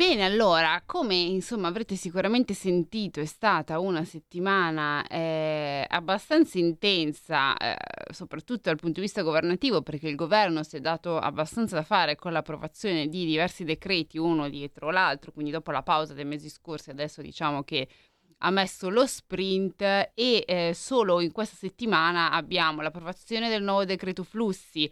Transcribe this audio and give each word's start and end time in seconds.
Bene, 0.00 0.24
allora, 0.24 0.82
come 0.86 1.14
insomma 1.14 1.68
avrete 1.68 1.94
sicuramente 1.94 2.54
sentito, 2.54 3.20
è 3.20 3.26
stata 3.26 3.78
una 3.80 4.02
settimana 4.02 5.06
eh, 5.06 5.84
abbastanza 5.86 6.58
intensa, 6.58 7.54
eh, 7.58 7.76
soprattutto 8.10 8.70
dal 8.70 8.76
punto 8.76 8.94
di 8.94 9.02
vista 9.02 9.20
governativo, 9.20 9.82
perché 9.82 10.08
il 10.08 10.14
governo 10.14 10.62
si 10.62 10.76
è 10.76 10.80
dato 10.80 11.18
abbastanza 11.18 11.74
da 11.74 11.82
fare 11.82 12.16
con 12.16 12.32
l'approvazione 12.32 13.08
di 13.08 13.26
diversi 13.26 13.62
decreti, 13.64 14.16
uno 14.16 14.48
dietro 14.48 14.90
l'altro, 14.90 15.32
quindi 15.32 15.50
dopo 15.50 15.70
la 15.70 15.82
pausa 15.82 16.14
dei 16.14 16.24
mesi 16.24 16.48
scorsi, 16.48 16.88
adesso 16.88 17.20
diciamo 17.20 17.62
che 17.62 17.86
ha 18.38 18.50
messo 18.50 18.88
lo 18.88 19.06
sprint 19.06 19.82
e 19.82 20.12
eh, 20.14 20.72
solo 20.74 21.20
in 21.20 21.30
questa 21.30 21.56
settimana 21.56 22.30
abbiamo 22.30 22.80
l'approvazione 22.80 23.50
del 23.50 23.62
nuovo 23.62 23.84
decreto 23.84 24.24
flussi 24.24 24.90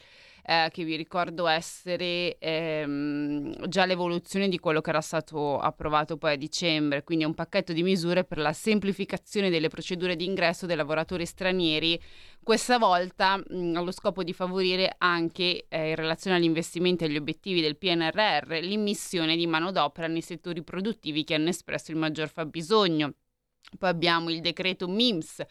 eh, 0.49 0.71
che 0.73 0.83
vi 0.83 0.97
ricordo 0.97 1.47
essere 1.47 2.39
ehm, 2.39 3.69
già 3.69 3.85
l'evoluzione 3.85 4.49
di 4.49 4.59
quello 4.59 4.81
che 4.81 4.89
era 4.89 5.03
stato 5.03 5.59
approvato 5.59 6.17
poi 6.17 6.33
a 6.33 6.37
dicembre, 6.37 7.05
quindi 7.05 7.25
un 7.27 7.35
pacchetto 7.35 7.75
di 7.75 7.83
misure 7.83 8.25
per 8.25 8.39
la 8.39 8.55
semplificazione 8.55 9.51
delle 9.51 9.69
procedure 9.69 10.17
di 10.17 10.25
ingresso 10.25 10.65
dei 10.65 10.77
lavoratori 10.77 11.27
stranieri, 11.27 12.01
questa 12.43 12.79
volta 12.79 13.37
mh, 13.37 13.77
allo 13.77 13.93
scopo 13.93 14.23
di 14.25 14.33
favorire 14.33 14.95
anche 14.97 15.67
eh, 15.69 15.91
in 15.91 15.97
relazione 15.97 16.39
agli 16.39 16.45
investimenti 16.45 17.05
e 17.05 17.09
agli 17.09 17.19
obiettivi 17.19 17.61
del 17.61 17.77
PNRR 17.77 18.61
l'immissione 18.63 19.37
di 19.37 19.47
manodopera 19.47 20.07
nei 20.07 20.23
settori 20.23 20.63
produttivi 20.63 21.25
che 21.25 21.35
hanno 21.35 21.51
espresso 21.51 21.91
il 21.91 21.99
maggior 21.99 22.31
fabbisogno. 22.31 23.13
Poi 23.77 23.91
abbiamo 23.91 24.31
il 24.31 24.41
decreto 24.41 24.89
MIMS 24.89 25.45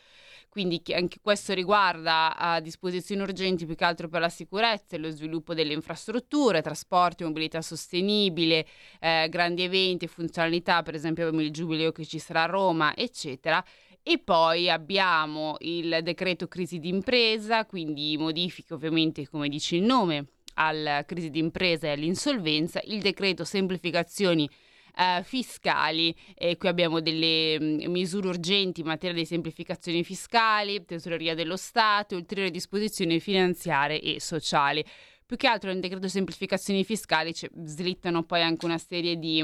quindi 0.57 0.81
anche 0.91 1.19
questo 1.21 1.53
riguarda 1.53 2.59
disposizioni 2.63 3.21
urgenti 3.21 3.67
più 3.67 3.75
che 3.75 3.83
altro 3.83 4.07
per 4.07 4.21
la 4.21 4.29
sicurezza 4.29 4.95
e 4.95 4.97
lo 4.97 5.11
sviluppo 5.11 5.53
delle 5.53 5.71
infrastrutture, 5.71 6.63
trasporti, 6.63 7.23
mobilità 7.23 7.61
sostenibile, 7.61 8.65
eh, 8.99 9.27
grandi 9.29 9.61
eventi, 9.61 10.07
funzionalità, 10.07 10.81
per 10.81 10.95
esempio 10.95 11.27
abbiamo 11.27 11.45
il 11.45 11.51
giubileo 11.51 11.91
che 11.91 12.05
ci 12.05 12.17
sarà 12.17 12.41
a 12.41 12.45
Roma, 12.47 12.95
eccetera. 12.95 13.63
E 14.01 14.17
poi 14.17 14.67
abbiamo 14.67 15.57
il 15.59 15.99
decreto 16.01 16.47
crisi 16.47 16.79
d'impresa, 16.79 17.67
quindi 17.67 18.17
modifiche 18.17 18.73
ovviamente, 18.73 19.29
come 19.29 19.49
dice 19.49 19.75
il 19.75 19.83
nome, 19.83 20.25
alla 20.55 21.05
crisi 21.05 21.29
d'impresa 21.29 21.85
e 21.85 21.91
all'insolvenza, 21.91 22.81
il 22.85 22.99
decreto 22.99 23.43
semplificazioni 23.43 24.49
eh, 24.97 25.21
fiscali. 25.23 26.15
E 26.35 26.57
qui 26.57 26.67
abbiamo 26.67 26.99
delle 26.99 27.59
mm, 27.59 27.91
misure 27.91 28.27
urgenti 28.29 28.81
in 28.81 28.87
materia 28.87 29.15
di 29.15 29.25
semplificazioni 29.25 30.03
fiscali, 30.03 30.83
tesoreria 30.85 31.35
dello 31.35 31.57
Stato, 31.57 32.15
ulteriori 32.15 32.51
disposizioni 32.51 33.19
finanziarie 33.19 34.01
e 34.01 34.19
sociali. 34.19 34.83
Più 35.25 35.35
che 35.35 35.47
altro 35.47 35.71
nel 35.71 35.81
decreto 35.81 36.07
semplificazioni 36.07 36.83
fiscali 36.83 37.33
cioè, 37.33 37.49
slittano 37.63 38.23
poi 38.23 38.41
anche 38.41 38.65
una 38.65 38.77
serie 38.77 39.17
di, 39.17 39.39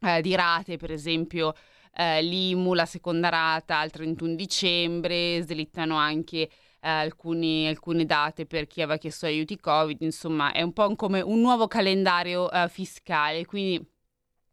eh, 0.00 0.20
di 0.22 0.34
rate, 0.34 0.76
per 0.78 0.90
esempio 0.90 1.54
eh, 1.94 2.22
l'IMU, 2.22 2.72
la 2.74 2.86
seconda 2.86 3.28
rata 3.28 3.78
al 3.78 3.90
31 3.90 4.34
dicembre, 4.34 5.42
slittano 5.42 5.96
anche 5.96 6.38
eh, 6.38 6.50
alcuni, 6.80 7.68
alcune 7.68 8.06
date 8.06 8.46
per 8.46 8.66
chi 8.66 8.80
aveva 8.80 8.98
chiesto 8.98 9.26
aiuti 9.26 9.58
Covid, 9.58 10.00
insomma 10.00 10.52
è 10.52 10.62
un 10.62 10.72
po' 10.72 10.94
come 10.96 11.20
un 11.20 11.40
nuovo 11.40 11.68
calendario 11.68 12.50
eh, 12.50 12.68
fiscale, 12.68 13.44
quindi 13.44 13.91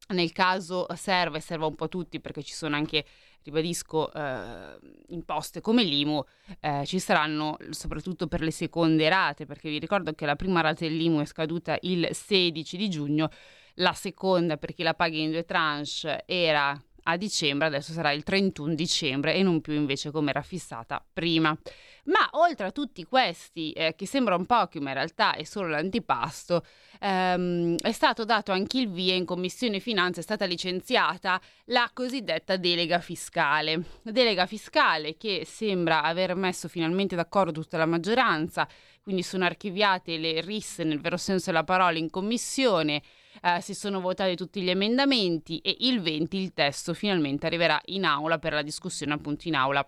nel 0.10 0.32
caso 0.32 0.88
serve, 0.96 1.40
serve 1.40 1.66
un 1.66 1.76
po' 1.76 1.88
tutti 1.88 2.20
perché 2.20 2.44
ci 2.44 2.54
sono 2.54 2.76
anche, 2.76 3.06
ribadisco, 3.44 4.12
eh, 4.12 4.80
imposte 5.10 5.62
come 5.62 5.84
l'IMU, 5.84 6.24
eh, 6.60 6.86
ci 6.86 7.00
saranno 7.00 7.58
soprattutto 7.70 8.28
per 8.28 8.42
le 8.42 8.52
seconde 8.52 9.08
rate, 9.10 9.46
perché 9.46 9.70
vi 9.70 9.80
ricordo 9.80 10.14
che 10.14 10.26
la 10.26 10.36
prima 10.36 10.62
rata 10.62 10.86
dell'IMU 10.86 11.22
è 11.22 11.26
scaduta 11.26 11.78
il 11.82 12.08
16 12.12 12.78
di 12.78 12.90
giugno, 12.90 13.30
la 13.76 13.94
seconda 13.94 14.58
per 14.58 14.74
chi 14.74 14.84
la 14.84 14.94
paga 14.94 15.18
in 15.18 15.32
due 15.32 15.46
tranche 15.46 16.24
era 16.26 16.80
a 17.10 17.18
dicembre, 17.18 17.68
adesso 17.68 17.92
sarà 17.92 18.12
il 18.12 18.24
31 18.24 18.74
dicembre 18.74 19.34
e 19.34 19.44
non 19.44 19.62
più 19.62 19.74
invece 19.74 20.12
come 20.12 20.30
era 20.30 20.42
fissata 20.42 21.04
prima. 21.12 21.58
Ma 22.06 22.28
oltre 22.32 22.68
a 22.68 22.72
tutti 22.72 23.04
questi, 23.04 23.72
eh, 23.72 23.94
che 23.96 24.08
sembrano 24.08 24.46
pochi, 24.46 24.80
ma 24.80 24.90
in 24.90 24.96
realtà 24.96 25.36
è 25.36 25.44
solo 25.44 25.68
l'antipasto, 25.68 26.66
ehm, 27.00 27.76
è 27.78 27.92
stato 27.92 28.26
dato 28.26 28.52
anche 28.52 28.80
il 28.80 28.90
via 28.90 29.14
in 29.14 29.26
Commissione 29.26 29.80
Finanze, 29.80 30.22
è 30.22 30.24
stata 30.24 30.46
licenziata 30.46 31.40
la 31.66 31.90
cosiddetta 31.94 32.58
delega 32.58 33.00
fiscale. 33.00 33.84
Delega 34.02 34.48
fiscale 34.48 35.18
che 35.18 35.44
sembra 35.46 36.02
aver 36.02 36.36
messo 36.36 36.68
finalmente 36.68 37.16
d'accordo 37.16 37.62
tutta 37.62 37.78
la 37.78 37.86
maggioranza, 37.86 38.68
quindi 39.02 39.22
sono 39.22 39.46
archiviate 39.46 40.18
le 40.18 40.42
risse 40.42 40.84
nel 40.84 41.02
vero 41.02 41.18
senso 41.18 41.52
della 41.52 41.64
parola 41.64 41.98
in 41.98 42.10
Commissione 42.10 43.02
eh, 43.42 43.62
si 43.62 43.74
sono 43.74 44.00
votati 44.00 44.36
tutti 44.36 44.62
gli 44.62 44.70
emendamenti 44.70 45.60
e 45.60 45.76
il 45.80 46.02
20 46.02 46.38
il 46.38 46.54
testo 46.54 46.94
finalmente 46.94 47.46
arriverà 47.46 47.80
in 47.86 48.06
aula 48.06 48.40
per 48.40 48.54
la 48.54 48.62
discussione 48.62 49.14
appunto 49.14 49.48
in 49.48 49.56
aula, 49.56 49.86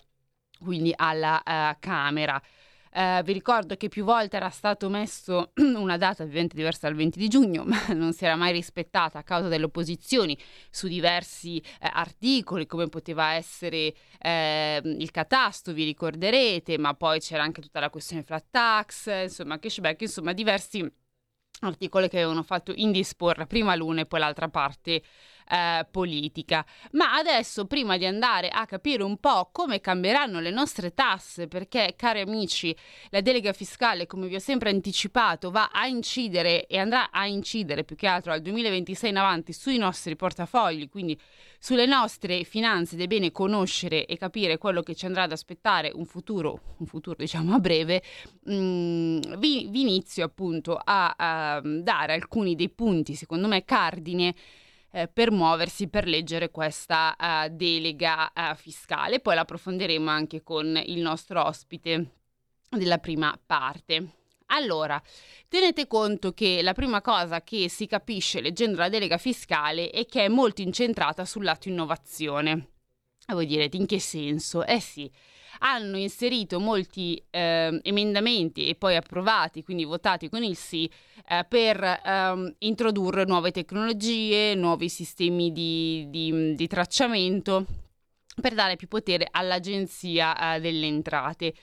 quindi 0.59 0.93
alla 0.95 1.41
uh, 1.45 1.77
Camera. 1.79 2.41
Uh, 2.93 3.23
vi 3.23 3.31
ricordo 3.31 3.77
che 3.77 3.87
più 3.87 4.03
volte 4.03 4.35
era 4.35 4.49
stato 4.49 4.89
messo 4.89 5.53
una 5.63 5.95
data 5.95 6.23
ovviamente 6.23 6.57
diversa 6.57 6.87
dal 6.87 6.95
20 6.97 7.19
di 7.19 7.29
giugno, 7.29 7.63
ma 7.63 7.77
non 7.95 8.11
si 8.11 8.25
era 8.25 8.35
mai 8.35 8.51
rispettata 8.51 9.19
a 9.19 9.23
causa 9.23 9.47
delle 9.47 9.63
opposizioni 9.63 10.37
su 10.69 10.87
diversi 10.87 11.57
eh, 11.59 11.89
articoli, 11.93 12.65
come 12.65 12.87
poteva 12.89 13.31
essere 13.31 13.93
eh, 14.19 14.81
il 14.83 15.09
catasto, 15.09 15.71
vi 15.71 15.85
ricorderete, 15.85 16.77
ma 16.77 16.93
poi 16.93 17.21
c'era 17.21 17.43
anche 17.43 17.61
tutta 17.61 17.79
la 17.79 17.89
questione 17.89 18.23
flat 18.23 18.45
tax, 18.51 19.23
insomma 19.23 19.57
cashback, 19.57 20.01
insomma 20.01 20.33
diversi 20.33 21.00
articoli 21.67 22.09
che 22.09 22.17
avevano 22.17 22.43
fatto 22.43 22.73
indisporre 22.75 23.45
prima 23.47 23.75
l'una 23.75 24.01
e 24.01 24.05
poi 24.05 24.19
l'altra 24.19 24.49
parte 24.49 25.01
eh, 25.51 25.85
politica. 25.91 26.65
Ma 26.91 27.15
adesso, 27.15 27.65
prima 27.65 27.97
di 27.97 28.05
andare 28.05 28.47
a 28.47 28.65
capire 28.65 29.03
un 29.03 29.17
po' 29.17 29.49
come 29.51 29.81
cambieranno 29.81 30.39
le 30.39 30.49
nostre 30.49 30.93
tasse, 30.93 31.47
perché, 31.47 31.95
cari 31.97 32.21
amici, 32.21 32.75
la 33.09 33.19
delega 33.19 33.51
fiscale, 33.51 34.07
come 34.07 34.27
vi 34.27 34.35
ho 34.35 34.39
sempre 34.39 34.69
anticipato, 34.69 35.51
va 35.51 35.69
a 35.73 35.87
incidere 35.87 36.67
e 36.67 36.77
andrà 36.77 37.11
a 37.11 37.25
incidere 37.25 37.83
più 37.83 37.97
che 37.97 38.07
altro 38.07 38.31
al 38.31 38.41
2026 38.41 39.09
in 39.09 39.17
avanti 39.17 39.51
sui 39.51 39.77
nostri 39.77 40.15
portafogli, 40.15 40.89
quindi 40.89 41.19
sulle 41.59 41.85
nostre 41.85 42.43
finanze 42.43 42.95
ed 42.95 43.01
è 43.01 43.07
bene 43.07 43.31
conoscere 43.31 44.05
e 44.05 44.17
capire 44.17 44.57
quello 44.57 44.81
che 44.81 44.95
ci 44.95 45.05
andrà 45.05 45.23
ad 45.23 45.31
aspettare 45.31 45.91
un 45.93 46.05
futuro, 46.05 46.75
un 46.77 46.85
futuro 46.87 47.17
diciamo 47.19 47.53
a 47.53 47.59
breve, 47.59 48.01
mh, 48.45 48.53
mm, 48.53 49.19
vi, 49.37 49.67
vi, 49.69 49.81
inizio 49.81 50.23
appunto 50.23 50.79
a, 50.81 51.13
a 51.15 51.61
dare 51.61 52.13
alcuni 52.13 52.55
dei 52.55 52.69
punti, 52.69 53.15
secondo 53.15 53.47
me, 53.47 53.65
cardine 53.65 54.33
eh, 54.91 55.07
per 55.07 55.31
muoversi, 55.31 55.87
per 55.87 56.07
leggere 56.07 56.51
questa 56.51 57.15
uh, 57.17 57.49
delega 57.49 58.31
uh, 58.35 58.55
fiscale. 58.55 59.19
Poi 59.19 59.35
l'approfondiremo 59.35 60.09
anche 60.09 60.43
con 60.43 60.79
il 60.85 60.99
nostro 60.99 61.45
ospite 61.45 62.11
della 62.69 62.97
prima 62.97 63.37
parte. 63.45 64.15
Allora, 64.47 65.01
tenete 65.47 65.87
conto 65.87 66.33
che 66.33 66.61
la 66.61 66.73
prima 66.73 67.01
cosa 67.01 67.41
che 67.41 67.69
si 67.69 67.87
capisce 67.87 68.41
leggendo 68.41 68.77
la 68.77 68.89
delega 68.89 69.17
fiscale 69.17 69.89
è 69.89 70.05
che 70.05 70.25
è 70.25 70.27
molto 70.27 70.61
incentrata 70.61 71.23
sul 71.23 71.45
lato 71.45 71.69
innovazione. 71.69 72.67
E 73.25 73.33
voi 73.33 73.45
direte 73.45 73.77
in 73.77 73.85
che 73.85 73.99
senso? 73.99 74.65
Eh 74.65 74.81
sì, 74.81 75.09
hanno 75.59 75.97
inserito 75.97 76.59
molti 76.59 77.21
eh, 77.29 77.79
emendamenti 77.83 78.67
e 78.67 78.75
poi 78.75 78.95
approvati, 78.95 79.63
quindi 79.63 79.83
votati 79.83 80.29
con 80.29 80.43
il 80.43 80.55
sì, 80.55 80.89
eh, 81.27 81.45
per 81.47 82.01
ehm, 82.03 82.55
introdurre 82.59 83.25
nuove 83.25 83.51
tecnologie, 83.51 84.55
nuovi 84.55 84.89
sistemi 84.89 85.51
di, 85.51 86.07
di, 86.09 86.55
di 86.55 86.67
tracciamento 86.67 87.65
per 88.39 88.53
dare 88.53 88.75
più 88.75 88.87
potere 88.87 89.27
all'agenzia 89.29 90.55
eh, 90.55 90.59
delle 90.59 90.85
entrate. 90.85 91.53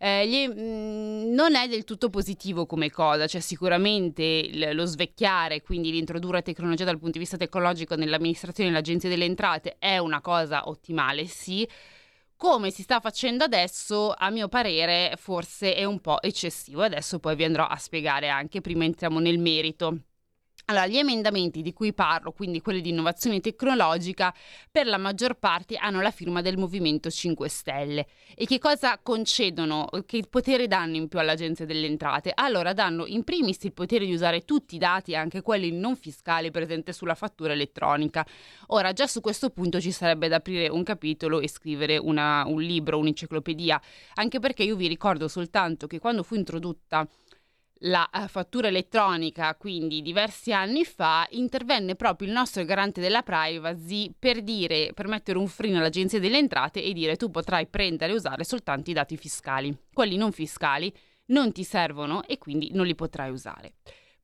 Eh, 0.00 0.28
gli, 0.28 0.46
mh, 0.46 0.60
mm, 0.60 1.34
non 1.34 1.56
è 1.56 1.66
del 1.66 1.84
tutto 1.84 2.08
positivo 2.08 2.66
come 2.66 2.90
cosa, 2.90 3.26
cioè 3.26 3.40
sicuramente 3.40 4.48
l- 4.52 4.74
lo 4.74 4.84
svecchiare, 4.84 5.60
quindi 5.60 5.90
l'introdurre 5.90 6.42
tecnologia 6.42 6.84
dal 6.84 6.98
punto 6.98 7.12
di 7.14 7.18
vista 7.18 7.36
tecnologico 7.36 7.96
nell'amministrazione 7.96 8.70
dell'agenzia 8.70 9.08
delle 9.08 9.24
entrate 9.24 9.76
è 9.78 9.98
una 9.98 10.20
cosa 10.20 10.68
ottimale, 10.68 11.26
sì, 11.26 11.68
come 12.38 12.70
si 12.70 12.82
sta 12.82 13.00
facendo 13.00 13.44
adesso, 13.44 14.14
a 14.16 14.30
mio 14.30 14.48
parere, 14.48 15.14
forse 15.18 15.74
è 15.74 15.84
un 15.84 16.00
po' 16.00 16.22
eccessivo. 16.22 16.82
Adesso 16.82 17.18
poi 17.18 17.36
vi 17.36 17.44
andrò 17.44 17.66
a 17.66 17.76
spiegare 17.76 18.28
anche, 18.28 18.60
prima 18.62 18.84
entriamo 18.84 19.18
nel 19.18 19.38
merito. 19.38 19.98
Allora, 20.70 20.86
gli 20.86 20.98
emendamenti 20.98 21.62
di 21.62 21.72
cui 21.72 21.94
parlo, 21.94 22.30
quindi 22.30 22.60
quelli 22.60 22.82
di 22.82 22.90
innovazione 22.90 23.40
tecnologica, 23.40 24.34
per 24.70 24.86
la 24.86 24.98
maggior 24.98 25.38
parte 25.38 25.76
hanno 25.76 26.02
la 26.02 26.10
firma 26.10 26.42
del 26.42 26.58
Movimento 26.58 27.08
5 27.08 27.48
Stelle. 27.48 28.06
E 28.34 28.44
che 28.44 28.58
cosa 28.58 28.98
concedono? 29.02 29.88
Che 30.04 30.24
potere 30.28 30.66
danno 30.66 30.96
in 30.96 31.08
più 31.08 31.18
all'Agenzia 31.18 31.64
delle 31.64 31.86
Entrate? 31.86 32.32
Allora, 32.34 32.74
danno 32.74 33.06
in 33.06 33.24
primis 33.24 33.64
il 33.64 33.72
potere 33.72 34.04
di 34.04 34.12
usare 34.12 34.44
tutti 34.44 34.74
i 34.74 34.78
dati, 34.78 35.16
anche 35.16 35.40
quelli 35.40 35.72
non 35.72 35.96
fiscali, 35.96 36.50
presenti 36.50 36.92
sulla 36.92 37.14
fattura 37.14 37.54
elettronica. 37.54 38.26
Ora, 38.66 38.92
già 38.92 39.06
su 39.06 39.22
questo 39.22 39.48
punto 39.48 39.80
ci 39.80 39.90
sarebbe 39.90 40.28
da 40.28 40.36
aprire 40.36 40.68
un 40.68 40.82
capitolo 40.82 41.40
e 41.40 41.48
scrivere 41.48 41.96
una, 41.96 42.44
un 42.46 42.60
libro, 42.60 42.98
un'enciclopedia, 42.98 43.80
anche 44.16 44.38
perché 44.38 44.64
io 44.64 44.76
vi 44.76 44.86
ricordo 44.86 45.28
soltanto 45.28 45.86
che 45.86 45.98
quando 45.98 46.22
fu 46.22 46.34
introdotta 46.34 47.08
la 47.82 48.08
uh, 48.12 48.26
fattura 48.26 48.68
elettronica, 48.68 49.54
quindi 49.54 50.02
diversi 50.02 50.52
anni 50.52 50.84
fa, 50.84 51.26
intervenne 51.30 51.94
proprio 51.94 52.28
il 52.28 52.34
nostro 52.34 52.64
garante 52.64 53.00
della 53.00 53.22
privacy 53.22 54.12
per 54.18 54.42
dire, 54.42 54.92
per 54.94 55.06
mettere 55.06 55.38
un 55.38 55.46
freno 55.46 55.78
all'Agenzia 55.78 56.18
delle 56.18 56.38
Entrate 56.38 56.82
e 56.82 56.92
dire 56.92 57.16
tu 57.16 57.30
potrai 57.30 57.66
prendere 57.66 58.12
e 58.12 58.16
usare 58.16 58.44
soltanto 58.44 58.90
i 58.90 58.94
dati 58.94 59.16
fiscali. 59.16 59.76
Quelli 59.92 60.16
non 60.16 60.32
fiscali 60.32 60.92
non 61.26 61.52
ti 61.52 61.64
servono 61.64 62.24
e 62.24 62.38
quindi 62.38 62.70
non 62.72 62.86
li 62.86 62.94
potrai 62.94 63.30
usare. 63.30 63.74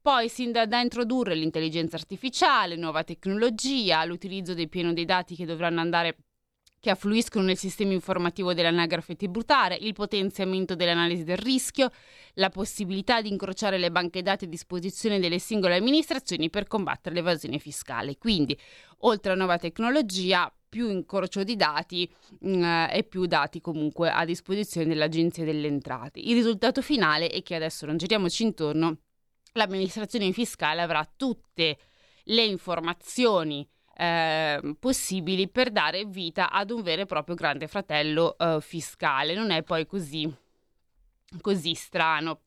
Poi 0.01 0.29
si 0.29 0.51
da, 0.51 0.67
da 0.67 0.81
introdurre 0.81 1.35
l'intelligenza 1.35 1.97
artificiale, 1.97 2.77
nuova 2.77 3.05
tecnologia, 3.05 4.05
l'utilizzo 4.05 4.53
del 4.53 4.69
pieno 4.69 4.93
dei 4.93 5.07
dati 5.07 5.35
che 5.35 5.47
dovranno 5.47 5.81
andare 5.81 6.17
che 6.85 6.91
affluiscono 6.91 7.47
nel 7.47 7.57
sistema 7.57 7.95
informativo 7.95 8.53
dell'anagrafe 8.53 9.17
tributaria, 9.17 9.79
il 9.79 9.95
potenziamento 9.95 10.75
dell'analisi 10.75 11.25
del 11.25 11.39
rischio, 11.39 11.91
la 12.35 12.51
possibilità 12.51 13.23
di 13.23 13.31
incrociare 13.31 13.79
le 13.79 13.91
banche 13.91 14.21
dati 14.21 14.45
a 14.45 14.49
disposizione 14.49 15.19
delle 15.19 15.39
singole 15.39 15.77
amministrazioni 15.77 16.51
per 16.51 16.67
combattere 16.67 17.15
l'evasione 17.15 17.59
fiscale. 17.59 18.19
Quindi, 18.19 18.55
oltre 18.99 19.33
a 19.33 19.35
nuova 19.35 19.57
tecnologia, 19.57 20.55
più 20.69 20.91
incrocio 20.91 21.43
di 21.43 21.57
dati 21.57 22.07
mh, 22.41 22.49
mm, 22.55 22.63
e 22.91 23.07
più 23.09 23.25
dati 23.25 23.63
comunque 23.63 24.11
a 24.11 24.27
disposizione 24.27 24.87
dell'Agenzia 24.87 25.43
delle 25.43 25.69
Entrate. 25.69 26.21
Il 26.21 26.35
risultato 26.35 26.83
finale 26.83 27.29
è 27.29 27.43
che 27.43 27.55
adesso 27.55 27.87
non 27.87 27.97
giriamoci 27.97 28.43
intorno, 28.43 28.99
l'amministrazione 29.53 30.31
fiscale 30.33 30.83
avrà 30.83 31.11
tutte 31.17 31.79
le 32.25 32.45
informazioni 32.45 33.67
eh, 33.97 34.77
possibili 34.79 35.49
per 35.49 35.71
dare 35.71 36.05
vita 36.05 36.51
ad 36.51 36.71
un 36.71 36.83
vero 36.83 37.03
e 37.03 37.07
proprio 37.07 37.35
grande 37.35 37.67
fratello 37.69 38.37
eh, 38.37 38.59
fiscale. 38.61 39.35
Non 39.35 39.51
è 39.51 39.63
poi 39.63 39.87
così, 39.87 40.33
così 41.41 41.75
strano. 41.75 42.41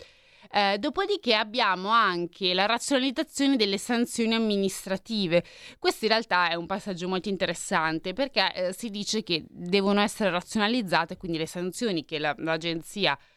Eh, 0.50 0.78
dopodiché 0.78 1.36
abbiamo 1.36 1.90
anche 1.90 2.54
la 2.54 2.66
razionalizzazione 2.66 3.58
delle 3.58 3.78
sanzioni 3.78 4.34
amministrative. 4.34 5.44
Questo 5.78 6.06
in 6.06 6.12
realtà 6.12 6.50
è 6.50 6.56
un 6.56 6.66
passaggio 6.66 7.08
molto 7.08 7.30
interessante 7.30 8.14
perché 8.14 8.54
eh, 8.54 8.74
si 8.74 8.90
dice 8.90 9.24
che 9.24 9.46
devono 9.50 10.00
essere 10.00 10.30
razionalizzate, 10.30 11.18
quindi 11.18 11.38
le 11.38 11.48
sanzioni 11.48 12.06
che 12.06 12.18
la, 12.20 12.34
l'agenzia 12.38 13.18
eh, 13.18 13.37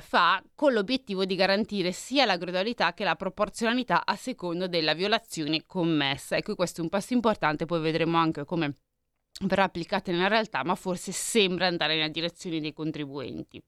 fa 0.00 0.42
con 0.54 0.72
l'obiettivo 0.72 1.24
di 1.24 1.34
garantire 1.34 1.92
sia 1.92 2.26
la 2.26 2.36
gradualità 2.36 2.92
che 2.92 3.04
la 3.04 3.16
proporzionalità 3.16 4.04
a 4.04 4.14
secondo 4.16 4.68
della 4.68 4.94
violazione 4.94 5.64
commessa. 5.66 6.36
Ecco, 6.36 6.54
questo 6.54 6.80
è 6.80 6.84
un 6.84 6.90
passo 6.90 7.14
importante, 7.14 7.66
poi 7.66 7.80
vedremo 7.80 8.18
anche 8.18 8.44
come 8.44 8.76
verrà 9.46 9.64
applicata 9.64 10.12
nella 10.12 10.28
realtà, 10.28 10.62
ma 10.64 10.74
forse 10.74 11.12
sembra 11.12 11.66
andare 11.66 11.94
nella 11.94 12.08
direzione 12.08 12.60
dei 12.60 12.72
contribuenti. 12.72 13.62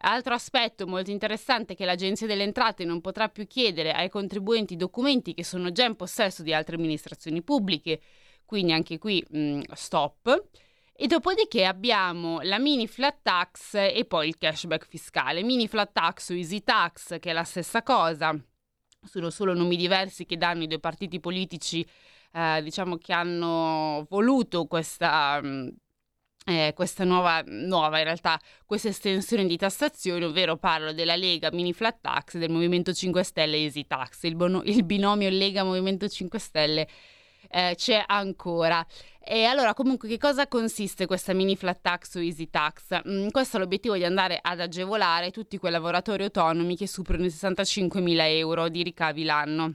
Altro 0.00 0.34
aspetto 0.34 0.86
molto 0.86 1.10
interessante 1.10 1.72
è 1.72 1.76
che 1.76 1.84
l'Agenzia 1.84 2.26
delle 2.26 2.44
Entrate 2.44 2.84
non 2.84 3.00
potrà 3.00 3.28
più 3.28 3.46
chiedere 3.46 3.92
ai 3.92 4.08
contribuenti 4.08 4.76
documenti 4.76 5.34
che 5.34 5.42
sono 5.42 5.72
già 5.72 5.86
in 5.86 5.96
possesso 5.96 6.42
di 6.42 6.52
altre 6.52 6.76
amministrazioni 6.76 7.42
pubbliche, 7.42 8.00
quindi 8.44 8.72
anche 8.72 8.98
qui 8.98 9.24
mh, 9.28 9.60
stop. 9.72 10.46
E 11.00 11.06
dopodiché 11.06 11.64
abbiamo 11.64 12.40
la 12.40 12.58
mini 12.58 12.88
flat 12.88 13.18
tax 13.22 13.74
e 13.74 14.04
poi 14.04 14.26
il 14.26 14.36
cashback 14.36 14.84
fiscale. 14.84 15.44
Mini 15.44 15.68
flat 15.68 15.92
tax 15.92 16.30
o 16.30 16.34
easy 16.34 16.64
tax, 16.64 17.20
che 17.20 17.30
è 17.30 17.32
la 17.32 17.44
stessa 17.44 17.84
cosa, 17.84 18.36
sono 19.04 19.30
solo 19.30 19.54
nomi 19.54 19.76
diversi 19.76 20.26
che 20.26 20.36
danno 20.36 20.64
i 20.64 20.66
due 20.66 20.80
partiti 20.80 21.20
politici, 21.20 21.86
eh, 22.32 22.60
diciamo, 22.64 22.96
che 22.96 23.12
hanno 23.12 24.06
voluto 24.10 24.66
questa... 24.66 25.40
Mm, 25.40 25.68
eh, 26.46 26.72
questa 26.74 27.04
nuova, 27.04 27.44
nuova, 27.46 27.98
in 27.98 28.04
realtà, 28.04 28.40
questa 28.64 28.88
estensione 28.88 29.46
di 29.46 29.58
tassazione, 29.58 30.24
ovvero 30.24 30.56
parlo 30.56 30.92
della 30.92 31.14
Lega 31.14 31.50
Mini 31.52 31.74
Flat 31.74 31.98
Tax, 32.00 32.38
del 32.38 32.50
Movimento 32.50 32.92
5 32.92 33.22
Stelle 33.22 33.58
Easy 33.58 33.86
Tax, 33.86 34.22
il, 34.22 34.34
bono, 34.34 34.62
il 34.64 34.82
binomio 34.82 35.28
Lega 35.28 35.62
Movimento 35.62 36.08
5 36.08 36.38
Stelle 36.38 36.88
eh, 37.48 37.74
c'è 37.76 38.02
ancora. 38.06 38.84
E 39.18 39.44
allora, 39.44 39.74
comunque, 39.74 40.08
che 40.08 40.18
cosa 40.18 40.48
consiste 40.48 41.06
questa 41.06 41.34
mini 41.34 41.56
flat 41.56 41.80
tax 41.80 42.14
o 42.14 42.20
easy 42.20 42.48
tax? 42.48 43.00
Mm, 43.06 43.28
questo 43.28 43.56
è 43.56 43.60
l'obiettivo 43.60 43.94
di 43.94 44.04
andare 44.04 44.38
ad 44.40 44.60
agevolare 44.60 45.30
tutti 45.30 45.58
quei 45.58 45.72
lavoratori 45.72 46.24
autonomi 46.24 46.76
che 46.76 46.86
superano 46.86 47.26
i 47.26 47.30
65.000 47.30 48.20
euro 48.36 48.68
di 48.68 48.82
ricavi 48.82 49.24
l'anno 49.24 49.74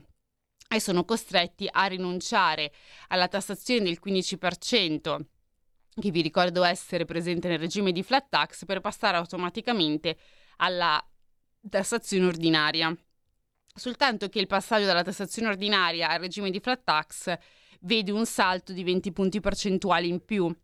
e 0.68 0.80
sono 0.80 1.04
costretti 1.04 1.68
a 1.70 1.86
rinunciare 1.86 2.72
alla 3.08 3.28
tassazione 3.28 3.84
del 3.84 4.00
15% 4.04 5.20
che 6.00 6.10
vi 6.10 6.22
ricordo 6.22 6.64
essere 6.64 7.04
presente 7.04 7.48
nel 7.48 7.58
regime 7.58 7.92
di 7.92 8.02
flat 8.02 8.28
tax 8.28 8.64
per 8.64 8.80
passare 8.80 9.16
automaticamente 9.16 10.16
alla 10.56 11.02
tassazione 11.68 12.26
ordinaria. 12.26 12.94
Soltanto 13.76 14.28
che 14.28 14.40
il 14.40 14.46
passaggio 14.46 14.86
dalla 14.86 15.02
tassazione 15.02 15.48
ordinaria 15.48 16.08
al 16.08 16.20
regime 16.20 16.50
di 16.50 16.60
flat 16.60 16.82
tax 16.84 17.36
vede 17.84 18.12
un 18.12 18.26
salto 18.26 18.72
di 18.72 18.84
20 18.84 19.12
punti 19.12 19.40
percentuali 19.40 20.08
in 20.08 20.24
più. 20.24 20.54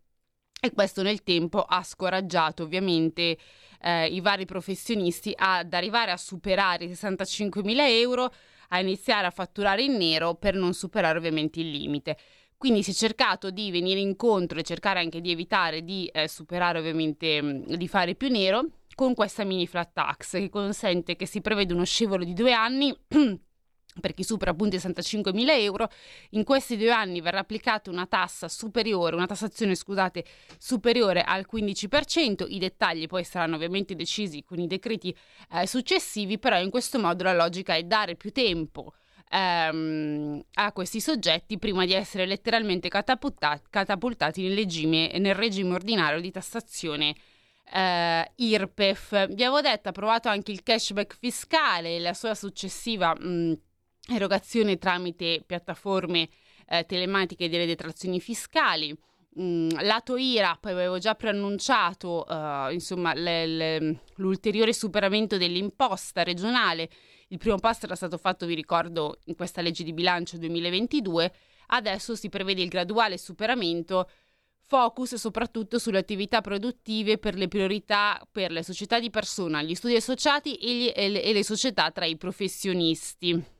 E 0.63 0.71
questo 0.73 1.01
nel 1.01 1.23
tempo 1.23 1.61
ha 1.61 1.81
scoraggiato 1.81 2.63
ovviamente 2.63 3.37
eh, 3.81 4.05
i 4.05 4.21
vari 4.21 4.45
professionisti 4.45 5.33
ad 5.35 5.73
arrivare 5.73 6.11
a 6.11 6.17
superare 6.17 6.85
i 6.85 6.91
65.000 6.91 7.75
euro, 7.79 8.31
a 8.69 8.79
iniziare 8.79 9.25
a 9.25 9.31
fatturare 9.31 9.81
in 9.81 9.97
nero 9.97 10.35
per 10.35 10.53
non 10.53 10.73
superare 10.73 11.17
ovviamente 11.17 11.59
il 11.59 11.71
limite. 11.71 12.15
Quindi 12.57 12.83
si 12.83 12.91
è 12.91 12.93
cercato 12.93 13.49
di 13.49 13.71
venire 13.71 13.99
incontro 13.99 14.59
e 14.59 14.63
cercare 14.63 14.99
anche 14.99 15.19
di 15.19 15.31
evitare 15.31 15.83
di 15.83 16.05
eh, 16.13 16.27
superare 16.27 16.77
ovviamente, 16.77 17.41
mh, 17.41 17.75
di 17.75 17.87
fare 17.87 18.13
più 18.13 18.29
nero 18.29 18.65
con 18.93 19.15
questa 19.15 19.43
mini 19.43 19.65
flat 19.65 19.93
tax 19.93 20.33
che 20.33 20.49
consente 20.49 21.15
che 21.15 21.25
si 21.25 21.41
prevede 21.41 21.73
uno 21.73 21.85
scivolo 21.85 22.23
di 22.23 22.33
due 22.33 22.53
anni 22.53 22.95
per 23.99 24.13
chi 24.13 24.23
supera 24.23 24.51
appunto 24.51 24.75
i 24.75 24.79
65 24.79 25.33
mila 25.33 25.53
euro, 25.53 25.89
in 26.31 26.43
questi 26.43 26.77
due 26.77 26.91
anni 26.91 27.19
verrà 27.19 27.39
applicata 27.39 27.89
una 27.89 28.05
tassa 28.05 28.47
superiore, 28.47 29.15
una 29.15 29.25
tassazione 29.25 29.75
scusate, 29.75 30.23
superiore 30.57 31.23
al 31.23 31.45
15%, 31.51 32.45
i 32.47 32.59
dettagli 32.59 33.07
poi 33.07 33.23
saranno 33.23 33.55
ovviamente 33.55 33.95
decisi 33.95 34.43
con 34.43 34.59
i 34.59 34.67
decreti 34.67 35.15
eh, 35.53 35.67
successivi, 35.67 36.39
però 36.39 36.59
in 36.59 36.69
questo 36.69 36.99
modo 36.99 37.23
la 37.23 37.33
logica 37.33 37.75
è 37.75 37.83
dare 37.83 38.15
più 38.15 38.31
tempo 38.31 38.93
ehm, 39.31 40.41
a 40.55 40.71
questi 40.73 40.99
soggetti 40.99 41.57
prima 41.57 41.85
di 41.85 41.93
essere 41.93 42.25
letteralmente 42.25 42.89
catapultati, 42.89 44.43
nel, 44.43 44.55
regime, 44.55 45.11
nel 45.17 45.35
regime 45.35 45.73
ordinario 45.73 46.19
di 46.19 46.31
tassazione 46.31 47.15
eh, 47.73 48.31
IRPEF. 48.35 49.27
Vi 49.27 49.43
avevo 49.43 49.61
detto, 49.61 49.89
ha 49.89 49.93
provato 49.93 50.29
anche 50.29 50.51
il 50.51 50.63
cashback 50.63 51.17
fiscale, 51.17 51.99
la 51.99 52.13
sua 52.13 52.35
successiva... 52.35 53.15
Mh, 53.17 53.53
erogazione 54.07 54.77
tramite 54.77 55.43
piattaforme 55.45 56.29
eh, 56.67 56.85
telematiche 56.85 57.49
delle 57.49 57.65
detrazioni 57.65 58.19
fiscali. 58.19 58.97
Mm, 59.39 59.69
lato 59.81 60.17
IRA, 60.17 60.57
poi 60.59 60.73
avevo 60.73 60.97
già 60.97 61.15
preannunciato 61.15 62.25
uh, 62.27 62.69
insomma, 62.71 63.13
le, 63.13 63.45
le, 63.45 63.99
l'ulteriore 64.15 64.73
superamento 64.73 65.37
dell'imposta 65.37 66.23
regionale. 66.23 66.89
Il 67.29 67.37
primo 67.37 67.57
passo 67.57 67.85
era 67.85 67.95
stato 67.95 68.17
fatto, 68.17 68.45
vi 68.45 68.55
ricordo, 68.55 69.19
in 69.25 69.35
questa 69.35 69.61
legge 69.61 69.83
di 69.83 69.93
bilancio 69.93 70.37
2022. 70.37 71.33
Adesso 71.67 72.15
si 72.15 72.27
prevede 72.27 72.61
il 72.61 72.67
graduale 72.67 73.17
superamento, 73.17 74.09
focus 74.59 75.15
soprattutto 75.15 75.79
sulle 75.79 75.99
attività 75.99 76.41
produttive 76.41 77.17
per 77.17 77.35
le 77.35 77.47
priorità 77.47 78.21
per 78.29 78.51
le 78.51 78.63
società 78.63 78.99
di 78.99 79.09
persona, 79.09 79.61
gli 79.61 79.75
studi 79.75 79.95
associati 79.95 80.55
e, 80.55 80.75
gli, 80.75 80.91
e, 80.93 81.07
le, 81.07 81.23
e 81.23 81.31
le 81.31 81.43
società 81.43 81.89
tra 81.91 82.05
i 82.05 82.17
professionisti. 82.17 83.59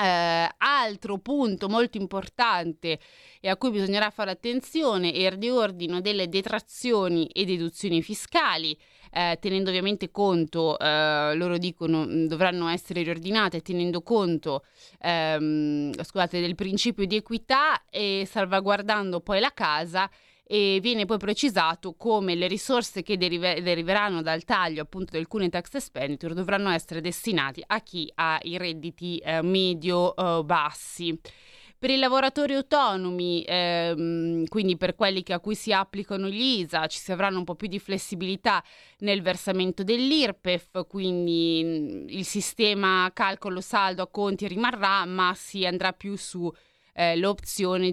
Eh, 0.00 0.48
altro 0.58 1.18
punto 1.18 1.68
molto 1.68 1.98
importante 1.98 3.00
e 3.40 3.48
a 3.48 3.56
cui 3.56 3.70
bisognerà 3.70 4.10
fare 4.10 4.30
attenzione 4.30 5.10
è 5.12 5.26
il 5.26 5.32
riordino 5.32 6.00
delle 6.00 6.28
detrazioni 6.28 7.26
e 7.26 7.44
deduzioni 7.44 8.00
fiscali. 8.00 8.78
Eh, 9.10 9.38
tenendo 9.40 9.70
ovviamente 9.70 10.10
conto, 10.10 10.78
eh, 10.78 11.34
loro 11.34 11.56
dicono 11.56 12.04
mm, 12.06 12.26
dovranno 12.26 12.68
essere 12.68 13.02
riordinate 13.02 13.62
tenendo 13.62 14.02
conto 14.02 14.64
ehm, 15.00 16.02
scusate, 16.02 16.40
del 16.40 16.54
principio 16.54 17.06
di 17.06 17.16
equità 17.16 17.84
e 17.90 18.28
salvaguardando 18.30 19.20
poi 19.20 19.40
la 19.40 19.52
casa 19.52 20.10
e 20.50 20.78
viene 20.80 21.04
poi 21.04 21.18
precisato 21.18 21.94
come 21.94 22.34
le 22.34 22.46
risorse 22.46 23.02
che 23.02 23.18
derive- 23.18 23.60
deriveranno 23.60 24.22
dal 24.22 24.44
taglio 24.44 24.80
appunto 24.80 25.12
del 25.12 25.26
cuneo 25.26 25.50
tax 25.50 25.74
expenditure 25.74 26.32
dovranno 26.32 26.70
essere 26.70 27.02
destinati 27.02 27.62
a 27.66 27.80
chi 27.80 28.10
ha 28.14 28.38
i 28.42 28.56
redditi 28.56 29.18
eh, 29.18 29.42
medio-bassi. 29.42 31.10
Eh, 31.10 31.30
per 31.78 31.90
i 31.90 31.98
lavoratori 31.98 32.54
autonomi, 32.54 33.44
ehm, 33.46 34.46
quindi 34.46 34.76
per 34.76 34.96
quelli 34.96 35.22
a 35.28 35.38
cui 35.38 35.54
si 35.54 35.70
applicano 35.70 36.28
gli 36.28 36.60
ISA, 36.60 36.86
ci 36.86 36.98
si 36.98 37.12
avranno 37.12 37.38
un 37.38 37.44
po' 37.44 37.54
più 37.54 37.68
di 37.68 37.78
flessibilità 37.78 38.64
nel 39.00 39.22
versamento 39.22 39.84
dell'IRPEF, 39.84 40.86
quindi 40.88 41.62
mm, 41.62 42.08
il 42.08 42.24
sistema 42.24 43.08
calcolo 43.12 43.60
saldo 43.60 44.02
a 44.02 44.08
conti 44.08 44.48
rimarrà, 44.48 45.04
ma 45.04 45.34
si 45.36 45.66
andrà 45.66 45.92
più 45.92 46.16
su 46.16 46.50
eh, 46.94 47.14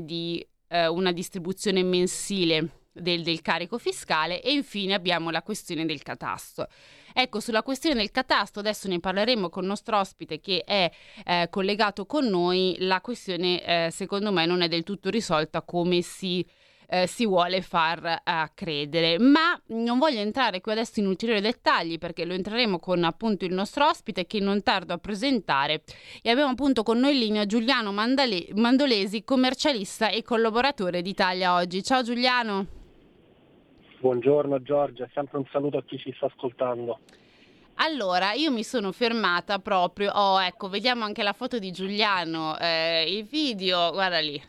di 0.01 0.47
eh, 0.75 0.87
una 0.87 1.11
distribuzione 1.11 1.83
mensile 1.83 2.69
del, 2.91 3.23
del, 3.23 3.41
carico 3.41 3.77
fiscale 3.77 4.41
e 4.41 4.51
infine 4.51 4.93
abbiamo 4.93 5.29
la 5.29 5.41
questione 5.41 5.85
del 5.85 6.01
catasto. 6.01 6.67
Ecco, 7.13 7.39
sulla 7.39 7.63
questione 7.63 7.95
del 7.95 8.11
catasto 8.11 8.59
adesso 8.59 8.87
ne 8.89 8.99
parleremo 8.99 9.49
con 9.49 9.63
il 9.63 9.69
nostro 9.69 9.97
ospite 9.97 10.39
che 10.41 10.63
è 10.65 10.91
eh, 11.25 11.47
collegato 11.49 12.05
con 12.05 12.25
noi, 12.25 12.75
la 12.79 12.99
questione 12.99 13.63
eh, 13.63 13.91
secondo 13.91 14.33
me 14.33 14.45
non 14.45 14.61
è 14.61 14.67
del 14.67 14.83
tutto 14.83 15.09
risolta 15.09 15.61
come 15.61 16.01
si 16.01 16.45
eh, 16.87 17.07
si 17.07 17.25
vuole 17.25 17.61
far 17.61 18.05
eh, 18.05 18.51
credere. 18.53 19.19
Ma 19.19 19.59
non 19.67 19.99
voglio 19.99 20.19
entrare 20.19 20.61
qui 20.61 20.71
adesso 20.71 20.99
in 20.99 21.07
ulteriori 21.07 21.41
dettagli 21.41 21.97
perché 21.97 22.25
lo 22.25 22.33
entreremo 22.33 22.79
con 22.79 23.03
appunto 23.03 23.45
il 23.45 23.53
nostro 23.53 23.87
ospite 23.87 24.25
che 24.25 24.39
non 24.39 24.63
tardo 24.63 24.93
a 24.93 24.97
presentare 24.97 25.83
e 26.21 26.29
abbiamo 26.29 26.51
appunto 26.51 26.83
con 26.83 26.99
noi 26.99 27.13
in 27.13 27.19
linea 27.19 27.45
Giuliano 27.45 27.91
Mandale- 27.91 28.47
Mandolesi, 28.53 29.23
commercialista 29.23 30.09
e 30.09 30.21
collaboratore 30.23 31.01
di 31.01 31.09
Italia 31.09 31.55
Oggi. 31.55 31.83
Ciao 31.83 32.03
Giuliano. 32.03 32.67
Buongiorno 33.99 34.61
Giorgia, 34.61 35.09
sempre 35.13 35.37
un 35.39 35.45
saluto 35.51 35.77
a 35.77 35.83
chi 35.83 35.97
ci 35.97 36.13
sta 36.15 36.27
ascoltando. 36.27 36.99
Allora, 37.75 38.33
io 38.33 38.51
mi 38.51 38.63
sono 38.63 38.91
fermata 38.91 39.59
proprio, 39.59 40.11
oh 40.13 40.41
ecco, 40.41 40.69
vediamo 40.69 41.03
anche 41.03 41.23
la 41.23 41.33
foto 41.33 41.59
di 41.59 41.71
Giuliano, 41.71 42.57
eh, 42.57 43.03
il 43.07 43.25
video, 43.25 43.91
guarda 43.91 44.19
lì, 44.19 44.41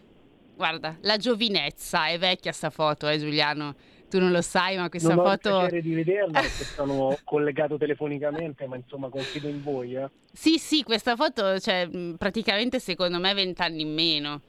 Guarda, 0.57 0.97
la 1.03 1.19
giovinezza, 1.19 2.07
è 2.07 2.19
vecchia 2.19 2.51
sta 2.51 2.71
foto, 2.71 3.07
eh 3.09 3.19
Giuliano? 3.19 3.75
Tu 4.09 4.19
non 4.19 4.31
lo 4.31 4.41
sai, 4.41 4.79
ma 4.79 4.89
questa 4.89 5.15
non 5.15 5.25
foto... 5.25 5.49
Non 5.51 5.59
ho 5.59 5.61
piacere 5.63 5.83
di 5.83 5.95
vederla 5.95 6.41
perché 6.41 6.65
sono 6.65 7.19
collegato 7.25 7.77
telefonicamente, 7.77 8.67
ma 8.67 8.77
insomma 8.77 9.11
confido 9.11 9.49
in 9.49 9.63
voi, 9.63 9.97
eh? 9.97 10.09
Sì, 10.33 10.59
sì, 10.59 10.83
questa 10.83 11.15
foto, 11.15 11.59
cioè, 11.61 11.89
praticamente 12.17 12.81
secondo 12.81 13.19
me 13.19 13.35
vent'anni 13.35 13.83
in 13.83 13.93
meno 13.93 14.41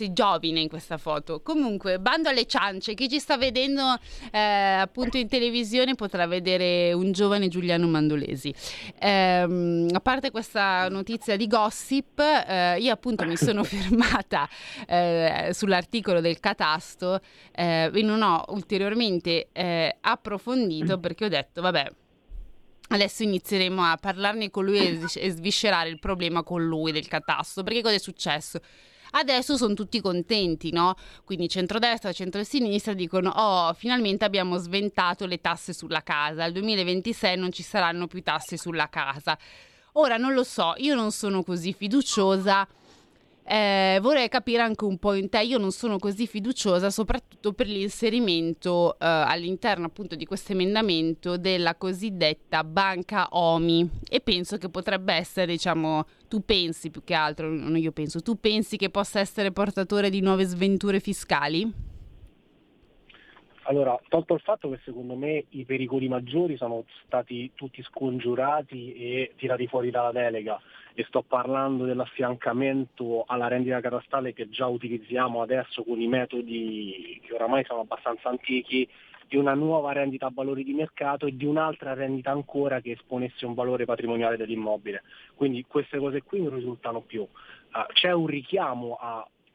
sei 0.00 0.12
giovine 0.14 0.60
in 0.60 0.68
questa 0.68 0.96
foto. 0.96 1.42
Comunque, 1.42 1.98
bando 1.98 2.30
alle 2.30 2.46
ciance, 2.46 2.94
chi 2.94 3.08
ci 3.08 3.18
sta 3.18 3.36
vedendo 3.36 3.98
eh, 4.32 4.38
appunto 4.38 5.18
in 5.18 5.28
televisione 5.28 5.94
potrà 5.94 6.26
vedere 6.26 6.94
un 6.94 7.12
giovane 7.12 7.48
Giuliano 7.48 7.86
Mandolesi. 7.86 8.54
Eh, 8.98 9.86
a 9.92 10.00
parte 10.00 10.30
questa 10.30 10.88
notizia 10.88 11.36
di 11.36 11.46
gossip, 11.46 12.18
eh, 12.18 12.78
io 12.78 12.92
appunto 12.92 13.26
mi 13.26 13.36
sono 13.36 13.62
fermata 13.64 14.48
eh, 14.86 15.50
sull'articolo 15.52 16.20
del 16.20 16.40
catasto 16.40 17.20
eh, 17.52 17.90
e 17.92 18.02
non 18.02 18.22
ho 18.22 18.44
ulteriormente 18.48 19.48
eh, 19.52 19.96
approfondito 20.00 20.96
perché 21.00 21.26
ho 21.26 21.28
detto, 21.28 21.60
vabbè, 21.60 21.92
Adesso 22.92 23.22
inizieremo 23.22 23.84
a 23.84 23.96
parlarne 24.00 24.50
con 24.50 24.64
lui 24.64 25.00
e 25.14 25.30
sviscerare 25.30 25.88
il 25.88 26.00
problema 26.00 26.42
con 26.42 26.66
lui 26.66 26.90
del 26.90 27.06
catasto. 27.06 27.62
Perché 27.62 27.82
cosa 27.82 27.94
è 27.94 28.00
successo? 28.00 28.58
Adesso 29.12 29.56
sono 29.56 29.74
tutti 29.74 30.00
contenti, 30.00 30.70
no? 30.70 30.94
Quindi 31.24 31.48
centrodestra, 31.48 32.12
centrosinistra 32.12 32.92
dicono 32.92 33.30
"Oh, 33.30 33.72
finalmente 33.74 34.24
abbiamo 34.24 34.56
sventato 34.56 35.26
le 35.26 35.40
tasse 35.40 35.72
sulla 35.72 36.02
casa. 36.02 36.44
Al 36.44 36.52
2026 36.52 37.36
non 37.36 37.52
ci 37.52 37.62
saranno 37.62 38.06
più 38.06 38.22
tasse 38.22 38.56
sulla 38.56 38.88
casa". 38.88 39.36
Ora 39.94 40.16
non 40.16 40.34
lo 40.34 40.44
so, 40.44 40.74
io 40.76 40.94
non 40.94 41.10
sono 41.10 41.42
così 41.42 41.72
fiduciosa 41.72 42.66
eh, 43.44 43.98
vorrei 44.00 44.28
capire 44.28 44.62
anche 44.62 44.84
un 44.84 44.98
po' 44.98 45.14
in 45.14 45.28
te, 45.28 45.42
io 45.42 45.58
non 45.58 45.72
sono 45.72 45.98
così 45.98 46.26
fiduciosa 46.26 46.90
soprattutto 46.90 47.52
per 47.52 47.66
l'inserimento 47.66 48.94
eh, 48.94 49.06
all'interno 49.06 49.86
appunto 49.86 50.14
di 50.14 50.24
questo 50.24 50.52
emendamento 50.52 51.36
della 51.36 51.74
cosiddetta 51.74 52.62
banca 52.62 53.28
OMI 53.30 53.88
e 54.08 54.20
penso 54.20 54.56
che 54.56 54.68
potrebbe 54.68 55.14
essere, 55.14 55.46
diciamo, 55.46 56.04
tu 56.28 56.44
pensi 56.44 56.90
più 56.90 57.02
che 57.02 57.14
altro, 57.14 57.48
non 57.48 57.76
io 57.76 57.92
penso, 57.92 58.20
tu 58.20 58.38
pensi 58.38 58.76
che 58.76 58.90
possa 58.90 59.20
essere 59.20 59.50
portatore 59.50 60.10
di 60.10 60.20
nuove 60.20 60.44
sventure 60.44 61.00
fiscali? 61.00 61.88
Allora, 63.64 63.96
tolto 64.08 64.34
il 64.34 64.40
fatto 64.40 64.68
che 64.70 64.80
secondo 64.84 65.14
me 65.14 65.44
i 65.50 65.64
pericoli 65.64 66.08
maggiori 66.08 66.56
sono 66.56 66.84
stati 67.04 67.52
tutti 67.54 67.82
scongiurati 67.82 68.94
e 68.94 69.32
tirati 69.36 69.68
fuori 69.68 69.90
dalla 69.90 70.10
delega, 70.10 70.60
e 70.94 71.04
sto 71.04 71.22
parlando 71.22 71.84
dell'affiancamento 71.84 73.24
alla 73.26 73.48
rendita 73.48 73.80
catastale 73.80 74.32
che 74.32 74.48
già 74.48 74.66
utilizziamo 74.66 75.42
adesso 75.42 75.82
con 75.82 76.00
i 76.00 76.06
metodi 76.06 77.20
che 77.24 77.34
oramai 77.34 77.64
sono 77.64 77.80
abbastanza 77.80 78.28
antichi, 78.28 78.88
di 79.30 79.36
una 79.36 79.54
nuova 79.54 79.92
rendita 79.92 80.26
a 80.26 80.32
valori 80.34 80.64
di 80.64 80.74
mercato 80.74 81.24
e 81.24 81.36
di 81.36 81.44
un'altra 81.44 81.94
rendita 81.94 82.32
ancora 82.32 82.80
che 82.80 82.90
esponesse 82.90 83.46
un 83.46 83.54
valore 83.54 83.84
patrimoniale 83.84 84.36
dell'immobile. 84.36 85.04
Quindi 85.36 85.64
queste 85.68 85.98
cose 85.98 86.22
qui 86.22 86.42
non 86.42 86.52
risultano 86.52 87.00
più. 87.00 87.20
Uh, 87.22 87.86
c'è 87.92 88.10
un 88.10 88.26
richiamo 88.26 88.98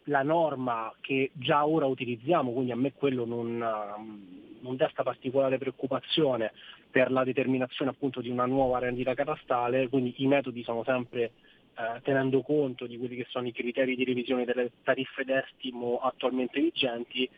alla 0.06 0.24
norma 0.24 0.94
che 1.02 1.32
già 1.34 1.66
ora 1.66 1.86
utilizziamo, 1.86 2.52
quindi 2.52 2.72
a 2.72 2.76
me 2.76 2.94
quello 2.94 3.26
non, 3.26 3.58
non 4.60 4.76
desta 4.76 5.04
particolare 5.04 5.58
preoccupazione, 5.58 6.52
per 6.96 7.12
la 7.12 7.26
determinazione 7.26 7.92
appunto 7.92 8.22
di 8.22 8.30
una 8.30 8.46
nuova 8.46 8.80
rendita 8.80 9.14
catastale, 9.14 9.90
quindi 9.90 10.14
i 10.18 10.28
metodi 10.28 10.64
sono 10.64 10.82
sempre 10.86 11.32
eh, 11.76 12.00
tenendo 12.04 12.42
conto 12.42 12.88
di 12.88 12.98
quelli 12.98 13.18
che 13.18 13.26
sono 13.28 13.48
i 13.48 13.52
criteri 13.52 13.98
di 13.98 14.06
revisione 14.06 14.46
delle 14.46 14.72
tariffe 14.82 15.26
d'estimo 15.26 15.98
attualmente 15.98 16.62
vigenti. 16.62 17.30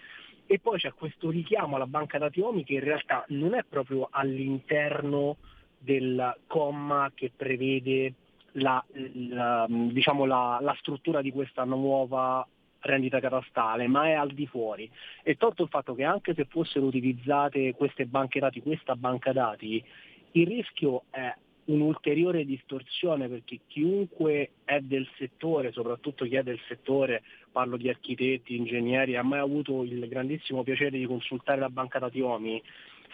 E 0.46 0.60
poi 0.60 0.78
c'è 0.78 0.94
questo 0.94 1.32
richiamo 1.32 1.76
alla 1.76 1.88
banca 1.88 2.20
dati 2.20 2.40
OMI 2.40 2.64
che 2.64 2.74
in 2.74 2.84
realtà 2.84 3.26
non 3.30 3.56
è 3.56 3.64
proprio 3.68 4.08
all'interno 4.12 5.38
del 5.80 6.38
comma 6.46 7.12
che 7.16 7.32
prevede 7.36 8.14
la, 8.54 8.84
la, 8.94 9.66
diciamo 9.68 10.26
la, 10.26 10.60
la 10.62 10.76
struttura 10.78 11.22
di 11.22 11.32
questa 11.32 11.64
nuova 11.64 12.48
rendita 12.82 13.20
catastale, 13.20 13.88
ma 13.88 14.08
è 14.08 14.14
al 14.14 14.32
di 14.32 14.48
fuori. 14.48 14.90
E 15.24 15.36
tolto 15.36 15.64
il 15.64 15.70
fatto 15.70 15.96
che 15.96 16.04
anche 16.04 16.34
se 16.34 16.46
fossero 16.46 16.86
utilizzate 16.86 17.74
queste 17.74 18.06
banche 18.06 18.40
dati, 18.40 18.62
questa 18.62 18.96
banca 18.96 19.32
dati, 19.32 19.84
il 20.32 20.48
rischio 20.48 21.04
è 21.10 21.34
un'ulteriore 21.66 22.46
distorsione 22.46 23.28
perché 23.28 23.60
chiunque 23.68 24.52
è 24.64 24.80
del 24.80 25.08
settore, 25.18 25.72
soprattutto 25.72 26.26
chi 26.26 26.36
è 26.36 26.44
del 26.44 26.60
settore, 26.68 27.24
parlo 27.52 27.78
di 27.78 27.90
architetti, 27.90 28.56
ingegneri, 28.56 29.16
ha 29.16 29.24
mai 29.24 29.40
avuto 29.40 29.84
il 29.84 30.08
grandissimo 30.08 30.64
piacere 30.64 30.98
di 30.98 31.06
consultare 31.06 31.60
la 31.60 31.70
banca 31.70 32.00
dati 32.00 32.22
OMI, 32.22 32.62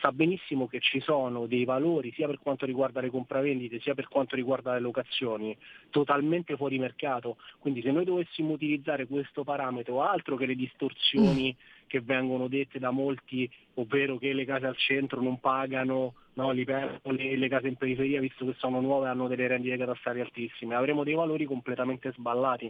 sa 0.04 0.12
benissimo 0.12 0.68
che 0.68 0.82
ci 0.82 1.00
sono 1.00 1.46
dei 1.46 1.64
valori 1.64 2.12
sia 2.12 2.28
per 2.28 2.40
quanto 2.40 2.66
riguarda 2.66 3.00
le 3.00 3.10
compravendite 3.10 3.80
sia 3.80 3.94
per 3.94 4.10
quanto 4.10 4.36
riguarda 4.36 4.74
le 4.74 4.82
locazioni 4.82 5.58
totalmente 5.92 6.58
fuori 6.58 6.78
mercato. 6.78 7.38
Quindi 7.58 7.82
se 7.82 7.92
noi 7.92 8.04
dovessimo 8.04 8.52
utilizzare 8.52 9.08
questo 9.08 9.46
parametro 9.46 10.02
altro 10.02 10.36
che 10.36 10.46
le 10.46 10.56
distorsioni 10.56 11.56
mm. 11.56 11.88
che 11.88 12.02
vengono 12.02 12.50
dette 12.50 12.80
da 12.80 12.92
molti, 12.92 13.50
ovvero 13.76 14.18
che 14.18 14.34
le 14.34 14.44
case 14.44 14.66
al 14.66 14.76
centro 14.76 15.22
non 15.22 15.40
pagano 15.40 16.16
no, 16.34 16.52
le, 16.52 17.00
le 17.38 17.48
case 17.48 17.70
in 17.70 17.76
periferia 17.76 18.20
visto 18.20 18.46
che 18.46 18.56
sono 18.58 18.82
nuove 18.82 19.08
hanno 19.08 19.30
delle 19.30 19.48
rendite 19.48 19.78
catastali 19.78 20.20
altissime, 20.20 20.76
avremo 20.76 21.06
dei 21.06 21.14
valori 21.14 21.46
completamente 21.46 22.12
sballati, 22.12 22.70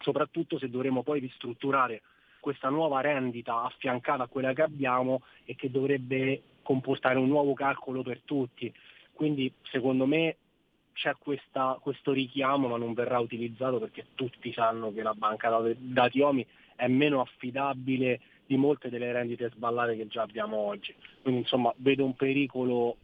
soprattutto 0.00 0.58
se 0.58 0.68
dovremo 0.68 1.04
poi 1.04 1.20
ristrutturare 1.20 2.02
questa 2.40 2.68
nuova 2.68 3.00
rendita 3.00 3.62
affiancata 3.62 4.24
a 4.24 4.28
quella 4.28 4.52
che 4.52 4.62
abbiamo 4.62 5.22
e 5.44 5.54
che 5.54 5.70
dovrebbe 5.70 6.42
comportare 6.62 7.18
un 7.18 7.28
nuovo 7.28 7.54
calcolo 7.54 8.02
per 8.02 8.20
tutti. 8.24 8.72
Quindi 9.12 9.52
secondo 9.62 10.06
me 10.06 10.36
c'è 10.92 11.14
questa, 11.18 11.78
questo 11.80 12.12
richiamo 12.12 12.68
ma 12.68 12.76
non 12.76 12.92
verrà 12.92 13.18
utilizzato 13.18 13.78
perché 13.78 14.06
tutti 14.14 14.52
sanno 14.52 14.92
che 14.92 15.02
la 15.02 15.14
banca 15.14 15.50
dati 15.76 16.20
OMI 16.20 16.46
è 16.76 16.88
meno 16.88 17.20
affidabile 17.20 18.20
di 18.46 18.56
molte 18.56 18.88
delle 18.88 19.12
rendite 19.12 19.50
sballate 19.50 19.96
che 19.96 20.06
già 20.08 20.22
abbiamo 20.22 20.56
oggi. 20.56 20.94
Quindi 21.22 21.40
insomma 21.40 21.72
vedo 21.76 22.04
un 22.04 22.14
pericolo 22.14 22.96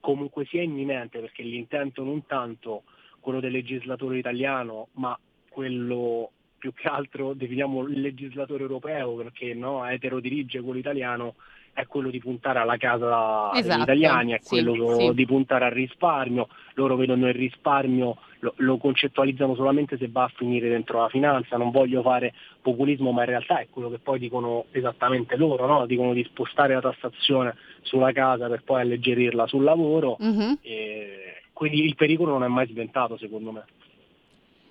comunque 0.00 0.44
sia 0.46 0.62
imminente 0.62 1.18
perché 1.20 1.42
l'intento 1.42 2.04
non 2.04 2.24
tanto 2.26 2.84
quello 3.20 3.40
del 3.40 3.52
legislatore 3.52 4.18
italiano 4.18 4.88
ma 4.92 5.18
quello 5.48 6.30
più 6.58 6.72
che 6.74 6.88
altro 6.88 7.34
definiamo 7.34 7.82
il 7.82 8.00
legislatore 8.00 8.62
europeo 8.62 9.14
perché 9.14 9.54
no, 9.54 9.86
etero 9.86 10.20
dirige 10.20 10.60
quello 10.60 10.78
italiano, 10.78 11.34
è 11.72 11.86
quello 11.86 12.10
di 12.10 12.18
puntare 12.18 12.58
alla 12.58 12.76
casa 12.76 13.52
esatto, 13.54 13.68
degli 13.68 13.82
italiani, 13.82 14.32
è 14.32 14.40
quello 14.42 14.96
sì, 14.96 15.14
di 15.14 15.26
puntare 15.26 15.66
al 15.66 15.70
risparmio, 15.70 16.48
loro 16.74 16.96
vedono 16.96 17.28
il 17.28 17.34
risparmio, 17.34 18.16
lo, 18.40 18.54
lo, 18.56 18.78
concettualizzano 18.78 19.54
solamente 19.54 19.96
se 19.96 20.08
va 20.10 20.24
a 20.24 20.32
finire 20.34 20.68
dentro 20.68 21.00
la 21.00 21.08
finanza, 21.08 21.56
non 21.56 21.70
voglio 21.70 22.02
fare 22.02 22.34
populismo, 22.60 23.12
ma 23.12 23.22
in 23.22 23.28
realtà 23.28 23.60
è 23.60 23.68
quello 23.70 23.90
che 23.90 23.98
poi 23.98 24.18
dicono 24.18 24.64
esattamente 24.72 25.36
loro, 25.36 25.66
no? 25.66 25.86
dicono 25.86 26.12
di 26.12 26.24
spostare 26.24 26.74
la 26.74 26.80
tassazione 26.80 27.54
sulla 27.82 28.10
casa 28.10 28.48
per 28.48 28.64
poi 28.64 28.80
alleggerirla 28.80 29.46
sul 29.46 29.62
lavoro, 29.62 30.16
mm-hmm. 30.20 30.52
quindi 31.52 31.84
il 31.84 31.94
pericolo 31.94 32.32
non 32.32 32.42
è 32.42 32.48
mai 32.48 32.66
sventato 32.66 33.16
secondo 33.16 33.52
me. 33.52 33.64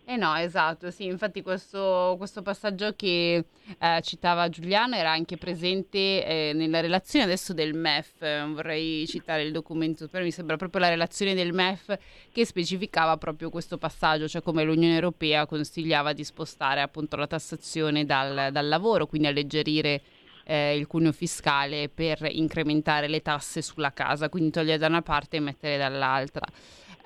Eh 0.09 0.15
no, 0.15 0.33
esatto, 0.37 0.89
sì, 0.89 1.03
infatti 1.03 1.41
questo, 1.41 2.15
questo 2.17 2.41
passaggio 2.41 2.93
che 2.95 3.43
eh, 3.77 4.01
citava 4.01 4.47
Giuliano 4.47 4.95
era 4.95 5.11
anche 5.11 5.35
presente 5.35 6.25
eh, 6.25 6.51
nella 6.55 6.79
relazione 6.79 7.25
adesso 7.25 7.51
del 7.53 7.73
MEF, 7.73 8.53
vorrei 8.53 9.05
citare 9.05 9.43
il 9.43 9.51
documento, 9.51 10.07
però 10.07 10.23
mi 10.23 10.31
sembra 10.31 10.55
proprio 10.55 10.79
la 10.79 10.87
relazione 10.87 11.33
del 11.33 11.51
MEF 11.51 11.97
che 12.31 12.45
specificava 12.45 13.17
proprio 13.17 13.49
questo 13.49 13.77
passaggio, 13.77 14.29
cioè 14.29 14.41
come 14.41 14.63
l'Unione 14.63 14.93
Europea 14.93 15.45
consigliava 15.45 16.13
di 16.13 16.23
spostare 16.23 16.79
appunto 16.79 17.17
la 17.17 17.27
tassazione 17.27 18.05
dal, 18.05 18.53
dal 18.53 18.67
lavoro, 18.69 19.07
quindi 19.07 19.27
alleggerire 19.27 20.01
eh, 20.45 20.77
il 20.77 20.87
cuneo 20.87 21.11
fiscale 21.11 21.89
per 21.89 22.25
incrementare 22.31 23.09
le 23.09 23.21
tasse 23.21 23.61
sulla 23.61 23.91
casa, 23.91 24.29
quindi 24.29 24.51
togliere 24.51 24.77
da 24.77 24.87
una 24.87 25.01
parte 25.01 25.35
e 25.35 25.39
mettere 25.41 25.75
dall'altra. 25.75 26.45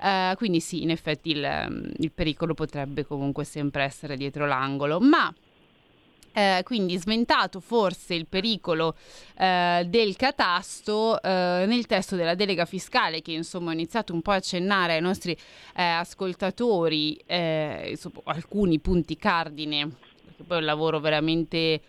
Uh, 0.02 0.34
quindi 0.34 0.58
sì, 0.58 0.82
in 0.82 0.90
effetti 0.90 1.30
il, 1.30 1.92
il, 1.98 2.10
pericolo 2.10 2.54
potrebbe 2.54 3.06
comunque 3.06 3.44
sempre 3.44 3.84
essere 3.84 4.16
dietro 4.16 4.46
l'angolo, 4.46 4.98
ma 4.98 5.32
eh, 6.32 6.62
quindi 6.64 6.96
sventato 6.98 7.60
forse 7.60 8.14
il 8.14 8.26
pericolo 8.26 8.96
eh, 9.38 9.84
del 9.86 10.16
catasto 10.16 11.22
eh, 11.22 11.64
nel 11.66 11.86
testo 11.86 12.16
della 12.16 12.34
delega 12.34 12.64
fiscale 12.64 13.22
che 13.22 13.32
insomma 13.32 13.70
ho 13.70 13.74
iniziato 13.74 14.12
un 14.12 14.22
po' 14.22 14.30
a 14.30 14.36
accennare 14.36 14.94
ai 14.94 15.00
nostri 15.00 15.36
eh, 15.76 15.82
ascoltatori 15.82 17.22
eh, 17.26 17.88
insomma, 17.90 18.20
alcuni 18.24 18.78
punti 18.80 19.16
cardine 19.16 19.88
perché 20.24 20.42
poi 20.42 20.56
è 20.56 20.60
un 20.60 20.66
lavoro 20.66 21.00
veramente 21.00 21.80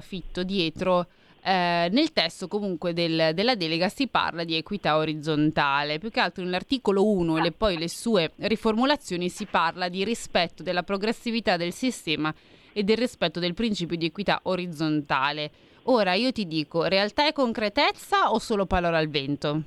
fitto 0.00 0.42
dietro 0.42 1.06
eh, 1.46 1.88
nel 1.92 2.12
testo 2.12 2.48
comunque 2.48 2.92
del, 2.92 3.30
della 3.32 3.54
delega 3.54 3.88
si 3.88 4.08
parla 4.08 4.42
di 4.42 4.56
equità 4.56 4.96
orizzontale, 4.96 6.00
più 6.00 6.10
che 6.10 6.18
altro 6.18 6.42
nell'articolo 6.42 7.08
1 7.08 7.38
e 7.38 7.42
le, 7.42 7.52
poi 7.52 7.78
le 7.78 7.88
sue 7.88 8.32
riformulazioni 8.38 9.28
si 9.28 9.46
parla 9.46 9.88
di 9.88 10.02
rispetto 10.02 10.64
della 10.64 10.82
progressività 10.82 11.56
del 11.56 11.72
sistema 11.72 12.34
e 12.72 12.82
del 12.82 12.96
rispetto 12.96 13.38
del 13.38 13.54
principio 13.54 13.96
di 13.96 14.06
equità 14.06 14.40
orizzontale. 14.42 15.50
Ora 15.84 16.14
io 16.14 16.32
ti 16.32 16.48
dico, 16.48 16.82
realtà 16.82 17.28
e 17.28 17.32
concretezza 17.32 18.32
o 18.32 18.40
solo 18.40 18.66
parole 18.66 18.96
al 18.96 19.08
vento? 19.08 19.62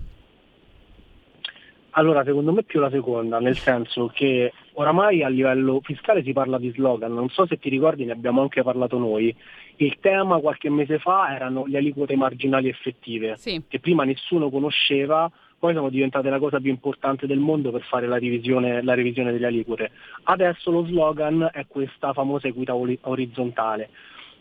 Allora, 1.91 2.25
secondo 2.25 2.51
me 2.51 2.63
più 2.63 2.81
la 2.81 2.89
seconda, 2.89 3.39
nel 3.39 3.57
senso 3.57 4.11
che 4.13 4.51
oramai 4.73 5.23
a 5.23 5.29
livello 5.29 5.79
fiscale 5.81 6.23
si 6.23 6.33
parla 6.33 6.59
di 6.59 6.71
slogan, 6.71 7.13
non 7.13 7.29
so 7.29 7.47
se 7.47 7.57
ti 7.57 7.69
ricordi, 7.69 8.05
ne 8.05 8.11
abbiamo 8.11 8.41
anche 8.41 8.63
parlato 8.63 8.97
noi. 8.97 9.33
Il 9.81 9.97
tema 10.01 10.39
qualche 10.39 10.69
mese 10.69 10.99
fa 10.99 11.33
erano 11.33 11.65
le 11.65 11.77
aliquote 11.77 12.15
marginali 12.17 12.67
effettive, 12.67 13.37
sì. 13.37 13.61
che 13.65 13.79
prima 13.79 14.03
nessuno 14.03 14.49
conosceva, 14.49 15.31
poi 15.57 15.73
sono 15.73 15.87
diventate 15.87 16.29
la 16.29 16.37
cosa 16.37 16.59
più 16.59 16.69
importante 16.69 17.25
del 17.27 17.39
mondo 17.39 17.71
per 17.71 17.83
fare 17.83 18.05
la 18.05 18.19
revisione, 18.19 18.81
la 18.83 18.93
revisione 18.93 19.31
delle 19.31 19.47
aliquote. 19.47 19.91
Adesso 20.23 20.69
lo 20.69 20.83
slogan 20.83 21.49
è 21.53 21.65
questa 21.65 22.11
famosa 22.11 22.49
equità 22.49 22.75
orizzontale, 22.75 23.89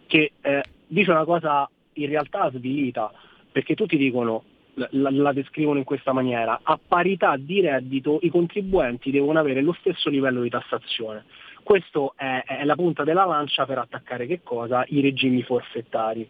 che 0.07 0.33
eh, 0.41 0.63
dice 0.89 1.11
una 1.13 1.25
cosa 1.25 1.71
in 1.93 2.09
realtà 2.09 2.51
svilita, 2.51 3.13
perché 3.53 3.77
tutti 3.77 3.97
dicono 3.97 4.43
la, 4.75 4.89
la, 4.91 5.33
descrivono 5.33 5.79
in 5.79 5.85
questa 5.85 6.13
maniera. 6.13 6.59
A 6.63 6.79
parità 6.85 7.37
di 7.37 7.61
reddito 7.61 8.19
i 8.23 8.29
contribuenti 8.29 9.13
devono 9.13 9.39
avere 9.39 9.61
lo 9.61 9.77
stesso 9.79 10.09
livello 10.09 10.43
di 10.43 10.49
tassazione. 10.49 11.25
Questa 11.69 12.13
è, 12.17 12.45
è, 12.47 12.65
la 12.65 12.77
punta 12.77 13.05
della 13.05 13.27
lancia 13.27 13.67
per 13.67 13.77
attaccare 13.77 14.27
che 14.27 14.41
cosa? 14.43 14.87
I 14.89 15.03
regimi 15.03 15.43
forfettari. 15.43 16.27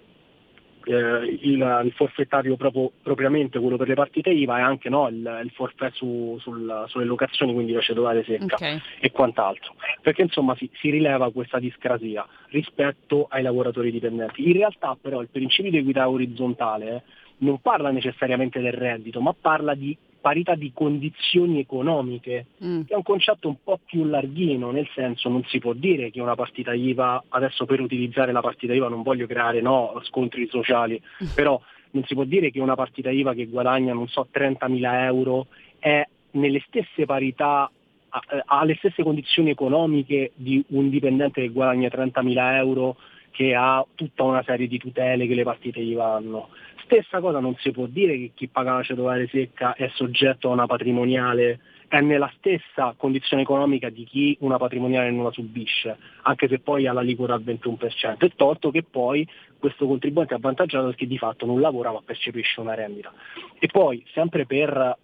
Eh, 0.84 1.38
il, 1.42 1.82
il, 1.84 1.92
forfettario 1.94 2.56
proprio, 2.56 2.90
propriamente, 3.00 3.60
quello 3.60 3.76
per 3.76 3.86
le 3.86 3.94
partite 3.94 4.30
IVA, 4.30 4.58
e 4.58 4.62
anche 4.62 4.88
no, 4.88 5.06
il, 5.06 5.40
il 5.44 5.50
forfè 5.52 5.90
su, 5.92 6.36
sul, 6.40 6.86
sulle 6.88 7.04
locazioni, 7.04 7.52
quindi 7.52 7.70
la 7.70 7.80
cedolare 7.80 8.24
secca 8.24 8.56
okay. 8.56 8.80
e 8.98 9.12
quant'altro. 9.12 9.76
Perché 10.02 10.22
insomma 10.22 10.56
si, 10.56 10.68
si 10.72 10.90
rileva 10.90 11.30
questa 11.30 11.60
discrasia 11.60 12.26
rispetto 12.48 13.28
ai 13.30 13.42
lavoratori 13.42 13.92
dipendenti. 13.92 14.44
In 14.44 14.54
realtà 14.54 14.98
però 15.00 15.20
il 15.20 15.28
principio 15.30 15.70
di 15.70 15.78
equità 15.78 16.08
orizzontale 16.08 16.96
eh, 16.96 17.02
non 17.38 17.60
parla 17.60 17.90
necessariamente 17.90 18.60
del 18.60 18.72
reddito, 18.72 19.20
ma 19.20 19.34
parla 19.38 19.74
di 19.74 19.96
parità 20.20 20.54
di 20.54 20.72
condizioni 20.74 21.60
economiche, 21.60 22.46
mm. 22.62 22.82
che 22.82 22.92
è 22.92 22.96
un 22.96 23.02
concetto 23.02 23.48
un 23.48 23.56
po' 23.62 23.78
più 23.84 24.04
larghino, 24.04 24.70
nel 24.70 24.88
senso 24.94 25.28
non 25.28 25.44
si 25.44 25.58
può 25.58 25.72
dire 25.72 26.10
che 26.10 26.20
una 26.20 26.34
partita 26.34 26.74
IVA, 26.74 27.24
adesso 27.28 27.64
per 27.64 27.80
utilizzare 27.80 28.32
la 28.32 28.40
partita 28.40 28.74
IVA 28.74 28.88
non 28.88 29.02
voglio 29.02 29.26
creare 29.26 29.60
no, 29.60 30.00
scontri 30.04 30.48
sociali, 30.48 31.00
mm. 31.22 31.28
però 31.34 31.60
non 31.92 32.04
si 32.04 32.14
può 32.14 32.24
dire 32.24 32.50
che 32.50 32.60
una 32.60 32.74
partita 32.74 33.10
IVA 33.10 33.34
che 33.34 33.46
guadagna, 33.46 33.94
non 33.94 34.08
so, 34.08 34.28
30.000 34.32 35.02
euro 35.04 35.46
è 35.78 36.06
nelle 36.32 36.62
stesse 36.66 37.06
parità, 37.06 37.70
ha 38.10 38.64
le 38.64 38.74
stesse 38.76 39.02
condizioni 39.02 39.50
economiche 39.50 40.32
di 40.34 40.62
un 40.68 40.90
dipendente 40.90 41.42
che 41.42 41.48
guadagna 41.48 41.88
30.000 41.88 42.54
euro 42.56 42.96
che 43.38 43.54
ha 43.54 43.86
tutta 43.94 44.24
una 44.24 44.42
serie 44.42 44.66
di 44.66 44.78
tutele 44.78 45.28
che 45.28 45.34
le 45.36 45.44
partite 45.44 45.78
IVA 45.78 46.14
hanno. 46.14 46.48
Stessa 46.82 47.20
cosa 47.20 47.38
non 47.38 47.54
si 47.58 47.70
può 47.70 47.86
dire 47.86 48.18
che 48.18 48.32
chi 48.34 48.48
paga 48.48 48.72
la 48.72 48.82
cedolare 48.82 49.28
secca 49.28 49.74
è 49.74 49.88
soggetto 49.94 50.48
a 50.48 50.54
una 50.54 50.66
patrimoniale, 50.66 51.60
è 51.86 52.00
nella 52.00 52.28
stessa 52.36 52.94
condizione 52.96 53.42
economica 53.42 53.90
di 53.90 54.02
chi 54.02 54.36
una 54.40 54.56
patrimoniale 54.56 55.12
non 55.12 55.22
la 55.22 55.30
subisce, 55.30 55.96
anche 56.22 56.48
se 56.48 56.58
poi 56.58 56.88
ha 56.88 56.92
la 56.92 57.00
liquida 57.00 57.34
al 57.34 57.44
21%. 57.44 58.18
È 58.18 58.30
tolto 58.34 58.72
che 58.72 58.82
poi 58.82 59.24
questo 59.56 59.86
contribuente 59.86 60.34
è 60.34 60.38
avvantaggiato 60.38 60.86
perché 60.86 61.06
di 61.06 61.16
fatto 61.16 61.46
non 61.46 61.60
lavora 61.60 61.92
ma 61.92 62.02
percepisce 62.04 62.58
una 62.58 62.74
rendita. 62.74 63.12
E 63.60 63.68
poi, 63.68 64.04
sempre 64.12 64.46
per 64.46 64.98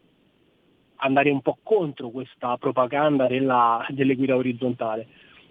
andare 0.97 1.31
un 1.31 1.40
po' 1.40 1.59
contro 1.62 2.09
questa 2.09 2.57
propaganda 2.57 3.29
della, 3.29 3.87
dell'equità 3.90 4.35
orizzontale, 4.35 5.07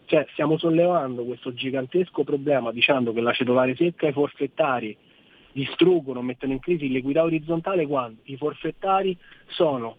cioè 0.05 0.25
stiamo 0.31 0.57
sollevando 0.57 1.23
questo 1.23 1.53
gigantesco 1.53 2.23
problema 2.23 2.71
dicendo 2.71 3.13
che 3.13 3.21
la 3.21 3.33
cedolare 3.33 3.75
secca 3.75 4.05
e 4.05 4.09
i 4.09 4.13
forfettari 4.13 4.95
distruggono, 5.51 6.21
mettono 6.21 6.53
in 6.53 6.59
crisi 6.59 6.91
l'equità 6.91 7.23
orizzontale 7.23 7.85
quando 7.85 8.21
i 8.23 8.37
forfettari 8.37 9.17
sono 9.47 9.97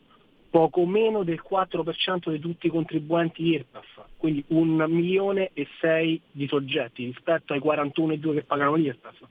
poco 0.50 0.86
meno 0.86 1.24
del 1.24 1.42
4% 1.48 2.30
di 2.30 2.38
tutti 2.38 2.68
i 2.68 2.70
contribuenti 2.70 3.42
IRPEF, 3.42 4.04
quindi 4.16 4.44
un 4.48 4.84
milione 4.88 5.50
e 5.52 5.66
sei 5.80 6.20
di 6.30 6.46
soggetti 6.46 7.04
rispetto 7.04 7.54
ai 7.54 7.58
41,2 7.58 8.34
che 8.34 8.44
pagano 8.44 8.74
l'IRPEF. 8.74 9.26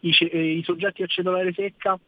I, 0.00 0.16
eh, 0.20 0.52
I, 0.56 0.62
soggetti 0.62 1.02
a 1.02 1.06
cedolare 1.06 1.52
secca 1.52 1.98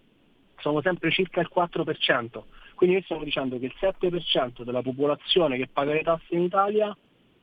sono 0.59 0.81
sempre 0.81 1.11
circa 1.11 1.41
il 1.41 1.51
4%, 1.55 2.43
quindi 2.75 2.97
noi 2.97 3.05
stiamo 3.05 3.25
dicendo 3.25 3.59
che 3.59 3.67
il 3.67 3.75
7% 3.79 4.63
della 4.63 4.83
popolazione 4.83 5.59
che 5.59 5.69
paga 5.71 5.93
le 5.93 6.03
tasse 6.03 6.35
in 6.35 6.43
Italia 6.43 6.97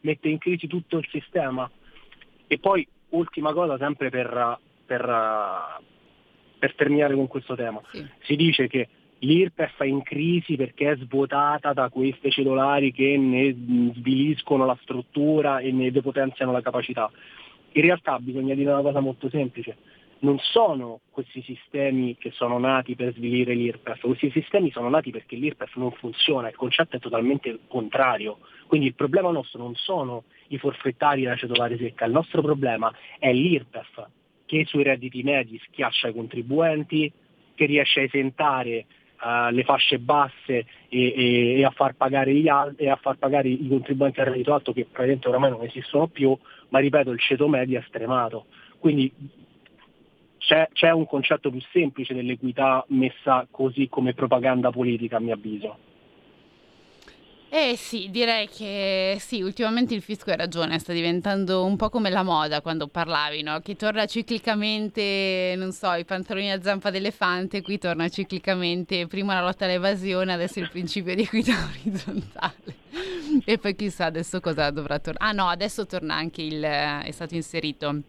mette 0.04 0.30
in 0.30 0.38
crisi 0.38 0.68
tutto 0.68 0.98
il 0.98 1.08
sistema. 1.10 1.70
E 2.48 2.60
poi, 2.60 2.88
ultima 3.10 3.54
cosa, 3.54 3.78
sempre 3.78 4.10
per, 4.10 4.60
per, 4.86 5.82
per 6.60 6.76
terminare 6.76 7.16
con 7.16 7.28
questo 7.28 7.56
tema. 7.56 7.82
Sì. 7.92 8.06
Si 8.22 8.36
dice 8.36 8.68
che 8.68 8.88
l'IRPEF 9.20 9.82
è 9.82 9.86
in 9.86 10.04
crisi 10.04 10.56
perché 10.56 10.92
è 10.92 10.98
svuotata 10.98 11.74
da 11.74 11.89
queste 11.89 12.30
cellulari 12.30 12.92
che 12.92 13.18
ne 13.18 13.54
sviliscono 13.96 14.66
la 14.66 14.78
struttura 14.82 15.60
e 15.60 15.72
ne 15.72 15.92
depotenziano 15.92 16.52
la 16.52 16.62
capacità. 16.62 17.10
In 17.76 17.82
realtà 17.82 18.20
bisogna 18.20 18.54
dire 18.54 18.72
una 18.72 18.82
cosa 18.82 19.00
molto 19.00 19.30
semplice, 19.30 19.78
non 20.23 20.39
sono 20.39 21.01
questi 21.12 21.41
sistemi 21.41 22.17
che 22.17 22.31
sono 22.31 22.57
nati 22.57 22.95
per 22.95 23.13
svilire 23.13 23.53
l'IRPEF, 23.53 24.01
questi 24.01 24.31
sistemi 24.31 24.71
sono 24.71 24.89
nati 24.89 25.12
perché 25.12 25.36
l'IRPEF 25.36 25.75
non 25.75 25.91
funziona, 25.91 26.49
il 26.49 26.55
concetto 26.55 26.95
è 26.95 26.99
totalmente 26.99 27.59
contrario. 27.67 28.39
Quindi 28.67 28.88
il 28.88 28.95
problema 28.95 29.31
nostro 29.31 29.62
non 29.62 29.75
sono 29.75 30.23
i 30.47 30.57
forfettari 30.57 31.23
della 31.23 31.36
cedolare 31.36 31.77
secca, 31.77 32.05
il 32.05 32.13
nostro 32.13 32.41
problema 32.41 32.93
è 33.19 33.31
l'IRPEF 33.31 34.07
che 34.45 34.65
sui 34.65 34.83
redditi 34.83 35.23
medi 35.23 35.59
schiaccia 35.67 36.07
i 36.07 36.13
contribuenti, 36.13 37.12
che 37.55 37.65
riesce 37.65 37.99
a 37.99 38.03
esentare 38.03 38.86
uh, 39.21 39.51
le 39.51 39.63
fasce 39.63 39.99
basse 39.99 40.53
e, 40.53 40.65
e, 40.89 41.59
e, 41.59 41.65
a 41.65 41.71
far 41.71 41.95
al- 41.97 42.75
e, 42.77 42.89
a 42.89 42.95
far 42.95 43.17
pagare 43.17 43.49
i 43.49 43.67
contribuenti 43.67 44.21
a 44.21 44.23
reddito 44.23 44.53
alto 44.53 44.71
che 44.71 44.86
praticamente 44.86 45.27
oramai 45.27 45.49
non 45.49 45.63
esistono 45.63 46.07
più, 46.07 46.36
ma 46.69 46.79
ripeto 46.79 47.12
il 47.12 47.19
ceto 47.19 47.47
medio 47.49 47.79
è 47.79 47.83
stremato. 47.88 48.45
Quindi 48.79 49.12
c'è, 50.43 50.67
c'è 50.73 50.91
un 50.91 51.08
concetto 51.08 51.49
più 51.49 51.62
semplice 51.71 52.13
dell'equità 52.13 52.84
messa 52.89 53.47
così 53.49 53.88
come 53.88 54.13
propaganda 54.13 54.71
politica 54.71 55.17
a 55.17 55.19
mio 55.21 55.34
avviso. 55.34 55.77
Eh 57.49 57.75
sì, 57.77 58.10
direi 58.10 58.49
che 58.49 59.17
sì, 59.19 59.41
ultimamente 59.41 59.93
il 59.93 60.01
fisco 60.01 60.32
hai 60.32 60.38
ragione, 60.38 60.79
sta 60.79 60.91
diventando 60.91 61.63
un 61.63 61.75
po' 61.75 61.89
come 61.89 62.10
la 62.10 62.23
moda 62.23 62.62
quando 62.62 62.88
parlavi, 62.88 63.43
no? 63.43 63.60
Che 63.60 63.75
torna 63.75 64.08
ciclicamente, 64.08 65.53
non 65.56 65.71
so, 65.71 65.93
i 65.93 66.03
pantaloni 66.03 66.51
a 66.51 66.60
zampa 66.62 66.89
d'elefante, 66.89 67.62
qui 67.62 67.77
torna 67.77 68.10
ciclicamente 68.10 69.06
prima 69.06 69.36
la 69.36 69.41
lotta 69.41 69.65
all'evasione, 69.65 70.34
adesso 70.34 70.60
il 70.60 70.69
principio 70.69 71.13
di 71.13 71.21
equità 71.21 71.53
orizzontale. 71.79 72.82
E 73.45 73.58
poi 73.60 73.75
chissà 73.75 74.06
adesso 74.06 74.39
cosa 74.39 74.71
dovrà 74.71 74.97
tornare. 74.97 75.32
Ah 75.32 75.32
no, 75.32 75.47
adesso 75.47 75.86
torna 75.86 76.15
anche 76.15 76.41
il, 76.41 76.62
è 76.62 77.12
stato 77.12 77.36
inserito 77.36 78.01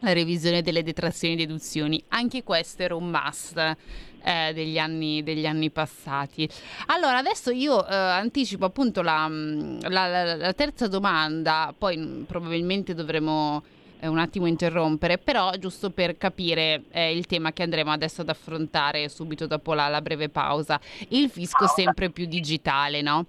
la 0.00 0.12
revisione 0.12 0.62
delle 0.62 0.82
detrazioni 0.82 1.34
e 1.34 1.38
deduzioni. 1.38 2.02
Anche 2.08 2.42
questo 2.42 2.82
era 2.82 2.94
un 2.94 3.10
must 3.10 3.76
eh, 4.22 4.52
degli, 4.52 4.78
anni, 4.78 5.22
degli, 5.22 5.46
anni, 5.46 5.70
passati. 5.70 6.48
Allora, 6.86 7.18
adesso 7.18 7.50
io 7.50 7.86
eh, 7.86 7.94
anticipo 7.94 8.64
appunto 8.64 9.02
la, 9.02 9.28
mm, 9.28 9.80
la, 9.88 10.06
la, 10.06 10.36
la, 10.36 10.52
terza 10.52 10.88
domanda, 10.88 11.74
poi 11.76 11.96
mm, 11.96 12.22
probabilmente 12.24 12.94
dovremo 12.94 13.62
eh, 14.00 14.06
un 14.06 14.18
attimo 14.18 14.46
interrompere, 14.46 15.18
però 15.18 15.52
giusto 15.58 15.90
per 15.90 16.16
capire 16.16 16.84
eh, 16.90 17.16
il 17.16 17.26
tema 17.26 17.52
che 17.52 17.62
andremo 17.62 17.90
adesso 17.90 18.22
ad 18.22 18.28
affrontare 18.28 19.08
subito 19.08 19.46
dopo 19.46 19.74
la 19.74 20.00
breve 20.00 20.28
pausa. 20.28 20.80
Il 21.08 21.30
fisco 21.30 21.66
sempre 21.66 22.10
più 22.10 22.26
digitale, 22.26 23.02
no? 23.02 23.26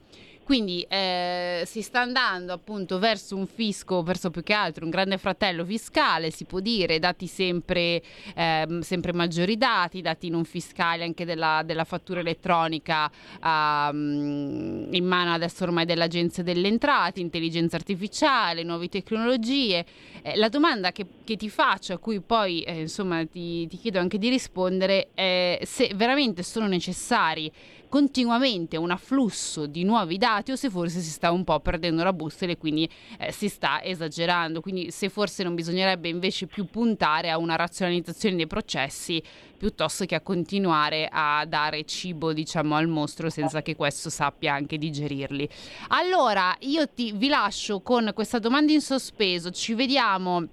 Quindi 0.51 0.85
eh, 0.89 1.63
si 1.65 1.81
sta 1.81 2.01
andando 2.01 2.51
appunto 2.51 2.99
verso 2.99 3.37
un 3.37 3.47
fisco, 3.47 4.03
verso 4.03 4.31
più 4.31 4.43
che 4.43 4.51
altro 4.51 4.83
un 4.83 4.91
grande 4.91 5.17
fratello 5.17 5.63
fiscale, 5.63 6.29
si 6.29 6.43
può 6.43 6.59
dire, 6.59 6.99
dati 6.99 7.25
sempre, 7.25 8.03
eh, 8.35 8.79
sempre 8.81 9.13
maggiori 9.13 9.55
dati, 9.55 10.01
dati 10.01 10.27
non 10.29 10.43
fiscali 10.43 11.03
anche 11.03 11.23
della, 11.23 11.63
della 11.63 11.85
fattura 11.85 12.19
elettronica 12.19 13.09
um, 13.41 14.89
in 14.91 15.05
mano 15.05 15.31
adesso 15.31 15.63
ormai 15.63 15.85
dell'Agenzia 15.85 16.43
delle 16.43 16.67
Entrate, 16.67 17.21
intelligenza 17.21 17.77
artificiale, 17.77 18.63
nuove 18.63 18.89
tecnologie. 18.89 19.85
Eh, 20.21 20.35
la 20.35 20.49
domanda 20.49 20.91
che, 20.91 21.05
che, 21.23 21.37
ti 21.37 21.49
faccio, 21.49 21.93
a 21.93 21.97
cui 21.97 22.19
poi 22.19 22.61
eh, 22.63 22.81
insomma 22.81 23.25
ti, 23.25 23.67
ti 23.67 23.77
chiedo 23.77 23.99
anche 23.99 24.17
di 24.17 24.27
rispondere, 24.27 25.11
è 25.13 25.61
se 25.63 25.93
veramente 25.95 26.43
sono 26.43 26.67
necessari 26.67 27.49
continuamente 27.91 28.77
un 28.77 28.89
afflusso 28.89 29.65
di 29.65 29.83
nuovi 29.83 30.17
dati 30.17 30.40
o 30.49 30.55
se 30.55 30.69
forse 30.69 31.01
si 31.01 31.09
sta 31.09 31.31
un 31.31 31.43
po' 31.43 31.59
perdendo 31.59 32.03
la 32.03 32.13
bussola 32.13 32.51
e 32.51 32.57
quindi 32.57 32.89
eh, 33.19 33.31
si 33.31 33.49
sta 33.49 33.83
esagerando. 33.83 34.61
Quindi 34.61 34.89
se 34.91 35.09
forse 35.09 35.43
non 35.43 35.53
bisognerebbe 35.53 36.09
invece 36.09 36.47
più 36.47 36.65
puntare 36.65 37.29
a 37.29 37.37
una 37.37 37.55
razionalizzazione 37.55 38.35
dei 38.35 38.47
processi 38.47 39.21
piuttosto 39.57 40.05
che 40.05 40.15
a 40.15 40.21
continuare 40.21 41.07
a 41.11 41.45
dare 41.45 41.83
cibo 41.83 42.33
diciamo 42.33 42.73
al 42.73 42.87
mostro 42.87 43.29
senza 43.29 43.61
che 43.61 43.75
questo 43.75 44.09
sappia 44.09 44.53
anche 44.55 44.79
digerirli. 44.79 45.47
Allora 45.89 46.55
io 46.61 46.87
ti, 46.87 47.11
vi 47.11 47.27
lascio 47.27 47.81
con 47.81 48.09
questa 48.15 48.39
domanda 48.39 48.71
in 48.71 48.81
sospeso, 48.81 49.51
ci 49.51 49.75
vediamo 49.75 50.47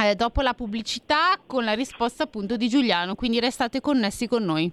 eh, 0.00 0.14
dopo 0.14 0.40
la 0.40 0.54
pubblicità 0.54 1.38
con 1.44 1.64
la 1.64 1.72
risposta 1.72 2.22
appunto 2.22 2.56
di 2.56 2.68
Giuliano, 2.68 3.14
quindi 3.14 3.40
restate 3.40 3.80
connessi 3.80 4.26
con 4.26 4.44
noi. 4.44 4.72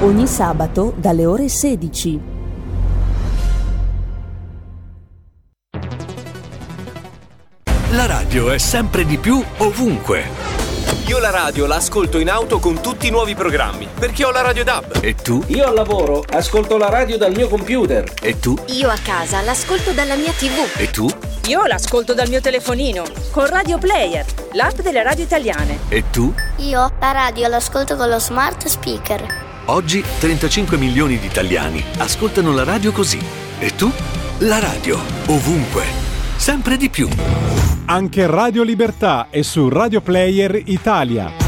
Ogni 0.00 0.28
sabato 0.28 0.94
dalle 0.96 1.26
ore 1.26 1.48
16. 1.48 2.20
La 7.90 8.06
radio 8.06 8.50
è 8.52 8.58
sempre 8.58 9.04
di 9.04 9.18
più 9.18 9.42
ovunque. 9.56 10.22
Io 11.08 11.18
la 11.18 11.30
radio 11.30 11.66
la 11.66 11.76
ascolto 11.76 12.18
in 12.18 12.30
auto 12.30 12.60
con 12.60 12.80
tutti 12.80 13.08
i 13.08 13.10
nuovi 13.10 13.34
programmi, 13.34 13.88
perché 13.98 14.24
ho 14.24 14.30
la 14.30 14.42
radio 14.42 14.62
DAB. 14.62 15.00
E 15.00 15.16
tu? 15.16 15.42
Io 15.48 15.66
al 15.66 15.74
lavoro 15.74 16.22
ascolto 16.30 16.78
la 16.78 16.90
radio 16.90 17.18
dal 17.18 17.32
mio 17.32 17.48
computer. 17.48 18.08
E 18.22 18.38
tu? 18.38 18.56
Io 18.66 18.88
a 18.88 18.98
casa 19.02 19.40
l'ascolto 19.40 19.90
dalla 19.90 20.14
mia 20.14 20.30
TV. 20.30 20.80
E 20.80 20.90
tu? 20.90 21.08
Io 21.48 21.66
l'ascolto 21.66 22.14
dal 22.14 22.28
mio 22.28 22.40
telefonino, 22.40 23.02
con 23.32 23.46
Radio 23.46 23.78
Player, 23.78 24.24
l'app 24.52 24.78
delle 24.78 25.02
radio 25.02 25.24
italiane. 25.24 25.80
E 25.88 26.04
tu? 26.10 26.32
Io 26.58 26.88
la 27.00 27.10
radio 27.10 27.48
l'ascolto 27.48 27.96
con 27.96 28.08
lo 28.08 28.20
smart 28.20 28.64
speaker. 28.66 29.47
Oggi 29.70 30.02
35 30.02 30.78
milioni 30.78 31.18
di 31.18 31.26
italiani 31.26 31.84
ascoltano 31.98 32.52
la 32.52 32.64
radio 32.64 32.90
così. 32.90 33.18
E 33.58 33.74
tu? 33.74 33.90
La 34.38 34.58
radio, 34.58 34.98
ovunque, 35.26 35.84
sempre 36.36 36.78
di 36.78 36.88
più. 36.88 37.06
Anche 37.84 38.26
Radio 38.26 38.62
Libertà 38.62 39.26
è 39.28 39.42
su 39.42 39.68
Radio 39.68 40.00
Player 40.00 40.62
Italia. 40.64 41.47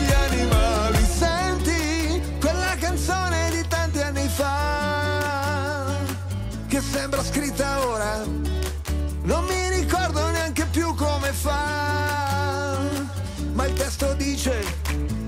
scritta 7.31 7.87
ora. 7.87 8.23
Non 9.23 9.45
mi 9.45 9.69
ricordo 9.69 10.29
neanche 10.31 10.65
più 10.65 10.93
come 10.95 11.31
fa, 11.31 12.77
ma 13.53 13.65
il 13.65 13.73
testo 13.73 14.13
dice 14.15 14.61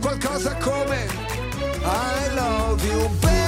qualcosa 0.02 0.56
come 0.58 1.08
I 1.84 2.34
love 2.34 2.86
you 2.86 3.08
baby, 3.20 3.43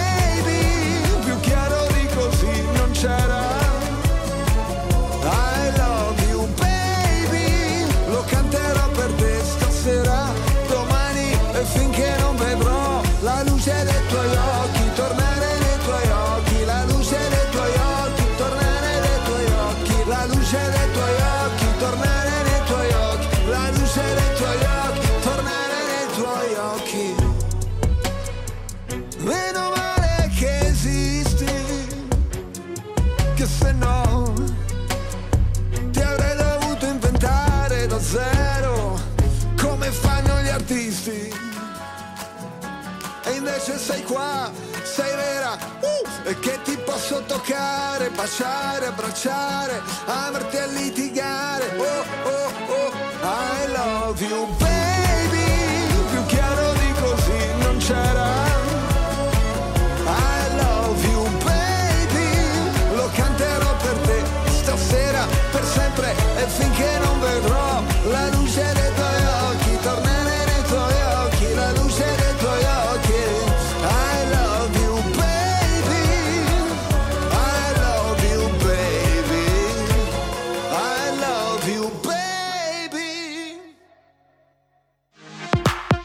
sei 43.85 44.01
qua, 44.01 44.51
sei 44.81 45.15
vera, 45.15 45.55
uh, 45.79 46.27
e 46.27 46.39
che 46.39 46.59
ti 46.63 46.75
posso 46.75 47.21
toccare, 47.27 48.09
baciare, 48.09 48.87
abbracciare, 48.87 49.79
amarti 50.05 50.57
a 50.57 50.65
litigare. 50.65 51.65
Oh, 51.77 52.29
oh, 52.29 52.51
oh, 52.73 52.91
I 53.21 53.71
love 53.71 54.25
you, 54.25 54.47
baby, 54.57 55.85
più 56.09 56.25
chiaro 56.25 56.73
di 56.73 56.93
così 56.99 57.63
non 57.63 57.77
c'era. 57.77 58.34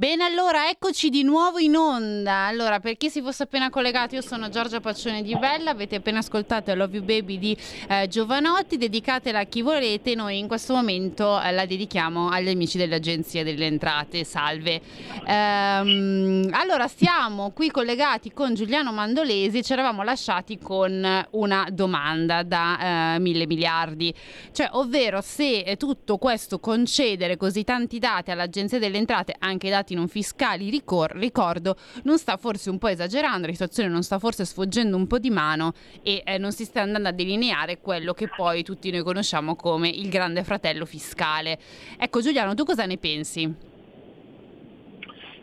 Bene, 0.00 0.22
allora 0.22 0.68
eccoci 0.68 1.08
di 1.08 1.24
nuovo 1.24 1.58
in 1.58 1.74
onda. 1.74 2.46
Allora, 2.46 2.78
per 2.78 2.96
chi 2.96 3.10
si 3.10 3.20
fosse 3.20 3.42
appena 3.42 3.68
collegato, 3.68 4.14
io 4.14 4.20
sono 4.20 4.48
Giorgia 4.48 4.78
Paccione 4.78 5.22
di 5.22 5.36
Bella. 5.36 5.70
Avete 5.70 5.96
appena 5.96 6.20
ascoltato 6.20 6.72
Love 6.72 6.98
You 6.98 7.04
Baby 7.04 7.36
di 7.36 7.56
eh, 7.88 8.06
Giovanotti. 8.06 8.76
Dedicatela 8.76 9.40
a 9.40 9.42
chi 9.42 9.60
volete. 9.60 10.14
Noi 10.14 10.38
in 10.38 10.46
questo 10.46 10.72
momento 10.72 11.42
eh, 11.42 11.50
la 11.50 11.66
dedichiamo 11.66 12.28
agli 12.28 12.48
amici 12.48 12.78
dell'Agenzia 12.78 13.42
delle 13.42 13.66
Entrate. 13.66 14.22
Salve. 14.22 14.80
Ehm, 15.26 16.48
allora, 16.52 16.86
stiamo 16.86 17.50
qui 17.50 17.68
collegati 17.72 18.32
con 18.32 18.54
Giuliano 18.54 18.92
Mandolesi. 18.92 19.64
Ci 19.64 19.72
eravamo 19.72 20.04
lasciati 20.04 20.60
con 20.60 21.26
una 21.30 21.66
domanda 21.72 22.44
da 22.44 23.14
eh, 23.16 23.18
mille 23.18 23.48
miliardi, 23.48 24.14
cioè, 24.52 24.68
ovvero 24.74 25.20
se 25.22 25.62
eh, 25.62 25.76
tutto 25.76 26.18
questo 26.18 26.60
concedere 26.60 27.36
così 27.36 27.64
tanti 27.64 27.98
dati 27.98 28.30
all'Agenzia 28.30 28.78
delle 28.78 28.98
Entrate, 28.98 29.34
anche 29.40 29.66
i 29.66 29.70
dati 29.88 29.94
non 29.94 30.08
fiscali, 30.08 30.68
ricor- 30.68 31.16
ricordo, 31.16 31.76
non 32.04 32.18
sta 32.18 32.36
forse 32.36 32.68
un 32.68 32.78
po' 32.78 32.88
esagerando, 32.88 33.46
la 33.46 33.52
situazione 33.52 33.88
non 33.88 34.02
sta 34.02 34.18
forse 34.18 34.44
sfuggendo 34.44 34.96
un 34.96 35.06
po' 35.06 35.18
di 35.18 35.30
mano 35.30 35.72
e 36.02 36.22
eh, 36.24 36.38
non 36.38 36.52
si 36.52 36.64
sta 36.64 36.82
andando 36.82 37.08
a 37.08 37.12
delineare 37.12 37.78
quello 37.80 38.12
che 38.12 38.28
poi 38.28 38.62
tutti 38.62 38.90
noi 38.90 39.02
conosciamo 39.02 39.56
come 39.56 39.88
il 39.88 40.08
grande 40.08 40.44
fratello 40.44 40.84
fiscale. 40.84 41.58
Ecco 41.98 42.20
Giuliano, 42.20 42.54
tu 42.54 42.64
cosa 42.64 42.84
ne 42.84 42.98
pensi? 42.98 43.54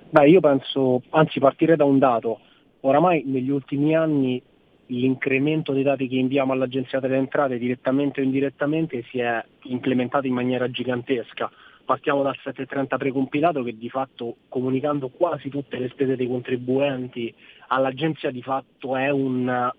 Beh, 0.09 0.29
io 0.29 0.39
penso, 0.39 1.01
anzi 1.09 1.39
partire 1.39 1.75
da 1.75 1.83
un 1.83 1.97
dato, 1.97 2.39
oramai 2.81 3.23
negli 3.25 3.49
ultimi 3.49 3.95
anni 3.95 4.41
l'incremento 4.87 5.73
dei 5.73 5.81
dati 5.81 6.07
che 6.07 6.15
inviamo 6.15 6.53
all'Agenzia 6.53 6.99
delle 6.99 7.17
Entrate 7.17 7.57
direttamente 7.57 8.21
o 8.21 8.23
indirettamente 8.23 9.03
si 9.09 9.17
è 9.17 9.43
implementato 9.63 10.27
in 10.27 10.33
maniera 10.33 10.69
gigantesca. 10.69 11.49
Partiamo 11.85 12.23
dal 12.23 12.35
730 12.35 12.97
precompilato 12.97 13.61
che 13.61 13.77
di 13.77 13.89
fatto 13.89 14.37
comunicando 14.49 15.09
quasi 15.09 15.49
tutte 15.49 15.77
le 15.77 15.89
spese 15.89 16.15
dei 16.15 16.27
contribuenti 16.27 17.33
all'agenzia 17.67 18.31
di 18.31 18.41
fatto 18.41 18.95
è 18.95 19.09
un 19.09 19.71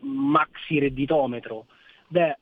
maxi 0.00 0.78
redditometro. 0.78 1.66
Beh, 2.08 2.36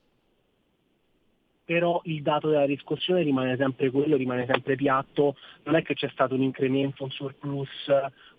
però 1.71 2.01
il 2.07 2.23
dato 2.23 2.49
della 2.49 2.65
riscossione 2.65 3.23
rimane 3.23 3.57
sempre 3.57 3.93
quello, 3.93 4.17
rimane 4.17 4.45
sempre 4.45 4.75
piatto, 4.75 5.37
non 5.63 5.77
è 5.77 5.83
che 5.83 5.95
c'è 5.95 6.09
stato 6.09 6.35
un 6.35 6.43
incremento, 6.43 7.05
un 7.05 7.11
surplus, 7.11 7.69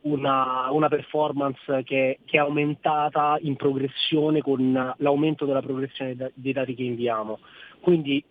una, 0.02 0.70
una 0.70 0.90
performance 0.90 1.84
che, 1.84 2.20
che, 2.26 2.38
è 2.38 2.40
aumentata 2.40 3.38
in 3.40 3.56
progressione 3.56 4.42
con 4.42 4.94
l'aumento 4.98 5.46
della 5.46 5.62
progressione 5.62 6.32
dei 6.34 6.52
dati 6.52 6.76
che 6.76 6.84
inviamo. 6.84 7.40
Quindi 7.80 8.22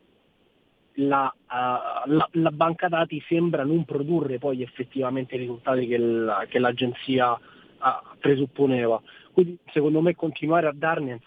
la, 1.01 1.33
uh, 1.35 2.11
la, 2.11 2.29
la, 2.33 2.51
banca 2.51 2.89
dati 2.89 3.23
sembra 3.27 3.65
non 3.65 3.85
produrre 3.85 4.39
poi 4.39 4.63
effettivamente 4.63 5.35
i 5.35 5.39
risultati 5.39 5.87
che, 5.87 5.95
il, 5.95 6.47
che 6.49 6.59
l'agenzia 6.59 7.33
uh, 7.33 7.39
presupponeva. 8.19 9.01
Quindi 9.33 9.59
secondo 9.73 10.01
me 10.01 10.15
continuare 10.15 10.67
a 10.67 10.75
darne 10.75 11.21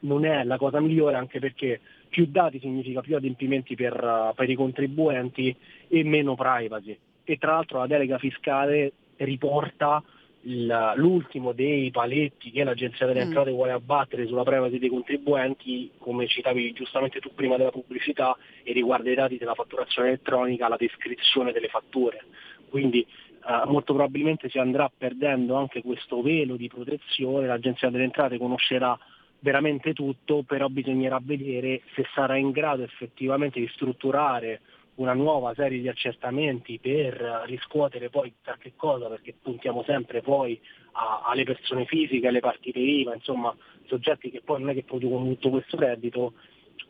non 0.00 0.24
è 0.24 0.42
la 0.44 0.56
cosa 0.56 0.80
migliore 0.80 1.16
anche 1.16 1.38
perché 1.38 1.80
più 2.08 2.26
dati 2.26 2.58
significa 2.58 3.00
più 3.00 3.16
adempimenti 3.16 3.74
per, 3.74 4.02
uh, 4.02 4.34
per 4.34 4.48
i 4.48 4.54
contribuenti 4.54 5.54
e 5.88 6.04
meno 6.04 6.34
privacy. 6.34 6.98
E 7.24 7.36
tra 7.36 7.52
l'altro 7.52 7.78
la 7.78 7.86
delega 7.86 8.18
fiscale 8.18 8.92
riporta 9.16 10.02
il, 10.42 10.92
l'ultimo 10.96 11.52
dei 11.52 11.90
paletti 11.90 12.50
che 12.50 12.64
l'Agenzia 12.64 13.06
delle 13.06 13.20
Entrate 13.20 13.50
mm. 13.50 13.54
vuole 13.54 13.72
abbattere 13.72 14.26
sulla 14.26 14.42
privacy 14.42 14.78
dei 14.78 14.88
contribuenti, 14.88 15.90
come 15.98 16.26
citavi 16.26 16.72
giustamente 16.72 17.20
tu 17.20 17.32
prima 17.34 17.56
della 17.56 17.70
pubblicità, 17.70 18.36
e 18.62 18.72
riguarda 18.72 19.10
i 19.10 19.14
dati 19.14 19.38
della 19.38 19.54
fatturazione 19.54 20.08
elettronica, 20.08 20.68
la 20.68 20.76
descrizione 20.76 21.52
delle 21.52 21.68
fatture. 21.68 22.24
Quindi 22.68 23.00
eh, 23.00 23.66
molto 23.66 23.92
probabilmente 23.94 24.48
si 24.48 24.58
andrà 24.58 24.90
perdendo 24.96 25.56
anche 25.56 25.82
questo 25.82 26.22
velo 26.22 26.56
di 26.56 26.68
protezione, 26.68 27.46
l'Agenzia 27.46 27.90
delle 27.90 28.04
Entrate 28.04 28.38
conoscerà 28.38 28.98
veramente 29.40 29.92
tutto, 29.92 30.42
però 30.42 30.68
bisognerà 30.68 31.20
vedere 31.20 31.82
se 31.94 32.06
sarà 32.14 32.36
in 32.36 32.52
grado 32.52 32.82
effettivamente 32.84 33.58
di 33.58 33.68
strutturare 33.74 34.60
una 34.96 35.14
nuova 35.14 35.54
serie 35.54 35.80
di 35.80 35.88
accertamenti 35.88 36.78
per 36.78 37.44
riscuotere 37.46 38.10
poi 38.10 38.32
da 38.42 38.56
che 38.58 38.72
cosa, 38.76 39.08
perché 39.08 39.34
puntiamo 39.40 39.82
sempre 39.84 40.20
poi 40.20 40.60
a, 40.92 41.22
alle 41.24 41.44
persone 41.44 41.86
fisiche, 41.86 42.28
alle 42.28 42.40
partite 42.40 42.78
IVA, 42.78 43.14
insomma 43.14 43.54
soggetti 43.86 44.30
che 44.30 44.42
poi 44.42 44.60
non 44.60 44.70
è 44.70 44.74
che 44.74 44.84
producono 44.84 45.24
tutto 45.26 45.50
questo 45.50 45.76
reddito 45.78 46.34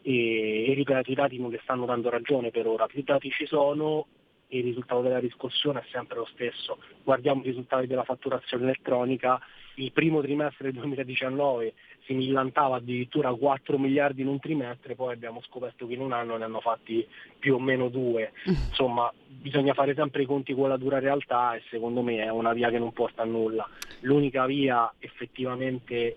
e, 0.02 0.70
e 0.70 0.74
ripeto 0.74 1.10
i 1.10 1.14
dati 1.14 1.38
non 1.38 1.50
le 1.50 1.60
stanno 1.62 1.86
dando 1.86 2.10
ragione 2.10 2.50
per 2.50 2.66
ora, 2.66 2.86
più 2.86 3.02
dati 3.02 3.30
ci 3.30 3.46
sono 3.46 4.06
e 4.48 4.58
il 4.58 4.64
risultato 4.64 5.00
della 5.00 5.18
riscossione 5.18 5.80
è 5.80 5.84
sempre 5.90 6.18
lo 6.18 6.28
stesso. 6.32 6.78
Guardiamo 7.02 7.40
i 7.40 7.46
risultati 7.46 7.86
della 7.86 8.04
fatturazione 8.04 8.64
elettronica, 8.64 9.40
il 9.76 9.92
primo 9.92 10.20
trimestre 10.20 10.70
del 10.70 10.80
2019 10.80 11.74
si 12.04 12.14
millantava 12.14 12.76
addirittura 12.76 13.32
4 13.32 13.78
miliardi 13.78 14.22
in 14.22 14.28
un 14.28 14.38
trimestre, 14.38 14.94
poi 14.94 15.12
abbiamo 15.12 15.40
scoperto 15.42 15.86
che 15.86 15.94
in 15.94 16.00
un 16.00 16.12
anno 16.12 16.36
ne 16.36 16.44
hanno 16.44 16.60
fatti 16.60 17.06
più 17.38 17.54
o 17.54 17.60
meno 17.60 17.88
due. 17.88 18.32
Insomma, 18.44 19.12
bisogna 19.26 19.74
fare 19.74 19.94
sempre 19.94 20.22
i 20.22 20.26
conti 20.26 20.54
con 20.54 20.68
la 20.68 20.76
dura 20.76 20.98
realtà 20.98 21.54
e 21.54 21.62
secondo 21.70 22.02
me 22.02 22.18
è 22.18 22.30
una 22.30 22.52
via 22.52 22.70
che 22.70 22.78
non 22.78 22.92
porta 22.92 23.22
a 23.22 23.26
nulla. 23.26 23.68
L'unica 24.00 24.46
via 24.46 24.92
effettivamente 24.98 26.16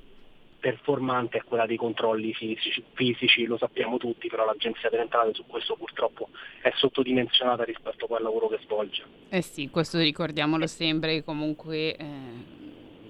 performante 0.66 1.38
è 1.38 1.44
quella 1.44 1.68
dei 1.68 1.78
controlli 1.78 2.34
fisici, 2.34 2.84
fisici, 2.94 3.46
lo 3.46 3.56
sappiamo 3.56 3.98
tutti, 3.98 4.28
però 4.28 4.46
l'Agenzia 4.46 4.90
delle 4.90 5.04
Entrate 5.04 5.36
su 5.36 5.46
questo 5.46 5.76
purtroppo 5.76 6.30
è 6.60 6.72
sottodimensionata 6.74 7.64
rispetto 7.64 8.08
poi 8.08 8.18
al 8.18 8.24
lavoro 8.24 8.48
che 8.48 8.58
svolge. 8.64 9.04
Eh 9.30 9.44
sì, 9.44 9.70
questo 9.70 10.00
ricordiamolo 10.00 10.66
sempre, 10.66 11.24
comunque 11.24 11.96
eh, 11.96 12.06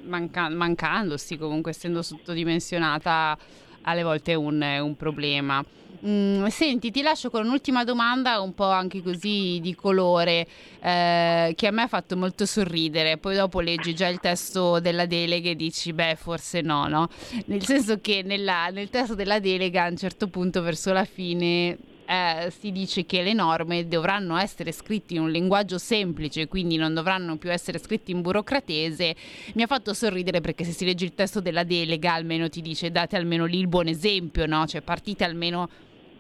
manca- 0.06 0.50
mancandosi, 0.50 1.38
comunque 1.38 1.72
essendo 1.72 2.02
sottodimensionata 2.02 3.38
alle 3.82 4.04
volte 4.04 4.32
è 4.32 4.36
un, 4.36 4.62
un 4.62 4.96
problema. 4.96 5.64
Mm, 6.06 6.46
senti, 6.48 6.92
ti 6.92 7.02
lascio 7.02 7.32
con 7.32 7.46
un'ultima 7.46 7.84
domanda, 7.84 8.40
un 8.40 8.54
po' 8.54 8.70
anche 8.70 9.02
così 9.02 9.60
di 9.60 9.74
colore, 9.74 10.48
eh, 10.80 11.54
che 11.56 11.68
a 11.68 11.72
me 11.72 11.84
ha 11.84 11.88
fatto 11.88 12.16
molto 12.16 12.46
sorridere. 12.46 13.18
Poi 13.18 13.36
dopo 13.36 13.60
leggi 13.60 13.96
già 13.96 14.08
il 14.08 14.20
testo 14.20 14.80
della 14.80 15.08
delega 15.08 15.50
e 15.50 15.56
dici, 15.56 15.94
beh, 15.94 16.16
forse 16.16 16.62
no, 16.62 16.88
no? 16.88 17.10
Nel 17.46 17.64
senso 17.66 18.00
che 18.02 18.22
nella, 18.24 18.68
nel 18.68 18.90
testo 18.90 19.16
della 19.16 19.40
delega 19.40 19.86
a 19.86 19.90
un 19.90 19.98
certo 19.98 20.28
punto, 20.28 20.62
verso 20.62 20.94
la 20.94 21.06
fine, 21.06 21.76
eh, 22.06 22.52
si 22.52 22.72
dice 22.72 23.06
che 23.06 23.22
le 23.22 23.34
norme 23.34 23.88
dovranno 23.88 24.38
essere 24.38 24.72
scritte 24.72 25.16
in 25.16 25.22
un 25.22 25.32
linguaggio 25.32 25.78
semplice, 25.78 26.48
quindi 26.48 26.78
non 26.78 26.94
dovranno 26.94 27.38
più 27.38 27.52
essere 27.52 27.80
scritte 27.80 28.12
in 28.12 28.22
burocratese, 28.22 29.16
mi 29.54 29.64
ha 29.64 29.68
fatto 29.68 29.94
sorridere 29.94 30.42
perché 30.42 30.64
se 30.64 30.72
si 30.72 30.86
legge 30.86 31.06
il 31.06 31.16
testo 31.16 31.42
della 31.42 31.64
delega 31.64 32.14
almeno 32.14 32.50
ti 32.50 32.62
dice 32.62 32.92
date 32.92 33.16
almeno 33.16 33.46
lì 33.46 33.60
il 33.60 33.68
buon 33.68 33.88
esempio, 33.88 34.46
no? 34.46 34.66
Cioè 34.66 34.82
partite 34.82 35.24
almeno 35.24 35.70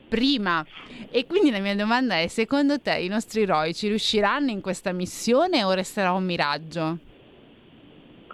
prima. 0.07 0.65
E 1.11 1.25
quindi 1.25 1.51
la 1.51 1.59
mia 1.59 1.75
domanda 1.75 2.19
è, 2.19 2.27
secondo 2.27 2.79
te 2.79 2.97
i 2.97 3.07
nostri 3.07 3.41
eroi 3.41 3.73
ci 3.73 3.87
riusciranno 3.87 4.49
in 4.49 4.61
questa 4.61 4.91
missione 4.91 5.63
o 5.63 5.71
resterà 5.73 6.11
un 6.11 6.23
miraggio? 6.23 6.97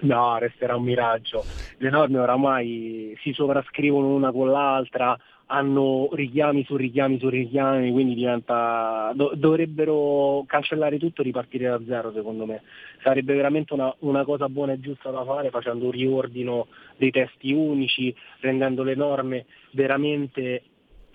No, 0.01 0.37
resterà 0.39 0.75
un 0.75 0.83
miraggio. 0.83 1.43
Le 1.77 1.89
norme 1.89 2.19
oramai 2.19 3.17
si 3.21 3.33
sovrascrivono 3.33 4.07
una 4.07 4.31
con 4.31 4.49
l'altra, 4.49 5.17
hanno 5.51 6.07
richiami 6.13 6.63
su 6.63 6.77
richiami 6.77 7.19
su 7.19 7.27
richiami, 7.27 7.91
quindi 7.91 8.15
diventa, 8.15 9.11
do, 9.13 9.33
dovrebbero 9.35 10.45
cancellare 10.47 10.97
tutto 10.97 11.21
e 11.21 11.25
ripartire 11.25 11.67
da 11.67 11.81
zero 11.85 12.13
secondo 12.13 12.45
me. 12.45 12.61
Sarebbe 13.03 13.35
veramente 13.35 13.73
una, 13.73 13.93
una, 13.99 14.23
cosa 14.23 14.47
buona 14.47 14.73
e 14.73 14.79
giusta 14.79 15.09
da 15.11 15.25
fare 15.25 15.49
facendo 15.49 15.85
un 15.85 15.91
riordino 15.91 16.67
dei 16.95 17.11
testi 17.11 17.51
unici, 17.51 18.15
rendendo 18.39 18.83
le 18.83 18.95
norme 18.95 19.45
veramente 19.71 20.63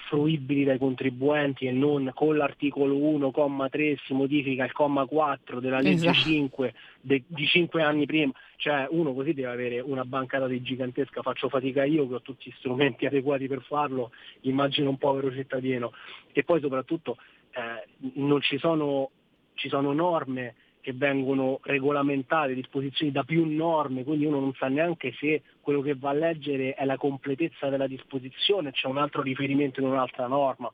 fruibili 0.06 0.64
dai 0.64 0.78
contribuenti 0.78 1.66
e 1.66 1.72
non 1.72 2.10
con 2.14 2.36
l'articolo 2.36 2.94
1,3 2.94 3.96
si 4.04 4.14
modifica 4.14 4.64
il 4.64 4.72
comma 4.72 5.04
4 5.04 5.60
della 5.60 5.80
legge 5.80 6.08
esatto. 6.08 6.28
5 6.28 6.74
de, 7.00 7.22
di 7.26 7.46
5 7.46 7.82
anni 7.82 8.06
prima, 8.06 8.32
cioè 8.56 8.86
uno 8.90 9.12
così 9.12 9.32
deve 9.32 9.50
avere 9.52 9.80
una 9.80 10.04
banca 10.04 10.38
dati 10.38 10.62
gigantesca, 10.62 11.22
faccio 11.22 11.48
fatica 11.48 11.84
io 11.84 12.08
che 12.08 12.14
ho 12.14 12.22
tutti 12.22 12.48
gli 12.48 12.54
strumenti 12.56 13.06
adeguati 13.06 13.46
per 13.46 13.62
farlo, 13.62 14.10
immagino 14.42 14.90
un 14.90 14.98
povero 14.98 15.32
cittadino 15.32 15.92
e 16.32 16.42
poi 16.42 16.60
soprattutto 16.60 17.16
eh, 17.50 18.10
non 18.14 18.40
ci 18.40 18.58
sono, 18.58 19.10
ci 19.54 19.68
sono 19.68 19.92
norme 19.92 20.54
che 20.86 20.92
vengono 20.92 21.58
regolamentate, 21.64 22.54
disposizioni 22.54 23.10
da 23.10 23.24
più 23.24 23.44
norme, 23.44 24.04
quindi 24.04 24.24
uno 24.24 24.38
non 24.38 24.54
sa 24.54 24.68
neanche 24.68 25.12
se 25.18 25.42
quello 25.60 25.80
che 25.80 25.96
va 25.96 26.10
a 26.10 26.12
leggere 26.12 26.74
è 26.74 26.84
la 26.84 26.96
completezza 26.96 27.68
della 27.68 27.88
disposizione, 27.88 28.70
c'è 28.70 28.86
un 28.86 28.98
altro 28.98 29.20
riferimento 29.22 29.80
in 29.80 29.86
un'altra 29.86 30.28
norma. 30.28 30.72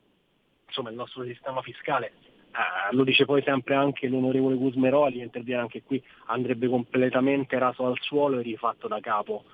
Insomma 0.67 0.91
il 0.91 0.95
nostro 0.95 1.23
sistema 1.23 1.63
fiscale, 1.63 2.11
eh, 2.51 2.95
lo 2.95 3.03
dice 3.03 3.25
poi 3.25 3.41
sempre 3.41 3.73
anche 3.73 4.07
l'onorevole 4.07 4.55
Gusmeroli, 4.55 5.19
interviene 5.19 5.61
anche 5.61 5.81
qui, 5.81 5.99
andrebbe 6.27 6.67
completamente 6.67 7.57
raso 7.57 7.87
al 7.87 7.97
suolo 7.99 8.37
e 8.37 8.43
rifatto 8.43 8.87
da 8.87 8.99
capo 8.99 9.45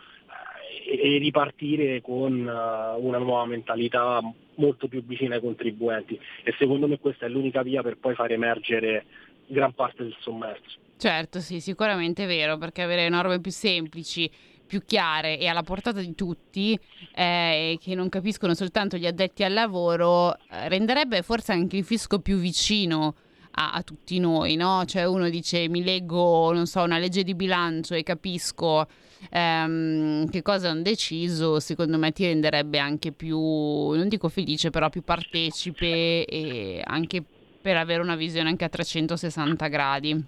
eh, 0.83 1.15
e, 1.15 1.17
ripartire 1.19 2.01
con 2.01 2.33
uh, 2.33 3.01
una 3.01 3.17
nuova 3.17 3.45
mentalità 3.45 4.19
molto 4.55 4.89
più 4.89 5.05
vicina 5.05 5.35
ai 5.35 5.41
contribuenti 5.41 6.19
e 6.43 6.53
secondo 6.57 6.85
me 6.85 6.99
questa 6.99 7.27
è 7.27 7.29
l'unica 7.29 7.61
via 7.61 7.81
per 7.81 7.97
poi 7.97 8.13
far 8.13 8.29
emergere 8.33 9.05
gran 9.49 9.73
parte 9.73 10.03
del 10.03 10.15
sommerso. 10.21 10.77
Certo, 10.97 11.39
sì, 11.39 11.59
sicuramente 11.59 12.25
è 12.25 12.27
vero, 12.27 12.57
perché 12.57 12.81
avere 12.81 13.07
norme 13.09 13.39
più 13.39 13.51
semplici, 13.51 14.29
più 14.65 14.83
chiare 14.85 15.39
e 15.39 15.47
alla 15.47 15.63
portata 15.63 15.99
di 15.99 16.13
tutti, 16.13 16.77
eh, 17.15 17.77
che 17.81 17.95
non 17.95 18.09
capiscono 18.09 18.53
soltanto 18.53 18.97
gli 18.97 19.07
addetti 19.07 19.43
al 19.43 19.53
lavoro, 19.53 20.35
eh, 20.35 20.69
renderebbe 20.69 21.21
forse 21.23 21.53
anche 21.53 21.77
il 21.77 21.83
fisco 21.83 22.19
più 22.19 22.37
vicino 22.37 23.15
a, 23.51 23.71
a, 23.71 23.81
tutti 23.81 24.19
noi, 24.19 24.55
no? 24.55 24.83
Cioè 24.85 25.05
uno 25.05 25.29
dice 25.29 25.67
mi 25.69 25.83
leggo, 25.83 26.51
non 26.53 26.67
so, 26.67 26.81
una 26.81 26.99
legge 26.99 27.23
di 27.23 27.33
bilancio 27.33 27.95
e 27.95 28.03
capisco 28.03 28.85
ehm, 29.31 30.29
che 30.29 30.41
cosa 30.41 30.69
hanno 30.69 30.81
deciso, 30.81 31.59
secondo 31.59 31.97
me 31.97 32.11
ti 32.11 32.25
renderebbe 32.25 32.77
anche 32.77 33.11
più, 33.11 33.39
non 33.39 34.07
dico 34.07 34.29
felice, 34.29 34.69
però 34.69 34.89
più 34.89 35.01
partecipe 35.01 36.25
e 36.25 36.81
anche 36.85 37.21
più 37.21 37.38
per 37.69 37.77
avere 37.77 38.01
una 38.01 38.15
visione 38.15 38.49
anche 38.49 38.65
a 38.65 38.69
360 38.69 39.67
gradi. 39.67 40.25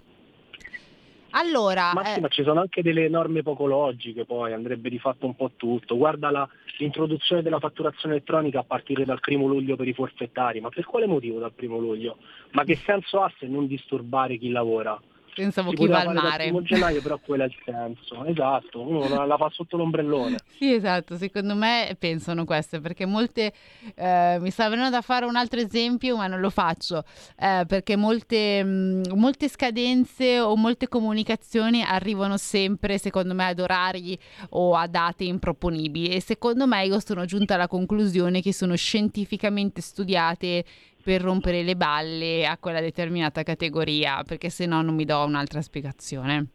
Allora, 1.30 1.92
ma, 1.92 2.04
sì, 2.04 2.18
eh... 2.18 2.20
ma 2.20 2.28
ci 2.28 2.44
sono 2.44 2.60
anche 2.60 2.82
delle 2.82 3.08
norme 3.08 3.42
poco 3.42 3.66
logiche, 3.66 4.24
poi 4.24 4.52
andrebbe 4.52 4.88
di 4.88 5.00
fatto 5.00 5.26
un 5.26 5.34
po' 5.34 5.50
tutto. 5.56 5.96
Guarda 5.96 6.30
la, 6.30 6.48
l'introduzione 6.78 7.42
della 7.42 7.58
fatturazione 7.58 8.14
elettronica 8.14 8.60
a 8.60 8.64
partire 8.64 9.04
dal 9.04 9.18
primo 9.18 9.48
luglio 9.48 9.74
per 9.74 9.88
i 9.88 9.92
forfettari, 9.92 10.60
ma 10.60 10.68
per 10.68 10.84
quale 10.84 11.06
motivo 11.06 11.40
dal 11.40 11.52
primo 11.52 11.78
luglio? 11.78 12.18
Ma 12.52 12.62
che 12.62 12.76
senso 12.76 13.20
ha 13.22 13.32
se 13.40 13.48
non 13.48 13.66
disturbare 13.66 14.36
chi 14.36 14.50
lavora? 14.50 14.96
Pensavo 15.34 15.70
si 15.70 15.76
chi 15.76 15.86
va 15.86 16.00
al 16.00 16.12
mare. 16.14 16.46
Il 16.46 16.62
gennaio, 16.62 17.00
però 17.00 17.18
quello 17.18 17.44
è 17.44 17.46
il 17.46 17.56
senso. 17.64 18.24
Esatto, 18.24 18.80
uno 18.80 19.08
la, 19.08 19.24
la 19.24 19.36
fa 19.36 19.48
sotto 19.50 19.76
l'ombrellone. 19.76 20.36
sì, 20.58 20.74
esatto, 20.74 21.16
secondo 21.16 21.54
me 21.54 21.96
pensano 21.98 22.44
questo, 22.44 22.80
perché 22.80 23.06
molte 23.06 23.52
eh, 23.94 24.36
mi 24.40 24.50
sta 24.50 24.68
venendo 24.68 24.90
da 24.90 25.00
fare 25.00 25.24
un 25.24 25.36
altro 25.36 25.60
esempio, 25.60 26.16
ma 26.16 26.26
non 26.26 26.40
lo 26.40 26.50
faccio, 26.50 27.04
eh, 27.38 27.64
perché 27.66 27.96
molte, 27.96 28.62
mh, 28.62 29.14
molte 29.14 29.48
scadenze 29.48 30.40
o 30.40 30.56
molte 30.56 30.88
comunicazioni 30.88 31.82
arrivano 31.82 32.36
sempre, 32.36 32.98
secondo 32.98 33.34
me, 33.34 33.46
ad 33.46 33.60
orari 33.60 34.18
o 34.50 34.74
a 34.74 34.86
date 34.86 35.24
improponibili 35.24 36.08
e 36.08 36.20
secondo 36.20 36.66
me 36.66 36.84
io 36.84 37.00
sono 37.00 37.24
giunta 37.24 37.54
alla 37.54 37.68
conclusione 37.68 38.42
che 38.42 38.52
sono 38.52 38.76
scientificamente 38.76 39.80
studiate 39.80 40.64
per 41.02 41.20
rompere 41.20 41.62
le 41.62 41.76
balle 41.76 42.46
a 42.46 42.56
quella 42.58 42.80
determinata 42.80 43.42
categoria, 43.42 44.22
perché 44.24 44.50
se 44.50 44.66
no 44.66 44.82
non 44.82 44.94
mi 44.94 45.04
do 45.04 45.24
un'altra 45.24 45.60
spiegazione 45.60 46.46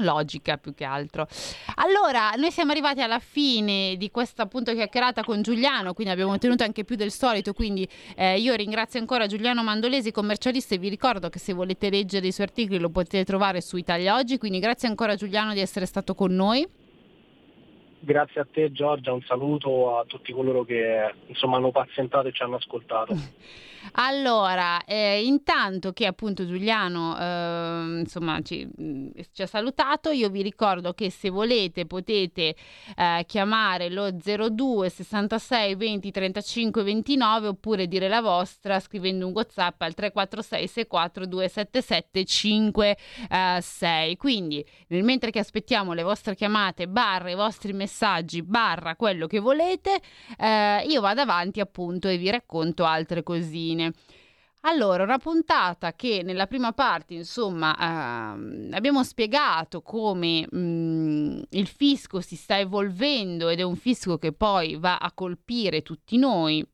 logica 0.00 0.56
più 0.56 0.74
che 0.74 0.84
altro. 0.84 1.26
Allora, 1.76 2.30
noi 2.36 2.50
siamo 2.50 2.72
arrivati 2.72 3.00
alla 3.00 3.18
fine 3.18 3.96
di 3.96 4.10
questa 4.10 4.42
appunto 4.42 4.72
chiacchierata 4.72 5.22
con 5.22 5.42
Giuliano, 5.42 5.94
quindi 5.94 6.12
abbiamo 6.12 6.32
ottenuto 6.32 6.64
anche 6.64 6.84
più 6.84 6.96
del 6.96 7.10
solito, 7.10 7.52
quindi 7.52 7.88
eh, 8.16 8.38
io 8.38 8.54
ringrazio 8.54 8.98
ancora 8.98 9.26
Giuliano 9.26 9.62
Mandolesi, 9.62 10.10
commercialista, 10.10 10.74
e 10.74 10.78
vi 10.78 10.88
ricordo 10.88 11.28
che 11.28 11.38
se 11.38 11.52
volete 11.52 11.90
leggere 11.90 12.26
i 12.26 12.32
suoi 12.32 12.46
articoli 12.46 12.78
lo 12.78 12.90
potete 12.90 13.24
trovare 13.24 13.60
su 13.60 13.76
Italia 13.76 14.16
Oggi, 14.16 14.38
quindi 14.38 14.58
grazie 14.58 14.88
ancora 14.88 15.14
Giuliano 15.14 15.52
di 15.52 15.60
essere 15.60 15.86
stato 15.86 16.14
con 16.14 16.34
noi. 16.34 16.66
Grazie 18.02 18.40
a 18.40 18.46
te 18.50 18.72
Giorgia, 18.72 19.12
un 19.12 19.20
saluto 19.22 19.98
a 19.98 20.04
tutti 20.06 20.32
coloro 20.32 20.64
che 20.64 21.14
insomma 21.26 21.58
hanno 21.58 21.70
pazientato 21.70 22.28
e 22.28 22.32
ci 22.32 22.42
hanno 22.42 22.56
ascoltato. 22.56 23.14
Allora, 23.92 24.84
eh, 24.84 25.24
intanto 25.24 25.92
che 25.92 26.06
appunto 26.06 26.46
Giuliano 26.46 27.18
eh, 27.18 28.00
insomma 28.00 28.40
ci, 28.42 28.68
mm, 28.80 29.08
ci, 29.32 29.42
ha 29.42 29.46
salutato, 29.46 30.10
io 30.10 30.28
vi 30.28 30.42
ricordo 30.42 30.92
che 30.92 31.10
se 31.10 31.30
volete 31.30 31.86
potete 31.86 32.54
eh, 32.96 33.24
chiamare 33.26 33.88
lo 33.90 34.10
02 34.10 34.88
66 34.88 35.74
20 35.74 36.10
35 36.10 36.82
29 36.82 37.46
oppure 37.48 37.86
dire 37.86 38.08
la 38.08 38.20
vostra 38.20 38.78
scrivendo 38.80 39.26
un 39.26 39.32
WhatsApp 39.32 39.80
al 39.82 39.94
346 39.94 40.66
64 40.68 41.26
277 41.26 42.24
56. 42.24 44.16
Quindi, 44.16 44.64
nel 44.88 45.02
mentre 45.02 45.30
che 45.30 45.38
aspettiamo 45.38 45.92
le 45.92 46.02
vostre 46.02 46.34
chiamate, 46.34 46.88
barra 46.88 47.30
i 47.30 47.34
vostri 47.34 47.72
messaggi, 47.72 48.42
barra 48.42 48.96
quello 48.96 49.26
che 49.26 49.38
volete, 49.38 50.00
eh, 50.38 50.84
io 50.86 51.00
vado 51.00 51.20
avanti 51.22 51.60
appunto 51.60 52.08
e 52.08 52.16
vi 52.16 52.30
racconto 52.30 52.84
altre 52.84 53.22
cosine 53.22 53.69
fine. 53.70 53.92
Allora, 54.62 55.04
una 55.04 55.18
puntata 55.18 55.94
che 55.94 56.22
nella 56.22 56.46
prima 56.46 56.72
parte, 56.72 57.14
insomma, 57.14 57.74
ehm, 58.34 58.68
abbiamo 58.72 59.02
spiegato 59.04 59.80
come 59.80 60.46
mh, 60.50 60.58
mm, 60.58 61.40
il 61.50 61.66
fisco 61.66 62.20
si 62.20 62.36
sta 62.36 62.58
evolvendo 62.58 63.48
ed 63.48 63.60
è 63.60 63.62
un 63.62 63.76
fisco 63.76 64.18
che 64.18 64.32
poi 64.32 64.76
va 64.76 64.98
a 64.98 65.12
colpire 65.12 65.80
tutti 65.82 66.18
noi. 66.18 66.64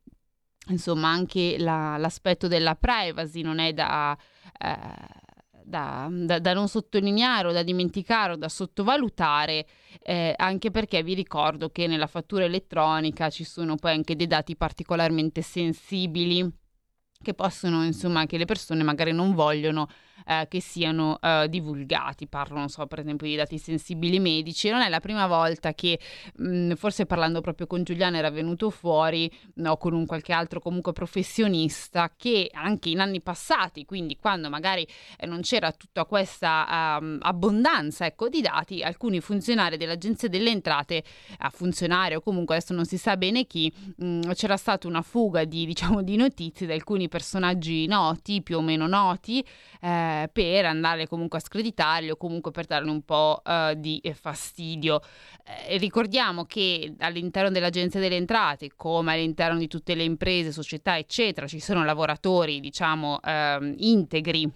Insomma, 0.69 1.09
anche 1.09 1.55
la, 1.57 1.95
l'aspetto 1.97 2.49
della 2.49 2.75
privacy 2.75 3.41
non 3.41 3.59
è 3.59 3.71
da 3.71 4.17
eh, 4.59 5.25
da, 5.63 6.07
da, 6.09 6.39
da, 6.39 6.53
non 6.53 6.69
sottolineare 6.69 7.49
o 7.49 7.51
da 7.51 7.61
dimenticare 7.61 8.33
o 8.33 8.35
da 8.37 8.47
sottovalutare, 8.47 9.67
eh, 10.01 10.33
anche 10.37 10.71
perché 10.71 11.03
vi 11.03 11.13
ricordo 11.13 11.69
che 11.69 11.87
nella 11.87 12.07
fattura 12.07 12.45
elettronica 12.45 13.29
ci 13.29 13.43
sono 13.43 13.75
poi 13.75 13.91
anche 13.91 14.15
dei 14.15 14.27
dati 14.27 14.55
particolarmente 14.55 15.41
sensibili 15.41 16.49
che 17.21 17.33
possono, 17.33 17.83
insomma, 17.83 18.25
che 18.25 18.37
le 18.37 18.45
persone 18.45 18.83
magari 18.83 19.11
non 19.11 19.33
vogliono 19.33 19.87
eh, 20.25 20.47
che 20.49 20.59
siano 20.59 21.19
eh, 21.21 21.47
divulgati. 21.49 22.27
Parlo, 22.27 22.57
non 22.57 22.69
so, 22.69 22.85
per 22.87 22.99
esempio 22.99 23.27
di 23.27 23.35
dati 23.35 23.57
sensibili 23.57 24.19
medici. 24.19 24.69
Non 24.69 24.81
è 24.81 24.89
la 24.89 24.99
prima 24.99 25.27
volta 25.27 25.73
che, 25.73 25.99
mh, 26.35 26.73
forse 26.73 27.05
parlando 27.05 27.41
proprio 27.41 27.67
con 27.67 27.83
Giuliana, 27.83 28.17
era 28.17 28.29
venuto 28.29 28.69
fuori, 28.69 29.31
o 29.65 29.77
con 29.77 29.93
un 29.93 30.05
qualche 30.05 30.33
altro 30.33 30.59
comunque 30.59 30.93
professionista, 30.93 32.11
che 32.15 32.49
anche 32.51 32.89
in 32.89 32.99
anni 32.99 33.21
passati, 33.21 33.85
quindi 33.85 34.17
quando 34.17 34.49
magari 34.49 34.87
eh, 35.17 35.25
non 35.25 35.41
c'era 35.41 35.71
tutta 35.71 36.05
questa 36.05 36.97
um, 36.99 37.17
abbondanza 37.21 38.05
ecco, 38.05 38.29
di 38.29 38.41
dati, 38.41 38.81
alcuni 38.81 39.19
funzionari 39.19 39.77
dell'Agenzia 39.77 40.27
delle 40.29 40.49
Entrate, 40.49 41.03
a 41.39 41.49
funzionari 41.49 42.15
o 42.15 42.21
comunque 42.21 42.55
adesso 42.55 42.73
non 42.73 42.85
si 42.85 42.97
sa 42.97 43.17
bene 43.17 43.45
chi, 43.45 43.71
mh, 43.97 44.31
c'era 44.33 44.57
stata 44.57 44.87
una 44.87 45.01
fuga 45.01 45.43
di, 45.45 45.65
diciamo, 45.67 46.01
di 46.01 46.15
notizie 46.15 46.67
da 46.67 46.73
alcuni 46.73 47.06
personaggi 47.07 47.85
noti, 47.87 48.41
più 48.41 48.57
o 48.57 48.61
meno 48.61 48.87
noti, 48.87 49.45
eh, 49.81 49.97
eh, 49.97 50.29
per 50.31 50.65
andare 50.65 51.07
comunque 51.07 51.39
a 51.39 51.41
screditarli 51.41 52.09
o 52.09 52.17
comunque 52.17 52.51
per 52.51 52.65
dargli 52.65 52.89
un 52.89 53.01
po' 53.03 53.41
eh, 53.45 53.73
di 53.77 54.01
fastidio. 54.13 55.01
Eh, 55.67 55.77
ricordiamo 55.77 56.45
che 56.45 56.93
all'interno 56.99 57.49
dell'Agenzia 57.49 57.99
delle 57.99 58.15
Entrate, 58.15 58.71
come 58.75 59.13
all'interno 59.13 59.57
di 59.57 59.67
tutte 59.67 59.95
le 59.95 60.03
imprese, 60.03 60.51
società, 60.51 60.97
eccetera, 60.97 61.47
ci 61.47 61.59
sono 61.59 61.83
lavoratori, 61.83 62.59
diciamo, 62.59 63.19
ehm, 63.21 63.75
integri 63.77 64.51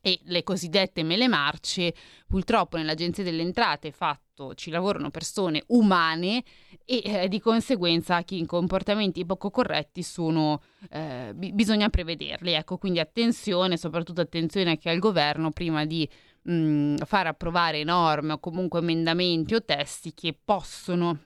e 0.00 0.20
le 0.24 0.42
cosiddette 0.42 1.02
mele 1.02 1.28
marce, 1.28 1.94
purtroppo 2.26 2.76
nell'Agenzia 2.76 3.24
delle 3.24 3.42
Entrate 3.42 3.90
fatto 3.90 4.54
ci 4.54 4.70
lavorano 4.70 5.10
persone 5.10 5.64
umane 5.68 6.44
e 6.84 7.02
eh, 7.04 7.28
di 7.28 7.40
conseguenza 7.40 8.22
chi 8.22 8.38
in 8.38 8.46
comportamenti 8.46 9.26
poco 9.26 9.50
corretti 9.50 10.02
sono, 10.02 10.62
eh, 10.90 11.32
b- 11.34 11.52
bisogna 11.52 11.88
prevederli. 11.88 12.52
Ecco, 12.52 12.78
quindi 12.78 13.00
attenzione, 13.00 13.76
soprattutto 13.76 14.20
attenzione 14.20 14.70
anche 14.70 14.90
al 14.90 14.98
governo 14.98 15.50
prima 15.50 15.84
di 15.84 16.08
mh, 16.42 16.52
mm, 16.52 16.96
far 17.04 17.26
approvare 17.26 17.82
norme 17.84 18.34
o 18.34 18.38
comunque 18.38 18.78
emendamenti 18.78 19.54
o 19.54 19.64
testi 19.64 20.14
che 20.14 20.36
possono 20.42 21.18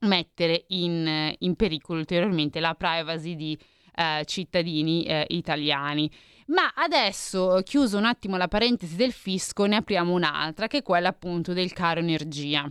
mettere 0.00 0.64
in, 0.68 1.34
in 1.38 1.56
pericolo 1.56 1.98
ulteriormente 1.98 2.60
la 2.60 2.74
privacy 2.74 3.34
di 3.34 3.58
eh, 3.96 4.22
cittadini 4.26 5.04
eh, 5.04 5.24
italiani. 5.30 6.10
Ma 6.48 6.72
adesso, 6.76 7.60
chiuso 7.64 7.96
un 7.96 8.04
attimo 8.04 8.36
la 8.36 8.46
parentesi 8.46 8.94
del 8.94 9.12
fisco, 9.12 9.64
ne 9.64 9.76
apriamo 9.76 10.12
un'altra, 10.12 10.68
che 10.68 10.78
è 10.78 10.82
quella 10.82 11.08
appunto 11.08 11.52
del 11.52 11.72
caro 11.72 11.98
energia. 12.00 12.70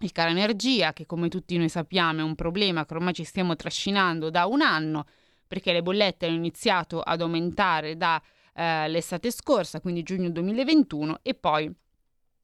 Il 0.00 0.12
caro 0.12 0.30
energia, 0.30 0.92
che 0.92 1.06
come 1.06 1.28
tutti 1.28 1.56
noi 1.56 1.68
sappiamo 1.68 2.20
è 2.20 2.24
un 2.24 2.34
problema 2.34 2.84
che 2.84 2.94
ormai 2.94 3.12
ci 3.12 3.24
stiamo 3.24 3.54
trascinando 3.54 4.28
da 4.28 4.46
un 4.46 4.60
anno, 4.60 5.06
perché 5.46 5.72
le 5.72 5.82
bollette 5.82 6.26
hanno 6.26 6.34
iniziato 6.34 7.00
ad 7.00 7.20
aumentare 7.20 7.96
dall'estate 7.96 9.28
eh, 9.28 9.32
scorsa, 9.32 9.80
quindi 9.80 10.02
giugno 10.02 10.30
2021, 10.30 11.20
e 11.22 11.34
poi 11.34 11.72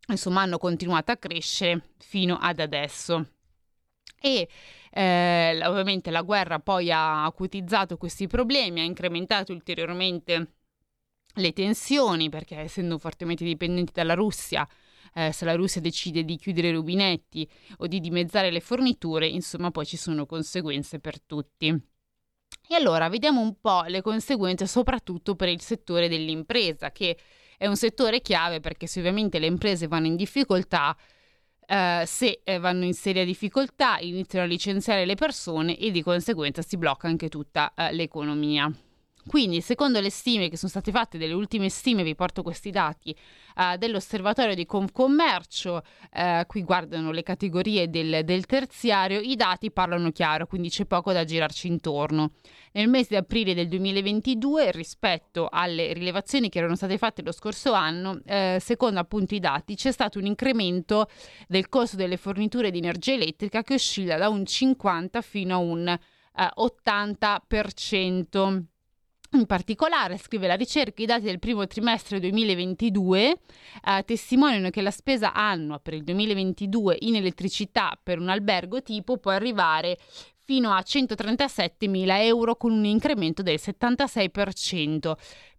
insomma 0.09 0.43
hanno 0.43 0.59
continuato 0.59 1.11
a 1.11 1.17
crescere 1.17 1.83
fino 1.99 2.39
ad 2.41 2.61
adesso. 2.61 3.27
E 4.23 4.49
eh, 4.93 5.61
ovviamente 5.65 6.13
la 6.13 6.23
guerra 6.23 6.61
poi 6.61 6.93
ha 6.93 7.25
acutizzato 7.25 7.97
questi 7.97 8.29
problemi, 8.29 8.81
ha 8.81 8.85
incrementato 8.85 9.53
ulteriormente 9.53 10.53
le 11.37 11.53
tensioni 11.53 12.29
perché 12.29 12.57
essendo 12.57 12.99
fortemente 12.99 13.45
dipendenti 13.45 13.93
dalla 13.93 14.15
Russia, 14.15 14.67
eh, 15.15 15.33
se 15.33 15.45
la 15.45 15.55
Russia 15.55 15.81
decide 15.81 16.25
di 16.25 16.37
chiudere 16.37 16.69
i 16.69 16.73
rubinetti 16.73 17.49
o 17.79 17.87
di 17.87 17.99
dimezzare 18.01 18.51
le 18.51 18.61
forniture, 18.61 19.27
insomma 19.27 19.71
poi 19.71 19.87
ci 19.87 19.97
sono 19.97 20.25
conseguenze 20.25 21.01
per 21.01 21.21
tutti. 21.21 21.67
E 22.69 22.75
allora 22.75 23.09
vediamo 23.09 23.41
un 23.41 23.59
po' 23.61 23.83
le 23.89 24.03
conseguenze 24.03 24.67
soprattutto 24.67 25.35
per 25.35 25.49
il 25.49 25.61
settore 25.61 26.09
dell'impresa, 26.09 26.93
che 26.93 27.19
è 27.59 27.67
un 27.67 27.77
settore 27.77 28.21
chiave 28.21 28.61
perché 28.61 28.87
se 28.87 29.01
ovviamente 29.01 29.39
le 29.39 29.47
imprese 29.47 29.89
vanno 29.89 30.07
in 30.07 30.17
difficoltà, 30.17 30.97
Uh, 31.67 32.05
se 32.05 32.41
eh, 32.45 32.59
vanno 32.59 32.85
in 32.85 32.93
seria 32.93 33.25
difficoltà 33.25 33.99
iniziano 33.99 34.45
a 34.45 34.49
licenziare 34.49 35.07
le 35.07 35.15
persone 35.15 35.79
e 35.79 35.91
di 35.91 36.03
conseguenza 36.03 36.61
si 36.61 36.77
blocca 36.77 37.07
anche 37.07 37.29
tutta 37.29 37.73
uh, 37.77 37.95
l'economia. 37.95 38.71
Quindi, 39.25 39.61
secondo 39.61 40.01
le 40.01 40.11
stime 40.11 40.49
che 40.49 40.57
sono 40.57 40.71
state 40.71 40.91
fatte, 40.91 41.17
delle 41.17 41.33
ultime 41.33 41.69
stime, 41.69 42.03
vi 42.03 42.17
porto 42.17 42.43
questi 42.43 42.71
dati 42.71 43.17
uh, 43.57 43.77
dell'osservatorio 43.77 44.57
di 44.57 44.67
Confcommercio, 44.67 45.81
uh, 46.13 46.45
qui 46.47 46.65
guardano 46.65 47.13
le 47.13 47.23
categorie 47.23 47.89
del, 47.89 48.25
del, 48.25 48.47
terziario, 48.47 49.21
i 49.21 49.37
dati 49.37 49.71
parlano 49.71 50.11
chiaro, 50.11 50.47
quindi 50.47 50.71
c'è 50.71 50.87
poco 50.87 51.13
da 51.13 51.23
girarci 51.25 51.69
intorno. 51.69 52.33
Nel 52.73 52.89
mese 52.89 53.11
di 53.11 53.17
aprile 53.17 53.55
del 53.55 53.69
2022, 53.69 54.73
rispetto 54.73 55.47
alle 55.51 55.93
rilevazioni 55.93 56.49
che 56.49 56.59
erano 56.59 56.75
state 56.75 56.99
fatte 56.99 57.23
lo 57.23 57.31
scorso 57.31 57.73
anno, 57.73 58.21
uh, 58.25 58.59
secondo 58.59 58.99
appunto 58.99 59.37
i 59.37 59.41
dati, 59.41 59.77
c'è 59.77 59.93
stato 59.93 60.19
un 60.19 60.27
incremento 60.27 61.09
del 61.47 61.69
costo 61.69 61.95
delle 61.95 62.17
forniture 62.17 62.73
di 62.73 62.79
energia 62.79 63.13
elettrica 63.13 63.63
che 63.63 63.75
oscilla 63.75 64.17
da 64.17 64.29
un 64.29 64.45
50 64.45 65.21
fino 65.21 65.55
a 65.55 65.59
un 65.59 65.97
80%. 66.35 68.71
In 69.35 69.47
particolare, 69.47 70.19
scrive 70.19 70.47
la 70.47 70.57
ricerca, 70.57 71.03
i 71.03 71.07
dati 71.07 71.23
del 71.23 71.39
primo 71.39 71.67
trimestre 71.67 72.21
2022 72.21 73.31
eh, 73.31 74.03
testimoniano 74.05 74.69
che 74.69 74.83
la 74.83 74.91
spesa 74.91 75.33
annua 75.33 75.79
per 75.79 75.95
il 75.95 76.05
2022 76.05 76.99
in 77.01 77.17
elettricità 77.17 77.99
per 78.01 78.19
un 78.19 78.29
albergo 78.29 78.83
tipo 78.83 79.17
può 79.17 79.31
arrivare 79.31 79.97
fino 80.45 80.71
a 80.73 80.83
137 80.83 81.89
mila 81.89 82.23
euro 82.23 82.57
con 82.57 82.73
un 82.73 82.85
incremento 82.85 83.43
del 83.43 83.59
76% 83.59 85.13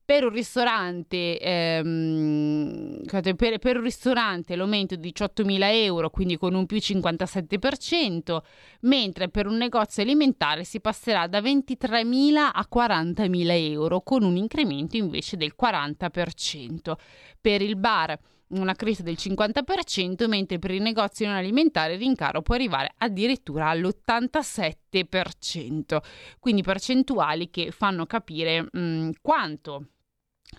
per 0.06 0.26
un 0.26 0.32
ristorante, 0.32 1.39
ehm, 1.39 3.01
per, 3.36 3.60
per, 3.60 3.78
un 3.78 3.84
ristorante 3.84 4.56
l'aumento 4.56 4.95
di 4.95 5.14
18.000 5.16 5.60
euro, 5.62 6.10
quindi 6.10 6.38
con 6.38 6.54
un 6.54 6.66
più 6.66 6.78
57%, 6.78 8.41
mentre 8.82 9.30
per 9.30 9.47
un 9.47 9.56
negozio 9.56 10.04
alimentare 10.04 10.66
si 10.66 10.82
passerà 10.82 11.28
da 11.28 11.39
23.000 11.39 12.36
a 12.36 12.68
40.000 12.74 13.72
euro, 13.72 14.01
con 14.01 14.24
un 14.24 14.36
incremento 14.36 14.97
invece 14.97 15.38
del 15.38 15.56
40%. 15.60 16.93
Per 17.39 17.62
il 17.62 17.78
bar 17.78 18.20
una 18.49 18.74
crescita 18.74 19.10
del 19.10 19.18
50%, 19.20 20.28
mentre 20.28 20.60
per 20.60 20.72
i 20.72 20.80
negozi 20.80 21.24
non 21.26 21.36
alimentari 21.36 21.93
il 21.93 21.99
rincaro 21.99 22.41
può 22.41 22.56
arrivare 22.56 22.93
addirittura 22.97 23.70
all'87%. 23.70 25.97
Quindi 26.39 26.62
percentuali 26.62 27.49
che 27.49 27.72
fanno 27.72 28.06
capire 28.06 28.68
mh, 28.70 29.12
quanto 29.22 29.88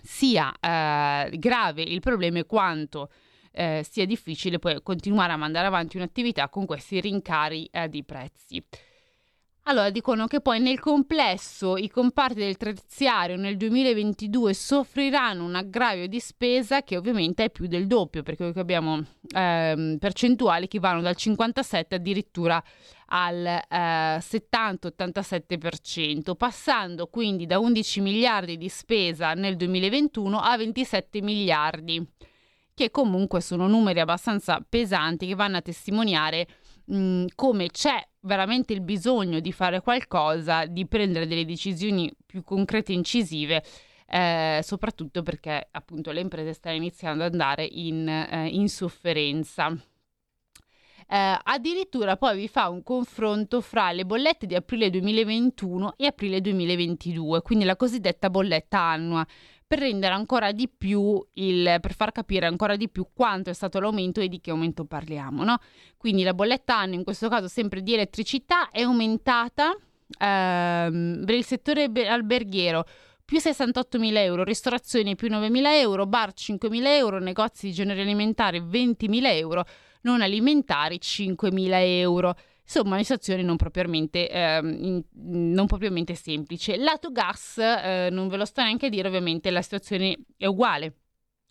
sia 0.01 0.53
eh, 0.59 1.37
grave 1.37 1.81
il 1.81 1.99
problema 1.99 2.39
e 2.39 2.45
quanto 2.45 3.09
eh, 3.51 3.85
sia 3.89 4.05
difficile 4.05 4.59
poi 4.59 4.81
continuare 4.83 5.33
a 5.33 5.37
mandare 5.37 5.67
avanti 5.67 5.97
un'attività 5.97 6.49
con 6.49 6.65
questi 6.65 6.99
rincari 6.99 7.67
eh, 7.71 7.89
di 7.89 8.03
prezzi. 8.03 8.63
Allora 9.67 9.89
dicono 9.89 10.27
che 10.27 10.41
poi 10.41 10.59
nel 10.59 10.79
complesso 10.79 11.75
i 11.75 11.89
comparti 11.89 12.35
del 12.35 12.55
terziario 12.55 13.35
nel 13.35 13.57
2022 13.57 14.53
soffriranno 14.53 15.43
un 15.43 15.55
aggravio 15.55 16.05
di 16.05 16.19
spesa 16.19 16.83
che 16.83 16.97
ovviamente 16.97 17.45
è 17.45 17.49
più 17.49 17.65
del 17.65 17.87
doppio 17.87 18.21
perché 18.21 18.53
abbiamo 18.55 19.03
ehm, 19.35 19.97
percentuali 19.97 20.67
che 20.67 20.77
vanno 20.77 21.01
dal 21.01 21.15
57 21.15 21.95
addirittura 21.95 22.63
al 23.07 23.43
eh, 23.43 23.65
70-87%, 23.67 26.35
passando 26.35 27.07
quindi 27.07 27.47
da 27.47 27.57
11 27.57 28.01
miliardi 28.01 28.57
di 28.57 28.69
spesa 28.69 29.33
nel 29.33 29.55
2021 29.55 30.37
a 30.37 30.55
27 30.57 31.23
miliardi, 31.23 32.07
che 32.71 32.91
comunque 32.91 33.41
sono 33.41 33.67
numeri 33.67 33.99
abbastanza 33.99 34.63
pesanti 34.67 35.25
che 35.25 35.33
vanno 35.33 35.57
a 35.57 35.61
testimoniare 35.61 36.45
mh, 36.85 37.25
come 37.35 37.67
c'è 37.67 38.05
veramente 38.21 38.73
il 38.73 38.81
bisogno 38.81 39.39
di 39.39 39.51
fare 39.51 39.81
qualcosa, 39.81 40.65
di 40.65 40.87
prendere 40.87 41.27
delle 41.27 41.45
decisioni 41.45 42.11
più 42.25 42.43
concrete 42.43 42.91
e 42.91 42.95
incisive. 42.95 43.63
Eh, 44.07 44.59
soprattutto 44.61 45.23
perché 45.23 45.67
appunto 45.71 46.11
le 46.11 46.21
imprese 46.21 46.53
stanno 46.53 46.75
iniziando 46.75 47.23
ad 47.23 47.31
andare 47.31 47.65
in, 47.65 48.07
eh, 48.07 48.47
in 48.49 48.69
sofferenza. 48.69 49.75
Eh, 51.07 51.39
addirittura 51.43 52.17
poi 52.17 52.35
vi 52.35 52.47
fa 52.47 52.69
un 52.69 52.81
confronto 52.81 53.61
fra 53.61 53.91
le 53.91 54.05
bollette 54.05 54.47
di 54.47 54.55
aprile 54.55 54.89
2021 54.89 55.93
e 55.97 56.07
aprile 56.07 56.41
2022, 56.41 57.41
quindi 57.41 57.63
la 57.63 57.75
cosiddetta 57.75 58.31
bolletta 58.31 58.79
annua 58.79 59.25
per 59.67 59.79
rendere 59.79 60.13
ancora 60.13 60.51
di 60.51 60.69
più 60.69 61.23
il, 61.33 61.77
per 61.81 61.93
far 61.93 62.11
capire 62.11 62.45
ancora 62.45 62.75
di 62.75 62.87
più 62.87 63.07
quanto 63.13 63.49
è 63.49 63.53
stato 63.53 63.79
l'aumento 63.79 64.21
e 64.21 64.27
di 64.27 64.39
che 64.39 64.51
aumento 64.51 64.85
parliamo. 64.85 65.43
No? 65.43 65.57
Quindi 65.97 66.23
la 66.23 66.33
bolletta 66.33 66.77
anno, 66.77 66.93
in 66.93 67.03
questo 67.03 67.29
caso 67.29 67.47
sempre 67.47 67.81
di 67.81 67.93
elettricità, 67.93 68.69
è 68.69 68.81
aumentata 68.81 69.75
ehm, 70.19 71.23
per 71.25 71.35
il 71.35 71.43
settore 71.43 71.91
alberghiero 72.07 72.85
più 73.25 73.39
68.000 73.39 74.17
euro, 74.17 74.43
ristorazioni 74.43 75.15
più 75.15 75.29
9.000 75.29 75.65
euro, 75.79 76.05
bar 76.05 76.31
5.000 76.35 76.85
euro, 76.85 77.19
negozi 77.19 77.67
di 77.67 77.73
genere 77.73 78.01
alimentare 78.01 78.59
20.000 78.59 79.25
euro, 79.25 79.65
non 80.01 80.21
alimentari 80.21 80.99
5.000 81.01 81.69
euro. 81.71 82.35
Insomma, 82.65 82.95
una 82.95 83.03
situazione 83.03 83.43
non 83.43 83.57
propriamente, 83.57 84.29
eh, 84.29 84.57
in, 84.57 85.01
non 85.13 85.67
propriamente 85.67 86.15
semplice. 86.15 86.77
Lato 86.77 87.11
gas, 87.11 87.57
eh, 87.59 88.09
non 88.11 88.27
ve 88.27 88.37
lo 88.37 88.45
sto 88.45 88.61
neanche 88.61 88.87
a 88.87 88.89
dire, 88.89 89.07
ovviamente 89.07 89.51
la 89.51 89.61
situazione 89.61 90.17
è 90.35 90.47
uguale, 90.47 90.95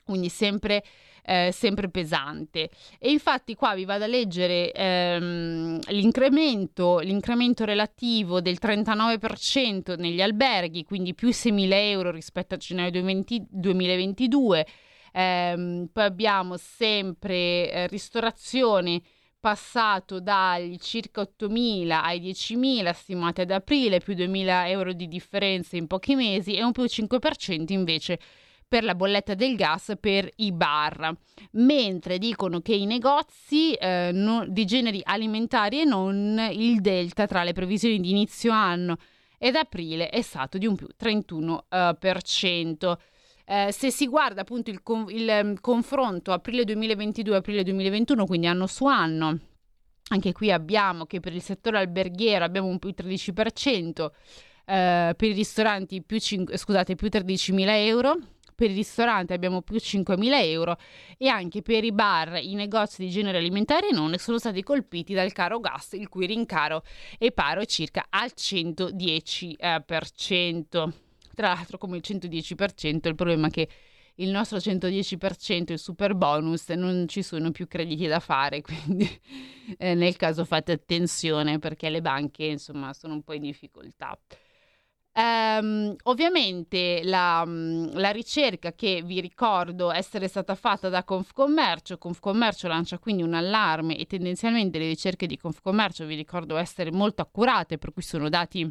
quindi 0.04 0.28
sempre 0.28 0.82
eh, 1.24 1.50
sempre 1.52 1.88
pesante. 1.88 2.70
E 2.98 3.10
infatti 3.10 3.54
qua 3.54 3.74
vi 3.74 3.84
vado 3.84 4.04
a 4.04 4.06
leggere 4.06 4.72
ehm, 4.72 5.80
l'incremento, 5.88 6.98
l'incremento 6.98 7.64
relativo 7.64 8.40
del 8.40 8.58
39% 8.60 9.98
negli 9.98 10.20
alberghi, 10.20 10.84
quindi 10.84 11.14
più 11.14 11.28
6.000 11.28 11.72
euro 11.72 12.10
rispetto 12.10 12.54
a 12.54 12.58
gennaio 12.58 13.02
20, 13.02 13.46
2022. 13.48 14.66
Eh, 15.12 15.88
poi 15.92 16.04
abbiamo 16.04 16.56
sempre 16.56 17.70
eh, 17.70 17.86
ristorazione 17.86 19.00
passato 19.44 20.20
dagli 20.20 20.78
circa 20.78 21.20
8.000 21.20 21.90
ai 21.90 22.18
10.000 22.18 22.94
stimati 22.94 23.42
ad 23.42 23.50
aprile, 23.50 24.00
più 24.00 24.14
2.000 24.14 24.68
euro 24.68 24.94
di 24.94 25.06
differenza 25.06 25.76
in 25.76 25.86
pochi 25.86 26.14
mesi 26.14 26.54
e 26.54 26.64
un 26.64 26.72
più 26.72 26.84
5% 26.84 27.70
invece 27.74 28.18
per 28.66 28.84
la 28.84 28.94
bolletta 28.94 29.34
del 29.34 29.54
gas 29.54 29.92
per 30.00 30.30
i 30.36 30.50
bar, 30.50 31.14
mentre 31.50 32.16
dicono 32.16 32.62
che 32.62 32.74
i 32.74 32.86
negozi 32.86 33.74
eh, 33.74 34.12
non, 34.14 34.50
di 34.50 34.64
generi 34.64 35.02
alimentari 35.04 35.82
e 35.82 35.84
non 35.84 36.48
il 36.50 36.80
delta 36.80 37.26
tra 37.26 37.44
le 37.44 37.52
previsioni 37.52 38.00
di 38.00 38.08
inizio 38.08 38.50
anno 38.50 38.96
ed 39.36 39.56
aprile 39.56 40.08
è 40.08 40.22
stato 40.22 40.56
di 40.56 40.66
un 40.66 40.74
più 40.74 40.86
31%. 40.98 41.62
Eh, 41.68 42.96
se 43.70 43.90
si 43.90 44.06
guarda 44.06 44.40
appunto 44.40 44.70
il, 44.70 44.80
il 45.08 45.40
um, 45.42 45.54
confronto 45.60 46.32
aprile 46.32 46.62
2022-aprile 46.64 47.62
2021, 47.62 48.26
quindi 48.26 48.46
anno 48.46 48.66
su 48.66 48.86
anno, 48.86 49.38
anche 50.08 50.32
qui 50.32 50.50
abbiamo 50.50 51.06
che 51.06 51.20
per 51.20 51.34
il 51.34 51.42
settore 51.42 51.78
alberghiero 51.78 52.44
abbiamo 52.44 52.68
un 52.68 52.78
più 52.78 52.94
13%, 52.96 54.10
eh, 54.66 55.14
per 55.16 55.28
i 55.28 55.32
ristoranti 55.32 56.02
più, 56.02 56.18
5, 56.18 56.56
scusate, 56.56 56.94
più 56.94 57.08
13.000 57.08 57.64
euro, 57.86 58.16
per 58.54 58.70
i 58.70 58.74
ristoranti 58.74 59.32
abbiamo 59.32 59.62
più 59.62 59.76
5.000 59.76 60.30
euro 60.44 60.76
e 61.18 61.28
anche 61.28 61.62
per 61.62 61.84
i 61.84 61.92
bar, 61.92 62.38
i 62.40 62.54
negozi 62.54 63.02
di 63.02 63.10
genere 63.10 63.38
alimentare 63.38 63.88
e 63.88 63.92
non 63.92 64.16
sono 64.18 64.38
stati 64.38 64.62
colpiti 64.62 65.12
dal 65.12 65.32
caro 65.32 65.58
gas, 65.58 65.92
il 65.92 66.08
cui 66.08 66.26
rincaro 66.26 66.82
è 67.18 67.32
paro 67.32 67.64
circa 67.64 68.06
al 68.10 68.32
110%. 68.34 69.56
Eh, 69.58 69.82
Tra 71.34 71.48
l'altro 71.48 71.78
come 71.78 71.96
il 71.96 72.02
110% 72.06 73.08
il 73.08 73.14
problema 73.14 73.48
è 73.48 73.50
che 73.50 73.68
il 74.16 74.30
nostro 74.30 74.58
110%, 74.58 75.72
il 75.72 75.78
super 75.78 76.14
bonus, 76.14 76.68
non 76.70 77.06
ci 77.08 77.22
sono 77.22 77.50
più 77.50 77.66
crediti 77.66 78.06
da 78.06 78.20
fare, 78.20 78.60
quindi 78.62 79.08
eh, 79.78 79.94
nel 79.94 80.16
caso 80.16 80.44
fate 80.44 80.72
attenzione 80.72 81.58
perché 81.58 81.90
le 81.90 82.00
banche 82.00 82.44
insomma 82.44 82.92
sono 82.92 83.14
un 83.14 83.22
po' 83.22 83.32
in 83.32 83.42
difficoltà. 83.42 84.16
Um, 85.16 85.94
ovviamente 86.04 87.02
la, 87.04 87.44
la, 87.46 88.10
ricerca 88.10 88.72
che 88.72 89.00
vi 89.04 89.20
ricordo 89.20 89.92
essere 89.92 90.26
stata 90.26 90.56
fatta 90.56 90.88
da 90.88 91.04
Confcommercio, 91.04 91.98
Confcommercio 91.98 92.66
lancia 92.66 92.98
quindi 92.98 93.22
un 93.22 93.32
allarme 93.32 93.96
e 93.96 94.06
tendenzialmente 94.06 94.76
le 94.76 94.88
ricerche 94.88 95.28
di 95.28 95.38
Confcommercio 95.38 96.04
vi 96.04 96.16
ricordo 96.16 96.56
essere 96.56 96.90
molto 96.90 97.22
accurate, 97.22 97.78
per 97.78 97.92
cui 97.92 98.02
sono 98.02 98.28
dati 98.28 98.68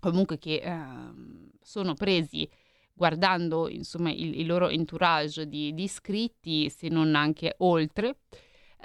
comunque 0.00 0.38
che 0.38 0.62
uh, 0.64 1.50
sono 1.60 1.94
presi 1.94 2.48
guardando 2.92 3.68
insomma 3.68 4.10
il, 4.10 4.40
il 4.40 4.46
loro 4.46 4.68
entourage 4.68 5.48
di, 5.48 5.72
di 5.72 5.84
iscritti, 5.84 6.68
se 6.70 6.88
non 6.88 7.14
anche 7.14 7.54
oltre 7.58 8.16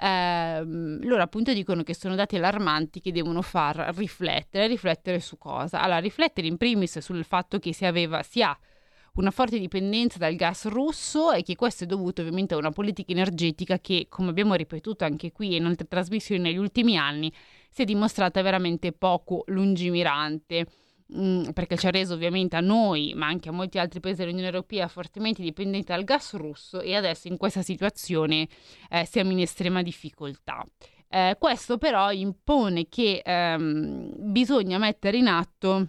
ehm, 0.00 1.04
loro 1.06 1.22
appunto 1.22 1.52
dicono 1.52 1.82
che 1.82 1.94
sono 1.94 2.14
dati 2.14 2.36
allarmanti 2.36 3.00
che 3.00 3.12
devono 3.12 3.42
far 3.42 3.94
riflettere, 3.96 4.66
riflettere 4.66 5.20
su 5.20 5.38
cosa? 5.38 5.80
Allora, 5.80 5.98
riflettere 5.98 6.46
in 6.46 6.56
primis 6.56 6.98
sul 6.98 7.24
fatto 7.24 7.58
che 7.58 7.72
si 7.72 7.84
aveva, 7.84 8.22
si 8.22 8.42
ha 8.42 8.56
una 9.14 9.30
forte 9.30 9.60
dipendenza 9.60 10.18
dal 10.18 10.34
gas 10.34 10.66
russo 10.66 11.30
e 11.30 11.42
che 11.42 11.54
questo 11.54 11.84
è 11.84 11.86
dovuto 11.86 12.20
ovviamente 12.20 12.54
a 12.54 12.56
una 12.56 12.72
politica 12.72 13.12
energetica 13.12 13.78
che, 13.78 14.06
come 14.08 14.30
abbiamo 14.30 14.54
ripetuto 14.54 15.04
anche 15.04 15.30
qui 15.30 15.54
in 15.54 15.66
altre 15.66 15.86
trasmissioni 15.86 16.40
negli 16.40 16.56
ultimi 16.56 16.96
anni, 16.96 17.32
si 17.70 17.82
è 17.82 17.84
dimostrata 17.84 18.42
veramente 18.42 18.92
poco 18.92 19.44
lungimirante. 19.46 20.66
Mm, 21.12 21.50
perché 21.50 21.76
ci 21.76 21.86
ha 21.86 21.90
reso 21.90 22.14
ovviamente 22.14 22.56
a 22.56 22.60
noi, 22.60 23.12
ma 23.14 23.26
anche 23.26 23.50
a 23.50 23.52
molti 23.52 23.78
altri 23.78 24.00
paesi 24.00 24.20
dell'Unione 24.20 24.46
Europea 24.46 24.88
fortemente 24.88 25.42
dipendenti 25.42 25.92
dal 25.92 26.02
gas 26.02 26.32
russo 26.34 26.80
e 26.80 26.96
adesso 26.96 27.28
in 27.28 27.36
questa 27.36 27.60
situazione 27.60 28.48
eh, 28.88 29.04
siamo 29.04 29.30
in 29.32 29.40
estrema 29.40 29.82
difficoltà. 29.82 30.66
Eh, 31.08 31.36
questo 31.38 31.76
però 31.76 32.10
impone 32.10 32.88
che 32.88 33.20
ehm, 33.22 34.14
bisogna 34.32 34.78
mettere 34.78 35.18
in 35.18 35.26
atto 35.26 35.88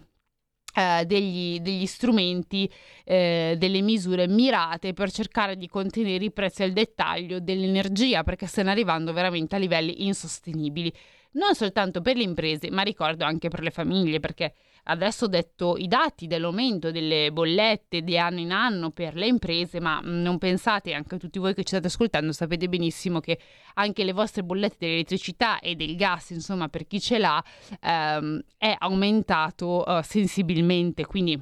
eh, 0.74 1.04
degli, 1.06 1.60
degli, 1.60 1.86
strumenti, 1.86 2.70
eh, 3.02 3.56
delle 3.58 3.80
misure 3.80 4.28
mirate 4.28 4.92
per 4.92 5.10
cercare 5.10 5.56
di 5.56 5.66
contenere 5.66 6.24
i 6.26 6.30
prezzi 6.30 6.62
al 6.62 6.72
dettaglio 6.72 7.40
dell'energia 7.40 8.22
perché 8.22 8.46
stanno 8.46 8.70
arrivando 8.70 9.14
veramente 9.14 9.56
a 9.56 9.58
livelli 9.58 10.04
insostenibili, 10.06 10.92
non 11.32 11.54
soltanto 11.54 12.02
per 12.02 12.16
le 12.16 12.22
imprese 12.22 12.70
ma 12.70 12.82
ricordo 12.82 13.24
anche 13.24 13.48
per 13.48 13.62
le 13.62 13.70
famiglie 13.70 14.20
perché 14.20 14.52
Adesso 14.88 15.24
ho 15.24 15.28
detto 15.28 15.76
i 15.76 15.88
dati 15.88 16.28
dell'aumento 16.28 16.92
delle 16.92 17.32
bollette 17.32 18.02
di 18.02 18.16
anno 18.16 18.38
in 18.38 18.52
anno 18.52 18.90
per 18.90 19.16
le 19.16 19.26
imprese, 19.26 19.80
ma 19.80 20.00
mm, 20.00 20.22
non 20.22 20.38
pensate, 20.38 20.94
anche 20.94 21.18
tutti 21.18 21.40
voi 21.40 21.54
che 21.54 21.62
ci 21.62 21.70
state 21.70 21.88
ascoltando 21.88 22.30
sapete 22.30 22.68
benissimo 22.68 23.18
che 23.18 23.38
anche 23.74 24.04
le 24.04 24.12
vostre 24.12 24.44
bollette 24.44 24.76
dell'elettricità 24.78 25.58
e 25.58 25.74
del 25.74 25.96
gas, 25.96 26.30
insomma 26.30 26.68
per 26.68 26.86
chi 26.86 27.00
ce 27.00 27.18
l'ha, 27.18 27.42
ehm, 27.80 28.40
è 28.56 28.76
aumentato 28.78 29.82
uh, 29.86 30.02
sensibilmente, 30.02 31.04
quindi 31.04 31.40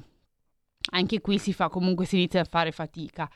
anche 0.91 1.21
qui 1.21 1.37
si 1.37 1.53
fa 1.53 1.69
comunque 1.69 2.05
si 2.05 2.15
inizia 2.15 2.41
a 2.41 2.45
fare 2.45 2.71
fatica. 2.71 3.29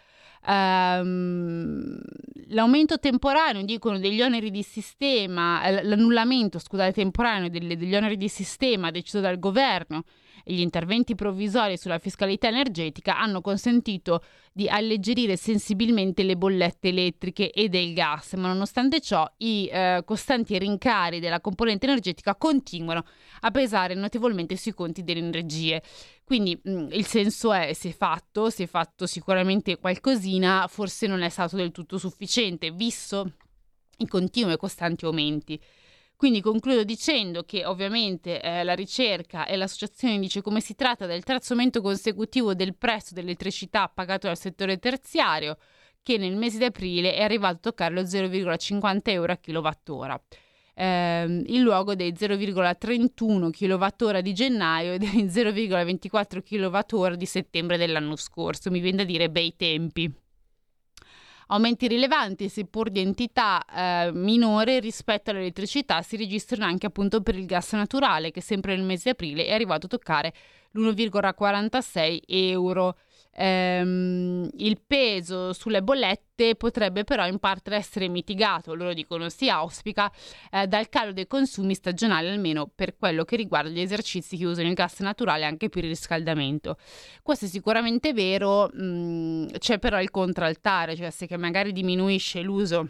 Um, 0.47 1.99
l'aumento 2.47 2.97
temporaneo, 2.99 3.63
dicono, 3.63 3.99
degli 3.99 4.21
oneri 4.21 4.51
di 4.51 4.63
sistema, 4.63 5.63
eh, 5.63 5.83
l'annullamento, 5.83 6.59
scusate, 6.59 6.93
temporaneo 6.93 7.49
delle, 7.49 7.75
degli 7.75 7.95
oneri 7.95 8.17
di 8.17 8.29
sistema 8.29 8.91
deciso 8.91 9.19
dal 9.19 9.39
governo 9.39 10.03
e 10.43 10.53
gli 10.53 10.61
interventi 10.61 11.15
provvisori 11.15 11.77
sulla 11.77 11.99
fiscalità 11.99 12.47
energetica 12.47 13.19
hanno 13.19 13.41
consentito 13.41 14.23
di 14.51 14.67
alleggerire 14.67 15.35
sensibilmente 15.35 16.23
le 16.23 16.35
bollette 16.35 16.89
elettriche 16.89 17.51
e 17.51 17.69
del 17.69 17.93
gas, 17.93 18.33
ma 18.33 18.47
nonostante 18.47 18.99
ciò 18.99 19.29
i 19.37 19.69
eh, 19.71 20.01
costanti 20.05 20.57
rincari 20.57 21.19
della 21.19 21.39
componente 21.39 21.85
energetica 21.85 22.35
continuano 22.35 23.05
a 23.41 23.51
pesare 23.51 23.93
notevolmente 23.93 24.57
sui 24.57 24.73
conti 24.73 25.03
delle 25.03 25.19
energie. 25.19 25.81
Quindi 26.29 26.61
mh, 26.63 26.71
mm, 26.71 26.87
il 26.91 27.07
senso 27.07 27.51
è 27.51 27.73
si 27.73 27.91
fatto, 27.91 28.51
si 28.51 28.61
è 28.61 28.67
fatto 28.67 29.07
sicuramente 29.07 29.79
qualcosina, 29.79 30.67
forse 30.67 31.07
non 31.07 31.23
è 31.23 31.29
stato 31.29 31.55
del 31.55 31.71
tutto 31.71 31.97
sufficiente, 31.97 32.69
visto 32.69 33.33
i 33.97 34.05
continui 34.05 34.53
e 34.53 34.57
costanti 34.57 35.05
aumenti. 35.05 35.59
Quindi 36.15 36.41
concludo 36.41 36.83
dicendo 36.83 37.45
che 37.45 37.65
ovviamente 37.65 38.39
eh, 38.43 38.63
la 38.63 38.75
ricerca 38.75 39.47
e 39.47 39.55
l'associazione 39.55 40.19
dice 40.19 40.43
come 40.43 40.61
si 40.61 40.75
tratta 40.75 41.07
del 41.07 41.23
terzo 41.23 41.53
aumento 41.53 41.81
consecutivo 41.81 42.53
del 42.53 42.75
prezzo 42.75 43.15
dell'elettricità 43.15 43.89
pagato 43.89 44.27
dal 44.27 44.37
settore 44.37 44.77
terziario, 44.77 45.57
che 46.03 46.19
nel 46.19 46.35
mese 46.35 46.59
di 46.59 46.65
aprile 46.65 47.15
è 47.15 47.23
arrivato 47.23 47.55
a 47.55 47.59
toccare 47.59 47.95
lo 47.95 48.01
0,50 48.03 48.99
euro 49.05 49.31
a 49.31 49.37
kilowattora. 49.37 50.23
Eh, 50.79 51.43
in 51.47 51.61
luogo 51.61 51.93
dei 51.93 52.13
0,31 52.13 53.49
kWh 53.49 54.19
di 54.19 54.33
gennaio 54.33 54.93
e 54.93 54.97
dei 54.97 55.25
0,24 55.27 56.41
kWh 56.41 57.15
di 57.15 57.25
settembre 57.25 57.75
dell'anno 57.75 58.15
scorso. 58.15 58.71
Mi 58.71 58.79
viene 58.79 58.97
da 58.97 59.03
dire 59.03 59.29
bei 59.29 59.53
tempi. 59.57 60.09
Aumenti 61.47 61.87
rilevanti, 61.89 62.47
seppur 62.47 62.89
di 62.91 63.01
entità 63.01 63.65
eh, 63.65 64.11
minore 64.13 64.79
rispetto 64.79 65.31
all'elettricità, 65.31 66.01
si 66.01 66.15
registrano 66.15 66.63
anche 66.63 66.85
appunto 66.85 67.21
per 67.21 67.35
il 67.35 67.45
gas 67.45 67.73
naturale, 67.73 68.31
che 68.31 68.39
sempre 68.39 68.75
nel 68.75 68.85
mese 68.85 69.03
di 69.05 69.09
aprile 69.09 69.47
è 69.47 69.53
arrivato 69.53 69.87
a 69.87 69.89
toccare 69.89 70.33
l'1,46 70.73 72.19
euro 72.27 72.95
ehm, 73.39 74.49
il 74.57 74.81
peso 74.85 75.53
sulle 75.53 75.81
bollette 75.81 76.55
potrebbe 76.55 77.05
però 77.05 77.25
in 77.25 77.39
parte 77.39 77.73
essere 77.73 78.09
mitigato, 78.09 78.75
loro 78.75 78.93
dicono 78.93 79.29
si 79.29 79.49
auspica, 79.49 80.11
eh, 80.51 80.67
dal 80.67 80.89
calo 80.89 81.13
dei 81.13 81.27
consumi 81.27 81.73
stagionali, 81.73 82.27
almeno 82.27 82.69
per 82.73 82.97
quello 82.97 83.23
che 83.23 83.37
riguarda 83.37 83.69
gli 83.69 83.79
esercizi 83.79 84.37
che 84.37 84.45
usano 84.45 84.67
il 84.67 84.73
gas 84.73 84.99
naturale 84.99 85.45
anche 85.45 85.69
per 85.69 85.83
il 85.83 85.89
riscaldamento. 85.89 86.77
Questo 87.23 87.45
è 87.45 87.47
sicuramente 87.47 88.13
vero, 88.13 88.69
mh, 88.73 88.83
mm, 88.83 89.45
c'è 89.57 89.79
però 89.79 90.01
il 90.01 90.11
contraltare, 90.11 90.95
cioè 90.95 91.09
se 91.09 91.25
che 91.25 91.37
magari 91.37 91.71
diminuisce 91.71 92.41
l'uso 92.41 92.89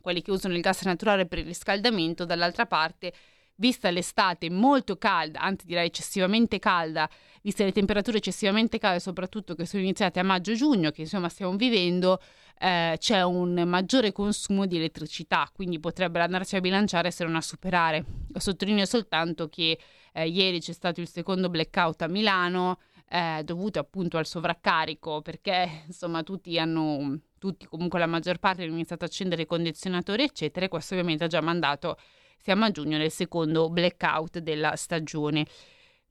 quelli 0.00 0.20
che 0.20 0.32
usano 0.32 0.54
il 0.54 0.60
gas 0.60 0.82
naturale 0.82 1.26
per 1.26 1.38
il 1.38 1.46
riscaldamento, 1.46 2.26
dall'altra 2.26 2.66
parte 2.66 3.12
vista 3.56 3.90
l'estate 3.90 4.50
molto 4.50 4.96
calda, 4.96 5.40
anzi 5.40 5.66
direi 5.66 5.86
eccessivamente 5.86 6.58
calda, 6.58 7.08
viste 7.42 7.64
le 7.64 7.72
temperature 7.72 8.18
eccessivamente 8.18 8.78
calde, 8.78 9.00
soprattutto 9.00 9.54
che 9.54 9.66
sono 9.66 9.82
iniziate 9.82 10.20
a 10.20 10.22
maggio-giugno, 10.22 10.90
che 10.90 11.02
insomma 11.02 11.28
stiamo 11.28 11.56
vivendo, 11.56 12.20
eh, 12.58 12.96
c'è 12.98 13.22
un 13.22 13.62
maggiore 13.66 14.12
consumo 14.12 14.66
di 14.66 14.76
elettricità, 14.76 15.48
quindi 15.52 15.78
potrebbero 15.78 16.24
andarsi 16.24 16.56
a 16.56 16.60
bilanciare 16.60 17.10
se 17.10 17.24
non 17.24 17.36
a 17.36 17.40
superare. 17.40 18.04
Sottolineo 18.34 18.84
soltanto 18.86 19.48
che 19.48 19.78
eh, 20.12 20.28
ieri 20.28 20.60
c'è 20.60 20.72
stato 20.72 21.00
il 21.00 21.08
secondo 21.08 21.48
blackout 21.48 22.02
a 22.02 22.08
Milano, 22.08 22.78
eh, 23.08 23.42
dovuto 23.44 23.78
appunto 23.78 24.16
al 24.16 24.26
sovraccarico, 24.26 25.20
perché 25.20 25.84
insomma 25.86 26.22
tutti 26.22 26.58
hanno, 26.58 27.20
tutti 27.38 27.66
comunque 27.66 27.98
la 27.98 28.06
maggior 28.06 28.38
parte 28.38 28.62
hanno 28.62 28.72
iniziato 28.72 29.04
a 29.04 29.06
accendere 29.06 29.42
i 29.42 29.46
condizionatori, 29.46 30.22
eccetera, 30.22 30.66
e 30.66 30.68
questo 30.68 30.94
ovviamente 30.94 31.24
ha 31.24 31.28
già 31.28 31.40
mandato, 31.40 31.98
siamo 32.44 32.66
a 32.66 32.70
giugno 32.70 32.98
nel 32.98 33.10
secondo 33.10 33.70
blackout 33.70 34.40
della 34.40 34.76
stagione. 34.76 35.46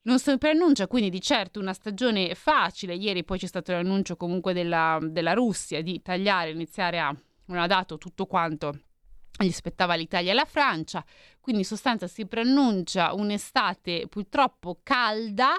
Non 0.02 0.18
si 0.18 0.36
preannuncia 0.36 0.88
quindi 0.88 1.08
di 1.08 1.20
certo 1.20 1.60
una 1.60 1.72
stagione 1.72 2.34
facile. 2.34 2.96
Ieri 2.96 3.22
poi 3.22 3.38
c'è 3.38 3.46
stato 3.46 3.70
l'annuncio 3.70 4.16
comunque 4.16 4.52
della, 4.52 4.98
della 5.00 5.32
Russia 5.32 5.80
di 5.80 6.02
tagliare, 6.02 6.50
iniziare 6.50 6.98
a... 6.98 7.16
non 7.44 7.58
ha 7.58 7.68
dato 7.68 7.98
tutto 7.98 8.26
quanto 8.26 8.80
gli 9.38 9.50
spettava 9.52 9.94
l'Italia 9.94 10.32
e 10.32 10.34
la 10.34 10.44
Francia. 10.44 11.04
Quindi 11.40 11.62
in 11.62 11.68
sostanza 11.68 12.08
si 12.08 12.26
preannuncia 12.26 13.14
un'estate 13.14 14.08
purtroppo 14.08 14.80
calda. 14.82 15.54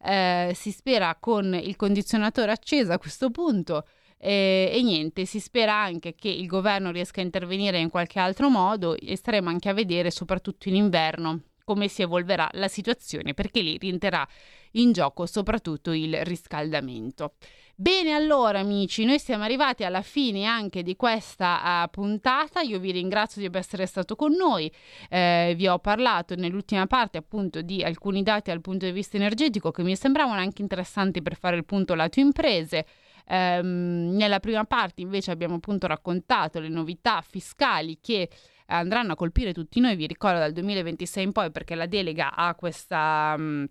Eh, 0.00 0.52
si 0.54 0.70
spera 0.70 1.16
con 1.16 1.54
il 1.54 1.74
condizionatore 1.74 2.52
acceso 2.52 2.92
a 2.92 2.98
questo 2.98 3.30
punto. 3.30 3.84
Eh, 4.22 4.70
e 4.70 4.82
niente, 4.82 5.24
si 5.24 5.40
spera 5.40 5.74
anche 5.74 6.14
che 6.14 6.28
il 6.28 6.46
governo 6.46 6.90
riesca 6.90 7.22
a 7.22 7.24
intervenire 7.24 7.78
in 7.78 7.88
qualche 7.88 8.18
altro 8.18 8.50
modo 8.50 8.94
e 8.94 9.16
staremo 9.16 9.48
anche 9.48 9.70
a 9.70 9.72
vedere, 9.72 10.10
soprattutto 10.10 10.68
in 10.68 10.74
inverno, 10.74 11.40
come 11.64 11.88
si 11.88 12.02
evolverà 12.02 12.48
la 12.52 12.68
situazione, 12.68 13.32
perché 13.32 13.62
lì 13.62 13.78
rientrerà 13.78 14.26
in 14.72 14.92
gioco 14.92 15.24
soprattutto 15.24 15.92
il 15.92 16.22
riscaldamento. 16.24 17.32
Bene, 17.74 18.12
allora 18.12 18.58
amici, 18.58 19.06
noi 19.06 19.18
siamo 19.18 19.44
arrivati 19.44 19.84
alla 19.84 20.02
fine 20.02 20.44
anche 20.44 20.82
di 20.82 20.96
questa 20.96 21.82
uh, 21.82 21.88
puntata. 21.88 22.60
Io 22.60 22.78
vi 22.78 22.90
ringrazio 22.90 23.40
di 23.40 23.56
essere 23.56 23.86
stato 23.86 24.16
con 24.16 24.34
noi. 24.34 24.70
Eh, 25.08 25.54
vi 25.56 25.66
ho 25.66 25.78
parlato 25.78 26.34
nell'ultima 26.34 26.86
parte 26.86 27.16
appunto 27.16 27.62
di 27.62 27.82
alcuni 27.82 28.22
dati 28.22 28.50
dal 28.50 28.60
punto 28.60 28.84
di 28.84 28.92
vista 28.92 29.16
energetico 29.16 29.70
che 29.70 29.82
mi 29.82 29.96
sembravano 29.96 30.40
anche 30.40 30.60
interessanti 30.60 31.22
per 31.22 31.36
fare 31.36 31.56
il 31.56 31.64
punto 31.64 31.94
lato 31.94 32.20
imprese. 32.20 32.84
Um, 33.26 34.14
nella 34.16 34.40
prima 34.40 34.64
parte 34.64 35.00
invece 35.00 35.30
abbiamo 35.30 35.56
appunto 35.56 35.86
raccontato 35.86 36.60
le 36.60 36.68
novità 36.68 37.20
fiscali 37.20 37.98
che 38.00 38.28
andranno 38.66 39.12
a 39.12 39.16
colpire 39.16 39.52
tutti 39.52 39.80
noi, 39.80 39.96
vi 39.96 40.06
ricordo 40.06 40.38
dal 40.38 40.52
2026 40.52 41.24
in 41.24 41.32
poi 41.32 41.50
perché 41.50 41.74
la 41.74 41.86
delega 41.86 42.34
ha 42.34 42.54
questa, 42.54 43.34
um, 43.36 43.66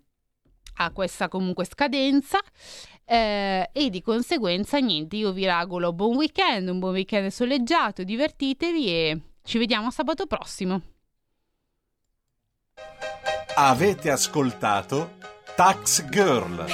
ha 0.76 0.90
questa 0.92 1.28
comunque 1.28 1.64
scadenza 1.64 2.38
eh, 3.04 3.68
e 3.72 3.90
di 3.90 4.02
conseguenza 4.02 4.78
niente, 4.78 5.16
io 5.16 5.32
vi 5.32 5.48
auguro 5.48 5.92
buon 5.92 6.16
weekend, 6.16 6.68
un 6.68 6.78
buon 6.78 6.92
weekend 6.92 7.30
soleggiato, 7.30 8.04
divertitevi 8.04 8.86
e 8.88 9.20
ci 9.42 9.58
vediamo 9.58 9.90
sabato 9.90 10.26
prossimo. 10.26 10.80
Avete 13.56 14.10
ascoltato 14.10 15.18
Tax 15.56 16.08
Girl. 16.08 16.64